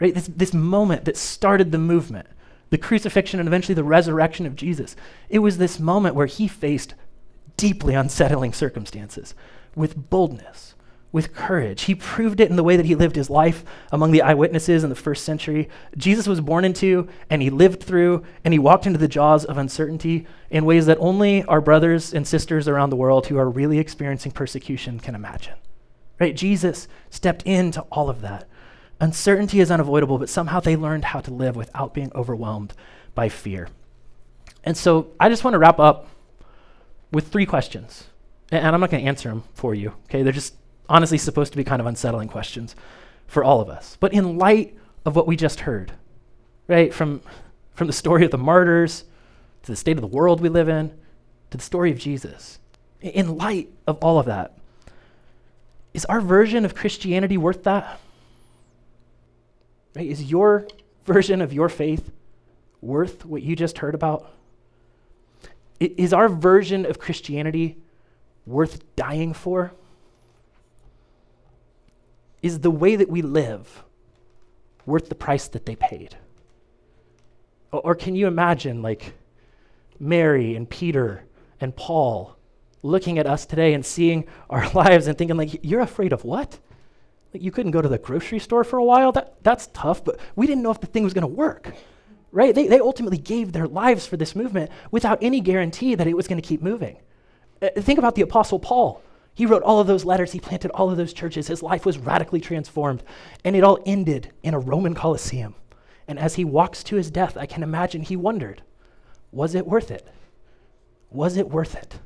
Right? 0.00 0.14
This, 0.14 0.26
this 0.26 0.54
moment 0.54 1.04
that 1.04 1.18
started 1.18 1.70
the 1.70 1.76
movement, 1.76 2.26
the 2.70 2.78
crucifixion 2.78 3.38
and 3.38 3.46
eventually 3.46 3.74
the 3.74 3.84
resurrection 3.84 4.46
of 4.46 4.56
Jesus, 4.56 4.96
it 5.28 5.40
was 5.40 5.58
this 5.58 5.78
moment 5.78 6.14
where 6.14 6.24
he 6.24 6.48
faced 6.48 6.94
deeply 7.58 7.92
unsettling 7.92 8.54
circumstances 8.54 9.34
with 9.76 10.08
boldness, 10.08 10.74
with 11.12 11.34
courage. 11.34 11.82
He 11.82 11.94
proved 11.94 12.40
it 12.40 12.48
in 12.48 12.56
the 12.56 12.64
way 12.64 12.78
that 12.78 12.86
he 12.86 12.94
lived 12.94 13.16
his 13.16 13.28
life 13.28 13.66
among 13.92 14.12
the 14.12 14.22
eyewitnesses 14.22 14.82
in 14.82 14.88
the 14.88 14.96
first 14.96 15.24
century. 15.24 15.68
Jesus 15.98 16.26
was 16.26 16.40
born 16.40 16.64
into, 16.64 17.08
and 17.28 17.42
he 17.42 17.50
lived 17.50 17.82
through, 17.82 18.24
and 18.46 18.54
he 18.54 18.58
walked 18.58 18.86
into 18.86 18.98
the 18.98 19.08
jaws 19.08 19.44
of 19.44 19.58
uncertainty 19.58 20.26
in 20.48 20.64
ways 20.64 20.86
that 20.86 20.96
only 21.00 21.44
our 21.44 21.60
brothers 21.60 22.14
and 22.14 22.26
sisters 22.26 22.66
around 22.66 22.88
the 22.88 22.96
world 22.96 23.26
who 23.26 23.36
are 23.36 23.50
really 23.50 23.78
experiencing 23.78 24.32
persecution 24.32 24.98
can 24.98 25.14
imagine. 25.14 25.56
Right? 26.22 26.36
Jesus 26.36 26.86
stepped 27.10 27.42
into 27.42 27.80
all 27.90 28.08
of 28.08 28.20
that. 28.20 28.48
Uncertainty 29.00 29.58
is 29.58 29.72
unavoidable, 29.72 30.18
but 30.18 30.28
somehow 30.28 30.60
they 30.60 30.76
learned 30.76 31.06
how 31.06 31.18
to 31.18 31.34
live 31.34 31.56
without 31.56 31.94
being 31.94 32.12
overwhelmed 32.14 32.74
by 33.12 33.28
fear. 33.28 33.66
And 34.62 34.76
so 34.76 35.10
I 35.18 35.28
just 35.28 35.42
want 35.42 35.54
to 35.54 35.58
wrap 35.58 35.80
up 35.80 36.06
with 37.10 37.26
three 37.26 37.44
questions. 37.44 38.04
And 38.52 38.72
I'm 38.72 38.80
not 38.80 38.92
going 38.92 39.02
to 39.02 39.08
answer 39.08 39.30
them 39.30 39.42
for 39.54 39.74
you, 39.74 39.94
okay? 40.04 40.22
They're 40.22 40.32
just 40.32 40.54
honestly 40.88 41.18
supposed 41.18 41.50
to 41.54 41.56
be 41.56 41.64
kind 41.64 41.80
of 41.80 41.86
unsettling 41.86 42.28
questions 42.28 42.76
for 43.26 43.42
all 43.42 43.60
of 43.60 43.68
us. 43.68 43.96
But 43.98 44.12
in 44.12 44.38
light 44.38 44.78
of 45.04 45.16
what 45.16 45.26
we 45.26 45.34
just 45.34 45.58
heard, 45.58 45.90
right, 46.68 46.94
from, 46.94 47.20
from 47.74 47.88
the 47.88 47.92
story 47.92 48.24
of 48.24 48.30
the 48.30 48.38
martyrs 48.38 49.02
to 49.64 49.72
the 49.72 49.76
state 49.76 49.96
of 49.96 50.02
the 50.02 50.06
world 50.06 50.40
we 50.40 50.48
live 50.48 50.68
in 50.68 50.90
to 51.50 51.58
the 51.58 51.64
story 51.64 51.90
of 51.90 51.98
Jesus, 51.98 52.60
in 53.00 53.36
light 53.36 53.70
of 53.88 53.98
all 54.04 54.20
of 54.20 54.26
that, 54.26 54.56
is 55.94 56.04
our 56.06 56.20
version 56.20 56.64
of 56.64 56.74
Christianity 56.74 57.36
worth 57.36 57.64
that? 57.64 58.00
Right? 59.94 60.06
Is 60.06 60.30
your 60.30 60.66
version 61.04 61.40
of 61.40 61.52
your 61.52 61.68
faith 61.68 62.10
worth 62.80 63.24
what 63.24 63.42
you 63.42 63.54
just 63.54 63.78
heard 63.78 63.94
about? 63.94 64.30
Is 65.80 66.12
our 66.12 66.28
version 66.28 66.86
of 66.86 66.98
Christianity 66.98 67.76
worth 68.46 68.94
dying 68.96 69.34
for? 69.34 69.72
Is 72.40 72.60
the 72.60 72.70
way 72.70 72.96
that 72.96 73.08
we 73.08 73.22
live 73.22 73.84
worth 74.86 75.08
the 75.08 75.14
price 75.14 75.48
that 75.48 75.66
they 75.66 75.76
paid? 75.76 76.16
Or, 77.70 77.94
can 77.94 78.14
you 78.14 78.26
imagine, 78.26 78.82
like, 78.82 79.14
Mary 79.98 80.56
and 80.56 80.68
Peter 80.68 81.24
and 81.60 81.74
Paul 81.74 82.36
looking 82.82 83.18
at 83.18 83.26
us 83.26 83.46
today 83.46 83.74
and 83.74 83.84
seeing 83.84 84.26
our 84.50 84.68
lives 84.74 85.06
and 85.06 85.16
thinking, 85.16 85.36
like, 85.36 85.64
you're 85.64 85.80
afraid 85.80 86.12
of 86.12 86.24
what? 86.24 86.58
Like, 87.32 87.42
you 87.42 87.50
couldn't 87.50 87.72
go 87.72 87.80
to 87.80 87.88
the 87.88 87.98
grocery 87.98 88.38
store 88.38 88.64
for 88.64 88.78
a 88.78 88.84
while? 88.84 89.12
That, 89.12 89.42
that's 89.42 89.68
tough, 89.72 90.04
but 90.04 90.18
we 90.36 90.46
didn't 90.46 90.62
know 90.62 90.70
if 90.70 90.80
the 90.80 90.86
thing 90.86 91.04
was 91.04 91.14
going 91.14 91.22
to 91.22 91.26
work. 91.28 91.72
right? 92.30 92.54
They, 92.54 92.66
they 92.66 92.80
ultimately 92.80 93.18
gave 93.18 93.52
their 93.52 93.66
lives 93.66 94.06
for 94.06 94.16
this 94.16 94.34
movement 94.34 94.70
without 94.90 95.18
any 95.22 95.40
guarantee 95.40 95.94
that 95.94 96.06
it 96.06 96.16
was 96.16 96.26
going 96.28 96.40
to 96.40 96.46
keep 96.46 96.62
moving. 96.62 96.98
Uh, 97.60 97.68
think 97.78 97.98
about 97.98 98.14
the 98.14 98.22
Apostle 98.22 98.58
Paul. 98.58 99.02
He 99.34 99.46
wrote 99.46 99.62
all 99.62 99.80
of 99.80 99.86
those 99.86 100.04
letters, 100.04 100.32
he 100.32 100.40
planted 100.40 100.70
all 100.72 100.90
of 100.90 100.98
those 100.98 101.14
churches. 101.14 101.46
His 101.46 101.62
life 101.62 101.86
was 101.86 101.96
radically 101.96 102.40
transformed, 102.40 103.02
and 103.44 103.56
it 103.56 103.64
all 103.64 103.78
ended 103.86 104.30
in 104.42 104.52
a 104.52 104.58
Roman 104.58 104.94
Colosseum. 104.94 105.54
And 106.06 106.18
as 106.18 106.34
he 106.34 106.44
walks 106.44 106.82
to 106.84 106.96
his 106.96 107.10
death, 107.10 107.36
I 107.38 107.46
can 107.46 107.62
imagine 107.62 108.02
he 108.02 108.16
wondered, 108.16 108.62
was 109.30 109.54
it 109.54 109.66
worth 109.66 109.90
it? 109.90 110.06
Was 111.10 111.38
it 111.38 111.48
worth 111.48 111.74
it? 111.74 111.98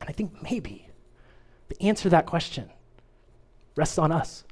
And 0.00 0.08
I 0.08 0.12
think 0.12 0.42
maybe 0.42 0.88
the 1.68 1.82
answer 1.82 2.04
to 2.04 2.10
that 2.10 2.26
question 2.26 2.70
rests 3.76 3.98
on 3.98 4.12
us 4.12 4.44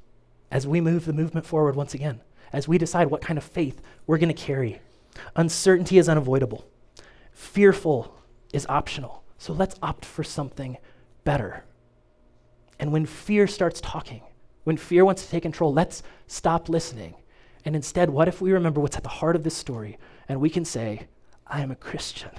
as 0.51 0.67
we 0.67 0.81
move 0.81 1.05
the 1.05 1.13
movement 1.13 1.45
forward 1.45 1.75
once 1.75 1.93
again, 1.93 2.21
as 2.53 2.67
we 2.67 2.77
decide 2.77 3.09
what 3.09 3.21
kind 3.21 3.37
of 3.37 3.43
faith 3.43 3.81
we're 4.05 4.17
going 4.17 4.33
to 4.33 4.33
carry. 4.33 4.81
Uncertainty 5.35 5.97
is 5.97 6.07
unavoidable, 6.07 6.65
fearful 7.31 8.15
is 8.53 8.65
optional. 8.67 9.23
So 9.37 9.53
let's 9.53 9.75
opt 9.83 10.03
for 10.03 10.23
something 10.23 10.77
better. 11.23 11.63
And 12.79 12.91
when 12.91 13.05
fear 13.05 13.47
starts 13.47 13.81
talking, 13.81 14.21
when 14.63 14.77
fear 14.77 15.05
wants 15.05 15.23
to 15.23 15.29
take 15.29 15.43
control, 15.43 15.73
let's 15.73 16.03
stop 16.27 16.69
listening. 16.69 17.15
And 17.65 17.75
instead, 17.75 18.09
what 18.09 18.27
if 18.27 18.41
we 18.41 18.51
remember 18.51 18.81
what's 18.81 18.97
at 18.97 19.03
the 19.03 19.09
heart 19.09 19.35
of 19.35 19.43
this 19.43 19.55
story 19.55 19.97
and 20.27 20.39
we 20.39 20.49
can 20.49 20.65
say, 20.65 21.07
I 21.45 21.61
am 21.61 21.71
a 21.71 21.75
Christian. 21.75 22.31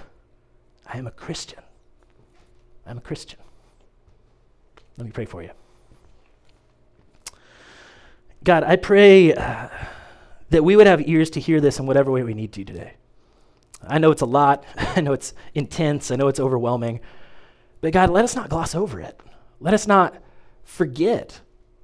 I 0.85 0.97
am 0.97 1.07
a 1.07 1.11
Christian. 1.11 1.63
I'm 2.89 2.97
a 2.97 3.01
Christian. 3.01 3.39
Let 4.97 5.05
me 5.05 5.11
pray 5.11 5.25
for 5.25 5.43
you. 5.43 5.51
God, 8.43 8.63
I 8.63 8.77
pray 8.77 9.33
uh, 9.33 9.69
that 10.49 10.63
we 10.63 10.75
would 10.75 10.87
have 10.87 11.07
ears 11.07 11.29
to 11.31 11.39
hear 11.39 11.61
this 11.61 11.77
in 11.77 11.85
whatever 11.85 12.11
way 12.11 12.23
we 12.23 12.33
need 12.33 12.51
to 12.53 12.65
today. 12.65 12.93
I 13.87 13.99
know 13.99 14.11
it's 14.11 14.21
a 14.21 14.25
lot. 14.25 14.63
I 14.77 15.01
know 15.01 15.13
it's 15.13 15.33
intense. 15.53 16.09
I 16.09 16.15
know 16.15 16.27
it's 16.27 16.39
overwhelming. 16.39 16.99
But 17.81 17.93
God, 17.93 18.09
let 18.09 18.25
us 18.25 18.35
not 18.35 18.49
gloss 18.49 18.73
over 18.73 18.99
it. 18.99 19.19
Let 19.59 19.73
us 19.73 19.87
not 19.87 20.15
forget 20.63 21.41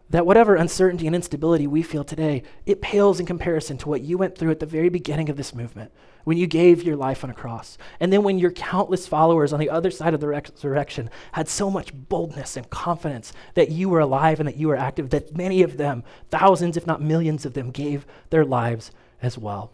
that 0.09 0.25
whatever 0.25 0.55
uncertainty 0.55 1.07
and 1.07 1.15
instability 1.15 1.67
we 1.67 1.81
feel 1.81 2.03
today, 2.03 2.43
it 2.65 2.81
pales 2.81 3.19
in 3.19 3.25
comparison 3.25 3.77
to 3.79 3.89
what 3.89 4.01
you 4.01 4.17
went 4.17 4.37
through 4.37 4.51
at 4.51 4.59
the 4.59 4.65
very 4.65 4.89
beginning 4.89 5.29
of 5.29 5.37
this 5.37 5.53
movement, 5.53 5.91
when 6.25 6.37
you 6.37 6.47
gave 6.47 6.83
your 6.83 6.95
life 6.95 7.23
on 7.23 7.29
a 7.29 7.33
cross. 7.33 7.77
And 7.99 8.11
then 8.11 8.23
when 8.23 8.39
your 8.39 8.51
countless 8.51 9.07
followers 9.07 9.53
on 9.53 9.59
the 9.59 9.69
other 9.69 9.91
side 9.91 10.13
of 10.13 10.19
the 10.19 10.27
resurrection 10.27 11.09
had 11.31 11.47
so 11.47 11.69
much 11.69 11.93
boldness 11.93 12.57
and 12.57 12.69
confidence 12.69 13.33
that 13.53 13.69
you 13.69 13.89
were 13.89 13.99
alive 13.99 14.39
and 14.39 14.47
that 14.47 14.57
you 14.57 14.67
were 14.67 14.75
active, 14.75 15.09
that 15.11 15.35
many 15.35 15.61
of 15.61 15.77
them, 15.77 16.03
thousands, 16.29 16.77
if 16.77 16.87
not 16.87 17.01
millions 17.01 17.45
of 17.45 17.53
them, 17.53 17.71
gave 17.71 18.05
their 18.29 18.45
lives 18.45 18.91
as 19.21 19.37
well. 19.37 19.71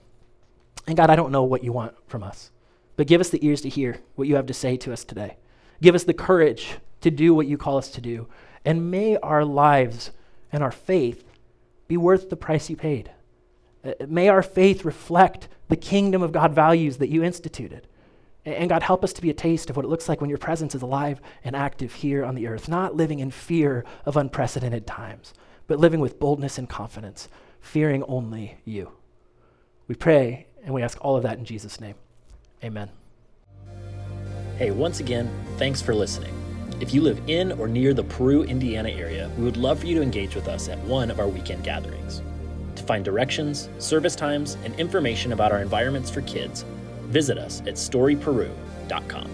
And 0.88 0.98
God, 0.98 1.10
I 1.10 1.16
don't 1.16 1.32
know 1.32 1.44
what 1.44 1.64
you 1.64 1.72
want 1.72 1.94
from 2.08 2.24
us, 2.24 2.52
but 2.96 3.08
give 3.08 3.22
us 3.22 3.30
the 3.30 3.46
ears 3.46 3.62
to 3.62 3.70
hear 3.70 4.00
what 4.16 4.28
you 4.28 4.36
have 4.36 4.48
to 4.48 4.54
say 4.54 4.78
to 4.78 4.94
us 4.94 5.04
today. 5.04 5.38
Give 5.82 5.96
us 5.96 6.04
the 6.04 6.14
courage 6.14 6.78
to 7.02 7.12
do 7.12 7.34
what 7.34 7.48
you 7.48 7.58
call 7.58 7.78
us 7.78 7.90
to 7.92 8.02
do. 8.02 8.28
And 8.66 8.92
may 8.92 9.18
our 9.18 9.44
lives 9.44 10.12
and 10.52 10.64
our 10.64 10.72
faith 10.72 11.24
be 11.88 11.98
worth 11.98 12.30
the 12.30 12.36
price 12.36 12.70
you 12.70 12.76
paid. 12.76 13.12
Uh, 13.84 13.94
may 14.08 14.30
our 14.30 14.44
faith 14.44 14.86
reflect 14.86 15.48
the 15.70 15.76
kingdom 15.76 16.22
of 16.22 16.32
God 16.32 16.54
values 16.54 16.98
that 16.98 17.10
you 17.10 17.24
instituted. 17.24 17.88
And 18.44 18.70
God, 18.70 18.82
help 18.82 19.04
us 19.04 19.14
to 19.14 19.22
be 19.22 19.30
a 19.30 19.36
taste 19.36 19.70
of 19.70 19.76
what 19.76 19.86
it 19.86 19.90
looks 19.90 20.10
like 20.10 20.20
when 20.20 20.30
your 20.30 20.40
presence 20.40 20.74
is 20.74 20.82
alive 20.82 21.22
and 21.44 21.56
active 21.56 21.94
here 21.94 22.26
on 22.26 22.34
the 22.34 22.48
earth, 22.48 22.68
not 22.68 22.96
living 22.96 23.20
in 23.20 23.30
fear 23.30 23.86
of 24.06 24.18
unprecedented 24.18 24.88
times, 24.88 25.34
but 25.68 25.80
living 25.80 26.00
with 26.00 26.20
boldness 26.20 26.58
and 26.58 26.68
confidence, 26.68 27.30
fearing 27.60 28.04
only 28.04 28.58
you. 28.66 28.92
We 29.88 29.96
pray 29.96 30.48
and 30.64 30.74
we 30.74 30.82
ask 30.82 30.98
all 31.02 31.16
of 31.16 31.24
that 31.24 31.38
in 31.38 31.46
Jesus' 31.46 31.80
name. 31.80 31.96
Amen. 32.64 32.90
Hey, 34.58 34.72
once 34.72 35.00
again, 35.00 35.30
thanks 35.58 35.82
for 35.82 35.94
listening. 35.94 36.41
If 36.82 36.96
you 36.96 37.02
live 37.02 37.22
in 37.28 37.52
or 37.52 37.68
near 37.68 37.94
the 37.94 38.04
Peru, 38.04 38.42
Indiana 38.42 38.90
area, 38.90 39.30
we 39.38 39.44
would 39.44 39.56
love 39.56 39.82
for 39.82 39.86
you 39.86 39.94
to 39.94 40.02
engage 40.02 40.34
with 40.34 40.48
us 40.48 40.68
at 40.68 40.80
one 40.80 41.12
of 41.12 41.20
our 41.20 41.28
weekend 41.28 41.64
gatherings. 41.64 42.24
To 42.76 42.82
find 42.82 43.06
directions, 43.06 43.70
service 43.78 44.16
times, 44.16 44.58
and 44.66 44.74
information 44.80 45.32
about 45.32 45.52
our 45.52 45.62
environments 45.62 46.10
for 46.10 46.22
kids, 46.22 46.66
visit 47.04 47.38
us 47.38 47.62
at 47.62 47.76
storyperu.com. 47.76 49.30